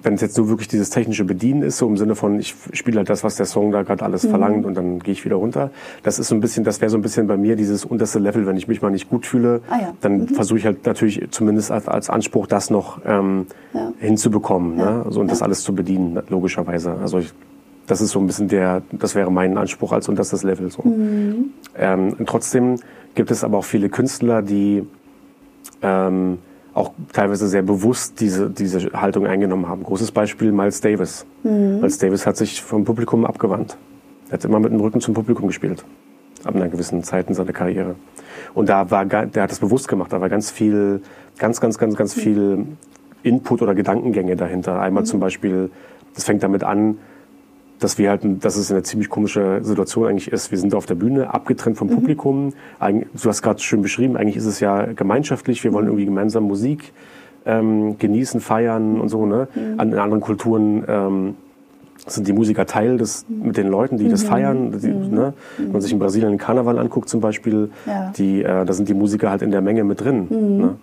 [0.05, 2.99] wenn es jetzt nur wirklich dieses technische Bedienen ist, so im Sinne von, ich spiele
[2.99, 5.71] halt das, was der Song da gerade alles verlangt und dann gehe ich wieder runter.
[6.03, 8.47] Das ist so ein bisschen, das wäre so ein bisschen bei mir dieses unterste Level,
[8.47, 9.95] wenn ich mich mal nicht gut fühle, Ah ja.
[10.03, 13.93] dann versuche ich halt natürlich zumindest als, als Anspruch, das noch ähm, Ja.
[13.99, 14.91] hinzubekommen, Ja.
[14.99, 15.03] ne?
[15.07, 16.93] also, und das alles zu bedienen, logischerweise.
[17.01, 17.33] Also ich,
[17.87, 20.71] das ist so ein bisschen der, das wäre mein Anspruch als unterstes Level.
[20.71, 20.83] So.
[20.85, 22.77] Ähm, und trotzdem
[23.15, 24.87] gibt es aber auch viele Künstler, die
[25.83, 26.39] ähm,
[26.75, 29.85] auch teilweise sehr bewusst diese, diese Haltung eingenommen haben.
[29.85, 31.25] Großes Beispiel Miles Davis.
[31.81, 33.79] Miles Davis hat sich vom Publikum abgewandt.
[34.29, 35.85] Er hat immer mit dem Rücken zum Publikum gespielt.
[36.43, 37.95] Ab einer gewissen Zeit in seiner Karriere.
[38.55, 40.13] Und da war, der hat das bewusst gemacht.
[40.13, 41.01] Da war ganz viel,
[41.39, 42.67] ganz, ganz, ganz, ganz viel
[43.23, 44.81] Input oder Gedankengänge dahinter.
[44.81, 45.71] Einmal zum Beispiel,
[46.15, 46.99] das fängt damit an,
[47.79, 50.51] dass wir halt, dass es eine ziemlich komische Situation eigentlich ist.
[50.51, 52.53] Wir sind auf der Bühne, abgetrennt vom Publikum.
[52.81, 55.63] Eig- Du hast gerade schön beschrieben, eigentlich ist es ja gemeinschaftlich.
[55.65, 56.93] Wir wollen irgendwie gemeinsam Musik
[57.47, 59.27] ähm, genießen, feiern und so.
[59.27, 59.49] Ne?
[59.77, 61.35] An in anderen Kulturen ähm,
[62.07, 64.73] sind die Musiker Teil des, mit den Leuten, die das feiern.
[64.79, 65.33] Die, ne?
[65.57, 68.13] Wenn man sich in Brasilien den Karneval anguckt zum Beispiel, Ja.
[68.17, 70.27] die, äh, da sind die Musiker halt in der Menge mit drin.
[70.31, 70.77] Ne?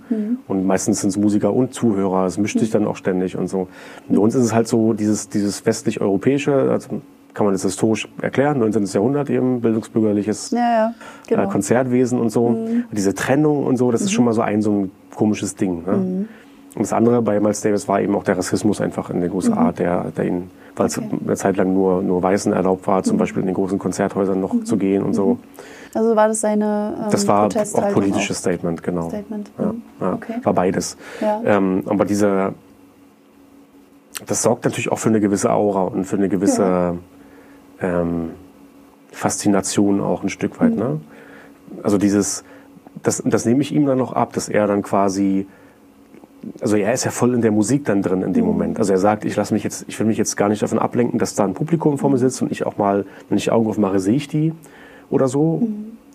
[0.47, 2.25] Und meistens sind es Musiker und Zuhörer.
[2.25, 3.67] Es mischt sich dann auch ständig und so.
[4.09, 7.01] Und bei uns ist es halt so dieses, dieses westlich-europäische, also
[7.33, 8.85] kann man das historisch erklären, 19.
[8.85, 10.93] Jahrhundert eben, bildungsbürgerliches Ja, ja,
[11.27, 11.43] genau.
[11.43, 12.67] äh, Konzertwesen und so.
[12.91, 15.83] Diese Trennung und so, das ist schon mal so ein so ein komisches Ding.
[15.85, 16.25] Ne?
[16.75, 19.71] Und das andere bei Miles Davis war eben auch der Rassismus einfach in den USA,
[19.73, 21.09] der, der ihn, weil es Okay.
[21.25, 24.63] eine Zeit lang nur, nur Weißen erlaubt war, zum Beispiel in den großen Konzerthäusern noch
[24.63, 25.37] zu gehen und so.
[25.93, 29.09] Also war das seine ähm, Das war auch Protesthaltung politisches Statement, genau.
[29.09, 29.51] Statement.
[29.59, 29.81] Ja, Mhm.
[29.99, 30.33] ja, Okay.
[30.43, 30.95] War beides.
[31.19, 31.41] Ja.
[31.43, 32.53] Ähm, aber diese,
[34.25, 36.97] das sorgt natürlich auch für eine gewisse Aura und für eine gewisse
[37.81, 38.29] ähm,
[39.11, 40.75] Faszination auch ein Stück weit.
[40.75, 41.01] Ne?
[41.83, 42.45] Also dieses,
[43.03, 45.47] das, das nehme ich ihm dann noch ab, dass er dann quasi,
[46.59, 48.79] also er ist ja voll in der Musik dann drin in dem Moment.
[48.79, 51.19] Also er sagt, ich lasse mich jetzt, ich will mich jetzt gar nicht davon ablenken,
[51.19, 53.99] dass da ein Publikum vor mir sitzt und ich auch mal, wenn ich Augen aufmache,
[53.99, 54.53] sehe ich die
[55.09, 55.67] oder so.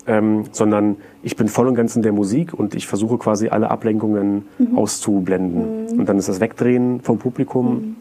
[0.09, 3.69] Ähm, sondern ich bin voll und ganz in der Musik und ich versuche quasi alle
[3.69, 5.99] Ablenkungen auszublenden.
[5.99, 7.97] Und dann ist das Wegdrehen vom Publikum,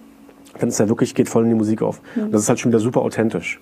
[0.61, 2.01] dann ist er wirklich, geht voll in die Musik auf.
[2.14, 3.61] Und das ist halt schon wieder super authentisch.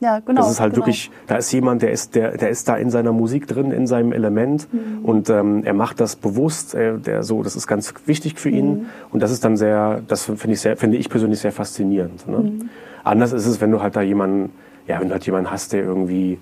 [0.00, 0.40] Ja, genau.
[0.40, 0.86] Das ist halt genau.
[0.86, 3.86] wirklich, da ist jemand, der ist, der, der ist da in seiner Musik drin, in
[3.86, 5.04] seinem Element Mhm.
[5.04, 8.70] und ähm, er macht das bewusst, äh, der so, das ist ganz wichtig für ihn
[8.70, 8.86] Mhm.
[9.12, 12.26] und das ist dann sehr, das finde ich sehr, finde ich persönlich sehr faszinierend.
[12.26, 12.38] Ne?
[12.38, 12.70] Mhm.
[13.04, 14.52] Anders ist es, wenn du halt da jemanden,
[14.88, 16.38] ja, wenn du halt jemanden hast, der irgendwie,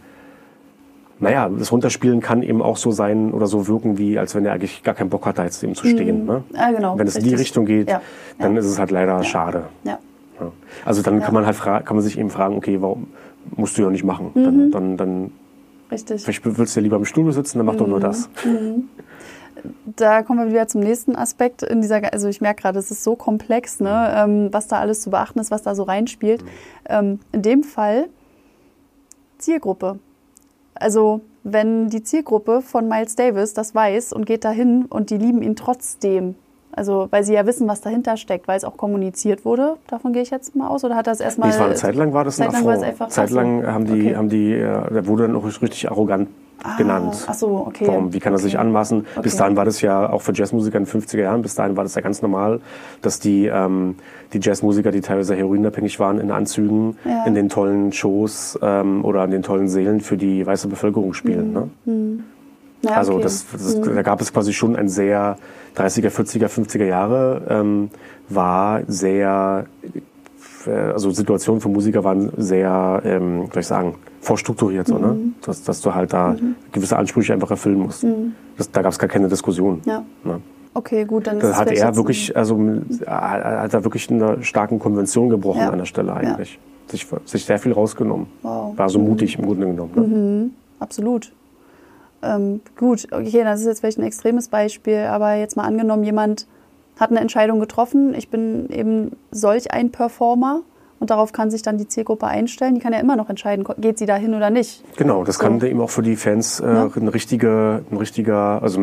[1.21, 4.53] naja, das Runterspielen kann eben auch so sein oder so wirken, wie als wenn er
[4.53, 6.27] eigentlich gar keinen Bock hat, da jetzt eben zu stehen.
[6.27, 6.45] Ne?
[6.55, 6.97] Ah, genau.
[6.97, 7.35] Wenn es in die.
[7.35, 8.01] Richtung geht, Ja.
[8.39, 9.65] dann ist es halt leider schade.
[9.83, 9.99] Ja.
[10.41, 10.53] Ja.
[10.85, 13.09] Also dann kann man halt kann man sich eben fragen, okay, warum
[13.57, 14.31] musst du ja nicht machen?
[14.35, 15.33] Dann, dann, dann
[15.91, 16.23] Richtig.
[16.23, 18.29] vielleicht willst du ja lieber im Studio sitzen, dann mach doch nur das.
[19.97, 23.05] da kommen wir wieder zum nächsten Aspekt in dieser, also ich merke gerade, es ist
[23.05, 26.45] so komplex, ne, ähm, was da alles zu beachten ist, was da so reinspielt.
[26.89, 28.09] Ähm, in dem Fall
[29.39, 29.99] Zielgruppe.
[30.75, 35.43] Also wenn die Zielgruppe von Miles Davis das weiß und geht dahin und die lieben
[35.43, 36.35] ihn trotzdem.
[36.79, 39.75] Also, weil sie ja wissen, was dahinter steckt, weil es auch kommuniziert wurde.
[39.89, 40.85] Davon gehe ich jetzt mal aus.
[40.85, 41.51] Oder hat das erstmal.
[41.51, 42.93] Nee, war eine Zeit lang war das ein Zeitlang war es Affront.
[42.93, 43.73] einfach- Zeitlang ach so.
[43.73, 44.17] haben die, Okay.
[44.17, 46.29] haben die, äh, der wurde dann auch richtig arrogant
[46.77, 47.25] genannt.
[47.29, 47.87] Ach so, okay.
[47.87, 48.13] Warum?
[48.13, 48.61] Wie kann er sich Okay.
[48.65, 49.07] anmaßen?
[49.23, 49.39] Bis Okay.
[49.43, 51.95] dahin war das ja auch für Jazzmusiker in den 50er Jahren, bis dahin war das
[51.95, 52.61] ja ganz normal,
[53.03, 53.95] dass die, ähm,
[54.33, 57.25] die Jazzmusiker, die teilweise heroinabhängig waren, in Anzügen, Ja.
[57.27, 61.53] in den tollen Shows ähm, oder an den tollen Seelen für die weiße Bevölkerung spielen.
[61.53, 61.69] Ne?
[62.83, 63.23] Ja, Also okay.
[63.23, 65.37] das, das, da gab es quasi schon ein sehr
[65.77, 67.91] 30er, 40er, 50er Jahre ähm,
[68.29, 69.67] war sehr,
[70.67, 75.09] äh, also Situationen für Musiker waren sehr, ähm, soll ich sagen, vorstrukturiert, so, ne?
[75.09, 75.35] Mhm.
[75.43, 76.37] dass, dass du halt da
[76.73, 78.05] gewisse Ansprüche einfach erfüllen musst.
[78.57, 79.81] Das, da gab es gar keine Diskussion.
[79.85, 80.05] Ja.
[80.25, 80.41] Ne?
[80.75, 84.79] Okay, gut, dann ist Da hat er wirklich, also äh, hat er wirklich eine starken
[84.79, 85.71] Konvention gebrochen Ja.
[85.71, 86.59] an der Stelle eigentlich.
[86.89, 88.27] Sich, sich sehr viel rausgenommen.
[88.43, 88.73] Wow.
[88.73, 88.79] Mhm.
[88.79, 89.93] War so mutig im Grunde genommen.
[89.95, 90.03] Ne?
[90.03, 91.33] ein, absolut.
[92.23, 96.47] Ähm, gut, okay, das ist jetzt vielleicht ein extremes Beispiel, aber jetzt mal angenommen, jemand
[96.99, 100.63] hat eine Entscheidung getroffen, ich bin eben solch ein Performer
[100.99, 102.75] und darauf kann sich dann die Zielgruppe einstellen.
[102.75, 104.83] Die kann ja immer noch entscheiden, geht sie da hin oder nicht.
[104.97, 105.43] Genau, das So.
[105.45, 106.91] kann eben auch für die Fans äh, Ja.
[106.95, 108.81] ein, richtige, ein richtiger, also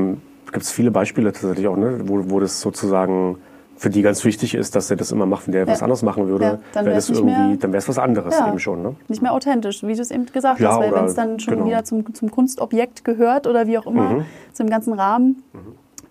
[0.51, 3.37] gibt es viele Beispiele tatsächlich auch, ne, wo, wo das sozusagen
[3.77, 6.27] für die ganz wichtig ist, dass er das immer macht, wenn der was anderes machen
[6.27, 8.47] würde, Ja, dann wäre irgendwie, dann wäre es was anderes Ja.
[8.47, 8.81] eben schon.
[8.81, 8.95] Ne?
[9.09, 11.55] Nicht mehr authentisch, wie du es eben gesagt Ja, hast, weil wenn es dann schon
[11.55, 11.65] genau.
[11.67, 14.25] wieder zum, zum Kunstobjekt gehört oder wie auch immer, Mhm.
[14.53, 15.43] zum ganzen Rahmen,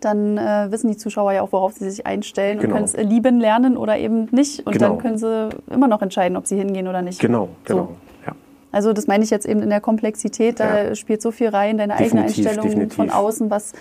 [0.01, 2.75] dann äh, wissen die Zuschauer ja auch, worauf sie sich einstellen Genau.
[2.77, 4.67] und können es lieben lernen oder eben nicht.
[4.67, 4.89] Und Genau.
[4.91, 7.19] dann können sie immer noch entscheiden, ob sie hingehen oder nicht.
[7.21, 7.83] Genau, genau.
[7.85, 7.97] So.
[8.27, 8.33] Ja.
[8.73, 10.95] Also das meine ich jetzt eben in der Komplexität, da Ja.
[10.95, 12.97] spielt so viel rein, deine eigene Definitiv, Einstellung definitiv.
[12.97, 13.73] von außen, was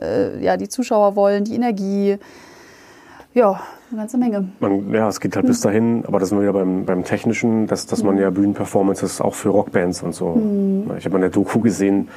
[0.00, 2.18] äh, ja, die Zuschauer wollen, die Energie.
[3.34, 3.60] Ja,
[3.90, 4.48] eine ganze Menge.
[4.60, 5.70] Man, ja, es geht halt bis Hm.
[5.70, 9.34] dahin, aber das sind wir wieder beim, beim Technischen, dass, dass man ja Bühnenperformances auch
[9.34, 10.34] für Rockbands und so.
[10.34, 10.90] Hm.
[10.98, 12.08] Ich habe mal eine Doku gesehen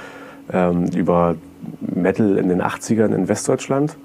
[0.51, 1.35] ähm, über
[1.79, 3.95] Metal in den 80ern in Westdeutschland.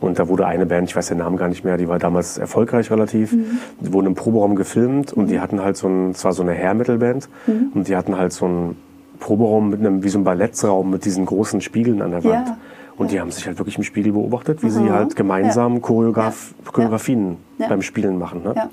[0.00, 2.38] Und da wurde eine Band, ich weiß den Namen gar nicht mehr, die war damals
[2.38, 3.58] erfolgreich relativ, Mhm.
[3.80, 6.54] die wurden im Proberaum gefilmt und die hatten halt so ein, es war so eine
[6.54, 7.72] Hair-Metal-Band Mhm.
[7.74, 8.76] und die hatten halt so einen
[9.18, 12.46] Proberaum mit einem, wie so ein Ballettraum mit diesen großen Spiegeln an der Wand.
[12.48, 12.56] Ja.
[12.98, 17.36] Und die haben sich halt wirklich im Spiegel beobachtet, wie sie halt gemeinsam Choreograf Choreografien
[17.58, 18.42] beim Spielen machen.
[18.42, 18.68] Ne?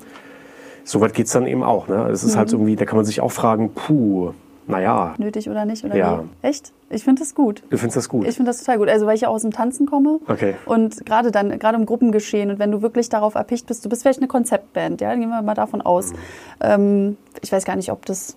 [0.84, 1.88] Soweit geht's dann eben auch.
[1.88, 2.08] Ne?
[2.10, 2.38] Es ist Mhm.
[2.38, 4.32] halt irgendwie, da kann man sich auch fragen, puh,
[4.68, 5.14] naja.
[5.18, 5.84] Nötig oder nicht?
[5.84, 6.22] Oder Ja.
[6.42, 6.46] wie?
[6.46, 6.72] Echt?
[6.90, 7.62] Ich finde das gut.
[7.70, 8.26] Du findest das gut?
[8.26, 8.88] Ich finde das total gut.
[8.88, 10.20] Also weil ich ja auch aus dem Tanzen komme.
[10.28, 10.54] Okay.
[10.66, 14.02] Und gerade dann, gerade im Gruppengeschehen und wenn du wirklich darauf erpicht bist, du bist
[14.02, 16.12] vielleicht eine Konzeptband, ja, gehen wir mal davon aus.
[16.12, 16.16] Mhm.
[16.60, 18.36] Ähm, ich weiß gar nicht, ob das.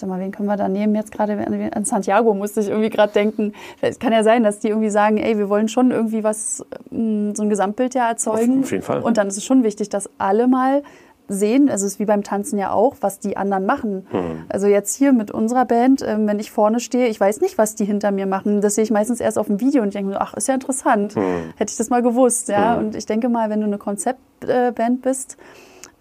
[0.00, 1.34] Warte mal, wen können wir da nehmen jetzt gerade?
[1.34, 3.52] An an Santiago musste ich irgendwie gerade denken.
[3.82, 7.34] Es kann ja sein, dass die irgendwie sagen, ey, wir wollen schon irgendwie was, ähm,
[7.34, 8.60] so ein Gesamtbild ja erzeugen.
[8.62, 9.02] Auf- jeden Fall.
[9.02, 10.82] Und dann ist es schon wichtig, dass alle mal
[11.28, 14.06] sehen, also es ist wie beim Tanzen ja auch, was die anderen machen.
[14.10, 14.44] Hm.
[14.48, 17.74] Also jetzt hier mit unserer Band, ähm, wenn ich vorne stehe, ich weiß nicht, was
[17.74, 18.62] die hinter mir machen.
[18.62, 20.54] Das sehe ich meistens erst auf dem Video und ich denke mir, ach, ist ja
[20.54, 21.14] interessant.
[21.14, 21.52] Hm.
[21.56, 22.74] Hätte ich das mal gewusst, ja.
[22.78, 25.36] Und ich denke mal, wenn du eine Konzeptband bist,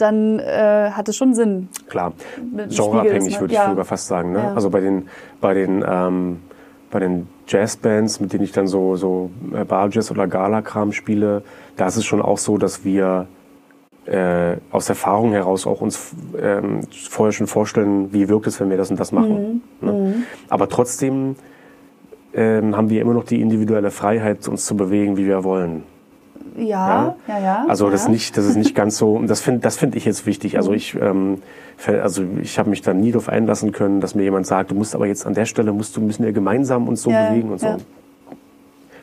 [0.02, 1.70] dann äh, hat es schon Sinn.
[1.88, 2.14] Klar.
[2.70, 3.70] Genreabhängig würde ich ja.
[3.70, 4.32] sogar fast sagen.
[4.32, 4.40] Ne?
[4.40, 4.54] Ja.
[4.54, 5.08] Also bei den,
[5.42, 6.40] bei den, ähm,
[6.92, 11.44] bei den Jazzbands, mit denen ich dann so, so äh, Barjazz oder Gala-Kram spiele,
[11.78, 13.28] da ist es schon auch so, dass wir
[14.06, 18.78] äh, aus Erfahrung heraus auch uns ähm, vorher schon vorstellen, wie wirkt es, wenn wir
[18.78, 19.62] das und das machen.
[19.82, 19.88] Mhm.
[19.88, 20.14] Ne?
[20.50, 21.36] Aber trotzdem
[22.34, 25.84] ähm, haben wir immer noch die individuelle Freiheit, uns zu bewegen, wie wir wollen.
[26.60, 27.66] Ja, ja, ja.
[27.68, 27.92] Also ja.
[27.92, 29.14] das nicht, das ist nicht ganz so.
[29.14, 30.58] und Das finde, das finde ich jetzt wichtig.
[30.58, 31.42] Also ich, ähm,
[31.86, 34.96] also ich habe mich da nie darauf einlassen können, dass mir jemand sagt, du musst
[34.96, 37.78] aber jetzt an der Stelle musst du müssen wir gemeinsam uns so bewegen und so.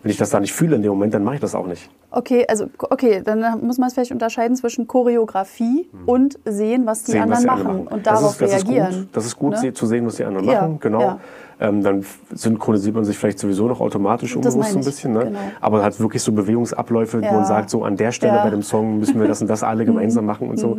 [0.06, 1.90] Wenn ich das da nicht fühle in dem Moment, dann mache ich das auch nicht.
[2.12, 7.10] Okay, also okay, dann muss man es vielleicht unterscheiden zwischen Choreografie und sehen, was die
[7.10, 7.22] Mhm.
[7.22, 8.88] Sehen, was anderen die machen, anderen und Das darauf ist, das reagieren.
[8.90, 9.72] Ist gut, das ist gut, Ne?
[9.72, 10.78] zu sehen, was die anderen Ja, machen.
[10.78, 11.00] Genau.
[11.00, 11.18] ja.
[11.58, 15.12] Ähm, dann synchronisiert man sich vielleicht sowieso noch automatisch unbewusst so ein bisschen.
[15.12, 15.24] Ne?
[15.24, 15.38] genau.
[15.60, 17.32] Aber hat wirklich so Bewegungsabläufe, wo Ja.
[17.32, 18.38] man sagt, so an der Stelle.
[18.38, 18.42] Mhm.
[18.44, 20.78] bei dem Song müssen wir das und das alle gemeinsam machen und so.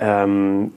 [0.00, 0.72] Ähm,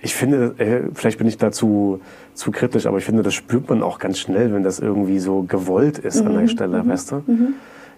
[0.00, 2.00] ich finde, äh, vielleicht bin ich dazu
[2.34, 5.42] zu kritisch, aber ich finde, das spürt man auch ganz schnell, wenn das irgendwie so
[5.42, 6.38] gewollt ist an Mhm.
[6.38, 7.22] der Stelle, weißt du?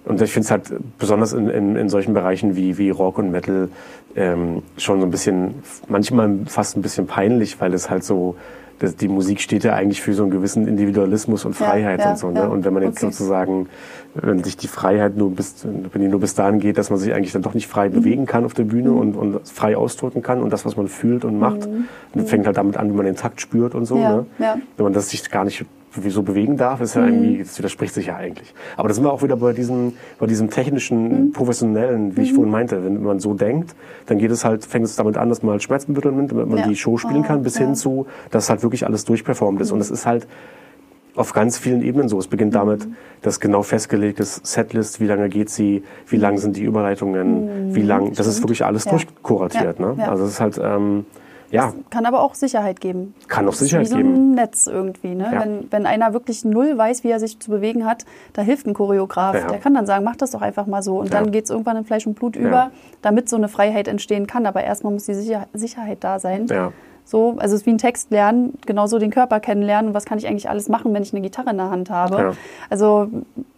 [0.07, 0.63] Und ich finde es halt
[0.99, 3.69] besonders in, in, in solchen Bereichen wie, wie Rock und Metal
[4.17, 5.57] ähm, schon so ein bisschen,
[5.89, 8.35] manchmal fast ein bisschen peinlich, weil es halt so,
[8.81, 12.11] das, die Musik steht ja eigentlich für so einen gewissen Individualismus und Ja, Freiheit ja,
[12.11, 12.31] und so.
[12.31, 12.41] Ne?
[12.41, 12.47] ja.
[12.47, 13.13] Und wenn man jetzt Okay.
[13.13, 13.69] sozusagen,
[14.15, 17.13] wenn sich die Freiheit nur bis, wenn die nur bis dahin geht, dass man sich
[17.15, 17.93] eigentlich dann doch nicht frei Mhm.
[17.93, 21.25] bewegen kann auf der Bühne und, und frei ausdrücken kann und das, was man fühlt
[21.25, 21.69] und macht,
[22.15, 23.97] dann fängt halt damit an, wie man den Takt spürt und so.
[23.97, 24.03] Mhm.
[24.03, 24.27] Ja, ne?
[24.39, 24.57] ja.
[24.77, 25.65] Wenn man das sich gar nicht
[26.09, 27.09] so bewegen darf, ist ja Mhm.
[27.09, 28.55] irgendwie, das widerspricht sich ja eigentlich.
[28.77, 31.33] Aber da sind wir auch wieder bei diesem, bei diesem technischen, Mhm.
[31.33, 32.85] professionellen, wie ich vorhin meinte.
[32.85, 33.75] Wenn man so denkt,
[34.07, 36.59] dann geht es halt, fängt es damit an, dass man halt Schmerzmittel nimmt, damit man
[36.59, 36.67] Ja.
[36.69, 37.67] die Show spielen kann, Oh, bis ja.
[37.67, 39.73] hin zu, dass halt wirklich alles durchperformt ist.
[39.73, 40.27] Und es ist halt
[41.17, 42.19] auf ganz vielen Ebenen so.
[42.19, 42.95] Es beginnt damit, Mhm.
[43.23, 47.83] dass genau festgelegt ist, Setlist, wie lange geht sie, wie lang sind die Überleitungen, wie
[47.83, 48.93] lang, das ist wirklich alles Ja.
[48.93, 49.81] durchkuratiert.
[49.81, 49.95] Ja, Ne?
[49.99, 50.09] ja.
[50.09, 51.05] Also es ist halt, ähm,
[51.51, 53.15] ja, Kann aber auch Sicherheit geben.
[53.29, 54.15] kann auch Das Sicherheit wie so geben.
[54.15, 55.15] ein Netz irgendwie.
[55.15, 55.29] Ne?
[55.33, 55.41] Ja.
[55.41, 58.75] Wenn, wenn einer wirklich null weiß, wie er sich zu bewegen hat, da hilft ein
[58.75, 59.35] Choreograf.
[59.35, 59.49] Ja.
[59.49, 60.99] Der kann dann sagen, mach das doch einfach mal so.
[61.01, 62.71] Und dann geht es irgendwann in Fleisch und Blut über,
[63.03, 64.47] damit so eine Freiheit entstehen kann.
[64.47, 66.47] Aber erstmal muss die Sicher Sicherheit da sein.
[66.49, 66.73] Ja.
[67.05, 70.19] So, also es ist wie ein Text lernen, genauso den Körper kennenlernen und was kann
[70.19, 72.17] ich eigentlich alles machen, wenn ich eine Gitarre in der Hand habe.
[72.17, 72.33] Ja.
[72.69, 73.09] Also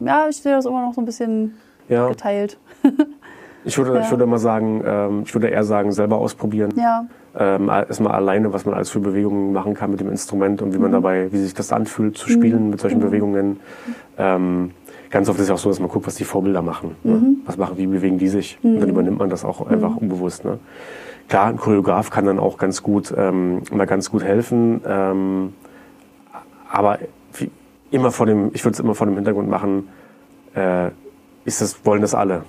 [0.01, 2.09] ja, ich sehe das immer noch so ein bisschen Ja.
[2.09, 2.59] geteilt.
[3.65, 4.11] Ich würde, ich Ja.
[4.11, 6.73] würde mal sagen, ähm, ich würde eher sagen, selber ausprobieren.
[6.77, 7.05] Ja,
[7.39, 10.79] Ähm, erstmal alleine, was man alles für Bewegungen machen kann mit dem Instrument und wie
[10.79, 13.61] man dabei, wie sich das anfühlt, zu spielen mit solchen Bewegungen.
[14.19, 14.73] Ähm,
[15.11, 16.95] ganz oft ist es auch so, dass man guckt, was die Vorbilder machen.
[17.05, 17.37] Ne?
[17.47, 18.59] Was machen, wie bewegen die sich?
[18.63, 20.45] Und dann übernimmt man das auch einfach unbewusst.
[20.45, 20.59] Ne?
[21.29, 24.83] Klar, ein Choreograf kann dann auch ganz gut, ähm, mal ganz gut helfen.
[24.87, 25.55] Ähm,
[26.71, 26.99] aber
[27.33, 27.51] wie,
[27.91, 29.89] immer vor dem, ich würde es immer vor dem Hintergrund machen,
[30.55, 30.89] äh,
[31.47, 32.43] ist das, wollen das alle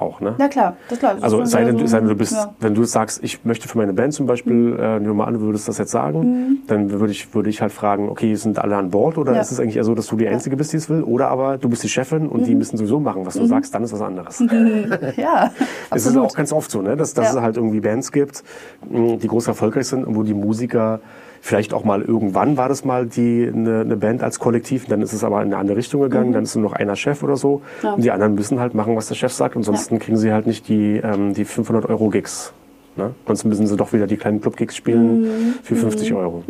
[0.00, 0.34] auch, ne?
[0.38, 1.14] ja klar, das klar.
[1.14, 2.54] das Also sei denn, sei denn, du bist, ja.
[2.60, 5.34] wenn du sagst, ich möchte für meine Band zum Beispiel, äh, nehmen wir mal an,
[5.34, 8.76] du würdest das jetzt sagen, dann würde ich, würde ich halt fragen, okay, sind alle
[8.76, 9.36] an Bord oder Mhm.
[9.36, 9.42] Ja.
[9.42, 11.02] ist es eigentlich eher so, dass du die Einzige bist, die es will?
[11.02, 12.44] Oder aber du bist die Chefin und Mhm.
[12.44, 14.42] die müssen sowieso machen, was du sagst, dann ist was anderes.
[15.16, 15.50] Ja,
[15.90, 16.96] Es ist auch ganz oft so, ne?
[16.96, 17.38] dass, dass Ja.
[17.38, 18.42] es halt irgendwie Bands gibt,
[18.90, 21.00] die groß erfolgreich sind und wo die Musiker
[21.44, 25.12] vielleicht auch mal irgendwann war das mal die eine, eine Band als Kollektiv, dann ist
[25.12, 27.56] es aber in eine andere Richtung gegangen, dann ist nur noch einer Chef oder so
[27.56, 27.62] Mhm.
[27.82, 27.92] Ja.
[27.94, 30.68] und die anderen müssen halt machen, was der Chef sagt ansonsten kriegen sie halt nicht
[30.68, 32.52] die, ähm, die 500 Euro Gigs.
[32.94, 33.14] Ne?
[33.26, 35.54] Sonst müssen sie doch wieder die kleinen Club-Gigs spielen Mhm.
[35.64, 36.44] für 50 Euro.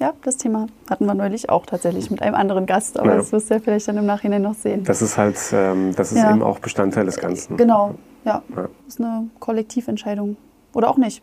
[0.00, 3.16] Ja, das Thema hatten wir neulich auch tatsächlich mit einem anderen Gast, aber Ja.
[3.18, 4.82] das wirst du ja vielleicht dann im Nachhinein noch sehen.
[4.84, 6.32] Das ist halt, ähm, das ist Ja.
[6.32, 7.56] eben auch Bestandteil des Ganzen.
[7.56, 8.42] Genau, ja.
[8.56, 8.62] Ja.
[8.62, 10.36] Das ist eine Kollektiventscheidung.
[10.72, 11.22] Oder auch nicht.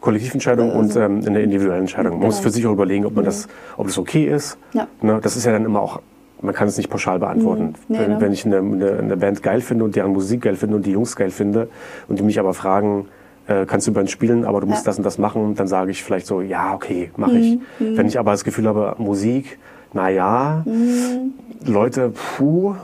[0.00, 2.12] Kollektiventscheidung und Also- ähm, eine individuelle Entscheidung.
[2.18, 2.42] Man muss Genau.
[2.44, 4.58] für sich auch überlegen, ob man das, ob das okay ist.
[4.72, 4.86] Ja.
[5.00, 6.00] Ne, das ist ja dann immer auch,
[6.40, 7.64] man kann es nicht pauschal beantworten.
[7.64, 7.74] Mhm.
[7.88, 8.20] Nee, wenn, ne?
[8.20, 10.92] wenn ich eine, eine, eine Band geil finde und deren Musik geil finde und die
[10.92, 11.68] Jungs geil finde
[12.08, 13.06] und die mich aber fragen,
[13.48, 14.90] äh, kannst du bei uns spielen, aber du musst Ja.
[14.90, 17.58] das und das machen, dann sage ich vielleicht so, ja, okay, mache ich.
[17.78, 17.96] Mhm.
[17.96, 19.58] Wenn ich aber das Gefühl habe, Musik,
[19.92, 21.32] na ja, Mhm.
[21.66, 22.74] Leute, puh,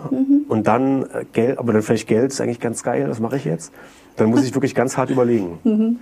[0.48, 3.44] und dann äh, Geld, aber dann vielleicht Geld ist eigentlich ganz geil, was mache ich
[3.44, 3.72] jetzt?
[4.16, 5.98] Dann muss ich wirklich ganz hart überlegen.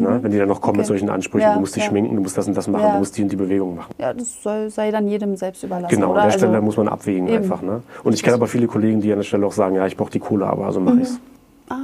[0.00, 0.18] Ne?
[0.22, 0.78] Wenn die dann noch kommen Okay.
[0.78, 1.88] mit solchen Ansprüchen, Ja, du musst dich ja.
[1.90, 2.92] schminken, du musst das und das machen, Ja.
[2.92, 3.94] du musst die und die Bewegung machen.
[3.98, 5.94] Ja, das soll, sei dann jedem selbst überlassen.
[5.94, 6.22] Genau, oder?
[6.22, 7.36] an der Stelle Also- muss man abwägen eben.
[7.38, 7.62] einfach.
[7.62, 7.82] Ne?
[8.04, 10.10] Und ich kenne aber viele Kollegen, die an der Stelle auch sagen, ja, ich brauche
[10.10, 10.86] die Kohle, aber also Mhm.
[10.86, 11.20] mache ich's.
[11.68, 11.74] Ah,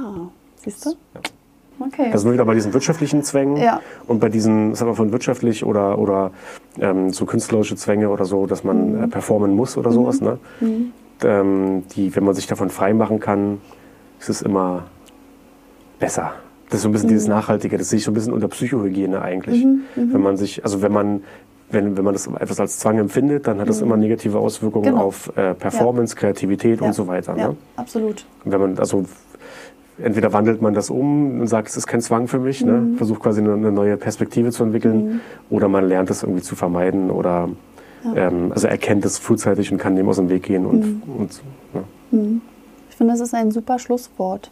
[0.57, 0.91] siehst du?
[1.79, 2.09] Okay.
[2.11, 3.81] Das sind wir wieder bei diesen wirtschaftlichen Zwängen Ja.
[4.07, 6.31] und bei diesen, sagen wir von wirtschaftlich oder, oder
[6.79, 9.03] ähm, so künstlerische Zwänge oder so, dass man Mhm.
[9.03, 10.21] äh, performen muss oder sowas.
[10.21, 10.37] Ne?
[11.23, 13.59] Ähm, die, wenn man sich davon frei machen kann,
[14.19, 14.83] ist es immer
[15.99, 16.33] besser.
[16.69, 17.13] Das ist so ein bisschen Mhm.
[17.13, 19.63] dieses Nachhaltige, das sehe ich so ein bisschen unter Psychohygiene eigentlich.
[19.63, 21.21] Mhm, Wenn man sich, also wenn man
[21.71, 24.89] wenn, wenn man das etwas als Zwang empfindet, dann hat das immer negative Auswirkungen Mhm.
[24.91, 25.05] Genau.
[25.05, 26.85] auf äh, Performance, Kreativität Ja.
[26.85, 27.35] und so weiter.
[27.35, 27.55] Ja, Ne?
[27.77, 28.25] absolut.
[28.45, 29.05] Und wenn man, also
[29.97, 32.73] entweder wandelt man das um und sagt, es ist kein Zwang für mich, ne?
[32.73, 32.97] Mhm.
[32.97, 37.09] versucht quasi eine, eine neue Perspektive zu entwickeln, oder man lernt es irgendwie zu vermeiden
[37.09, 37.49] oder
[38.15, 41.01] ähm, also erkennt es frühzeitig und kann dem aus dem Weg gehen und, Mhm.
[41.17, 41.41] und
[41.73, 41.83] ja.
[42.89, 44.51] Ich finde, das ist ein super Schlusswort.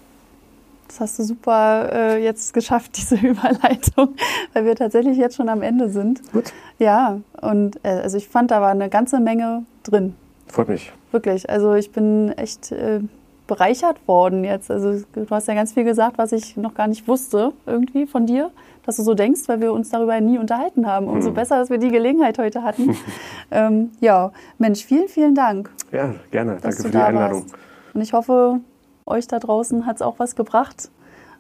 [0.92, 4.10] Das hast du super äh, jetzt geschafft, diese Überleitung,
[4.54, 6.22] weil wir tatsächlich jetzt schon am Ende sind.
[6.34, 10.16] gut, Ja, und äh, also ich fand, da war eine ganze Menge drin.
[10.48, 10.92] freut mich.
[11.14, 11.50] Wirklich.
[11.50, 13.00] Also ich bin echt äh,
[13.48, 14.70] bereichert worden jetzt.
[14.70, 18.26] Also du hast ja ganz viel gesagt, was ich noch gar nicht wusste irgendwie von
[18.26, 18.52] dir,
[18.86, 21.08] dass du so denkst, weil wir uns darüber nie unterhalten haben.
[21.08, 21.36] Umso Hm.
[21.36, 22.96] besser, dass wir die Gelegenheit heute hatten.
[23.52, 25.70] ähm, ja, Mensch, vielen, vielen Dank.
[25.94, 26.58] Ja, gerne.
[26.62, 27.44] Danke für die Einladung.
[27.44, 27.56] warst.
[27.94, 28.60] Und ich hoffe,
[29.06, 30.90] euch da draußen hat es auch was gebracht.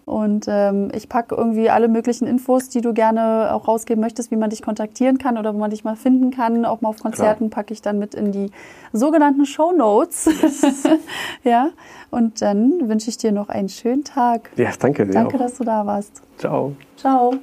[0.06, 4.36] Und ähm, ich packe irgendwie alle möglichen Infos, die du gerne auch rausgeben möchtest, wie
[4.36, 6.66] man dich kontaktieren kann oder wo man dich mal finden kann.
[6.66, 8.52] Auch mal auf Konzerten packe ich dann mit in die
[8.94, 10.30] sogenannten Show Notes.
[11.44, 11.70] ja.
[12.10, 14.50] Und dann wünsche ich dir noch einen schönen Tag.
[14.58, 15.40] Ja, danke dir Danke, auch.
[15.40, 16.22] dass du da warst.
[16.38, 16.76] Ciao.
[16.98, 17.36] Ciao.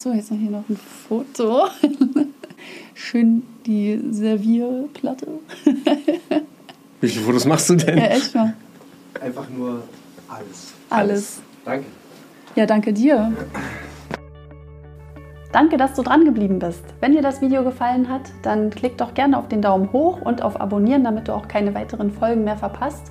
[0.00, 1.66] So, jetzt noch hier noch ein Foto.
[2.94, 5.26] Schön die Servierplatte.
[7.00, 7.98] Wie viele Fotos machst du denn?
[7.98, 8.54] Ja, echt mal.
[9.20, 9.82] Einfach nur
[10.28, 10.74] alles.
[10.90, 11.40] Alles.
[11.64, 11.86] Danke.
[12.54, 13.32] Ja, danke dir.
[15.52, 16.84] Danke, dass du dran geblieben bist.
[17.00, 20.42] Wenn dir das Video gefallen hat, dann klick doch gerne auf den Daumen hoch und
[20.42, 23.10] auf Abonnieren, damit du auch keine weiteren Folgen mehr verpasst.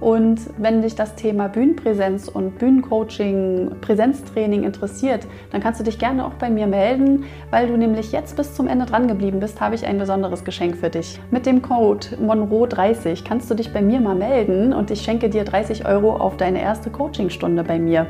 [0.00, 6.24] Und wenn dich das Thema Bühnenpräsenz und Bühnencoaching, Präsenztraining interessiert, dann kannst du dich gerne
[6.24, 9.74] auch bei mir melden, weil du nämlich jetzt bis zum Ende dran geblieben bist, habe
[9.74, 11.18] ich ein besonderes Geschenk für dich.
[11.30, 15.44] Mit dem Code Monroe30 kannst du dich bei mir mal melden und ich schenke dir
[15.44, 18.06] 30 Euro auf deine erste Coachingstunde bei mir.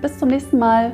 [0.00, 0.92] Bis zum nächsten Mal.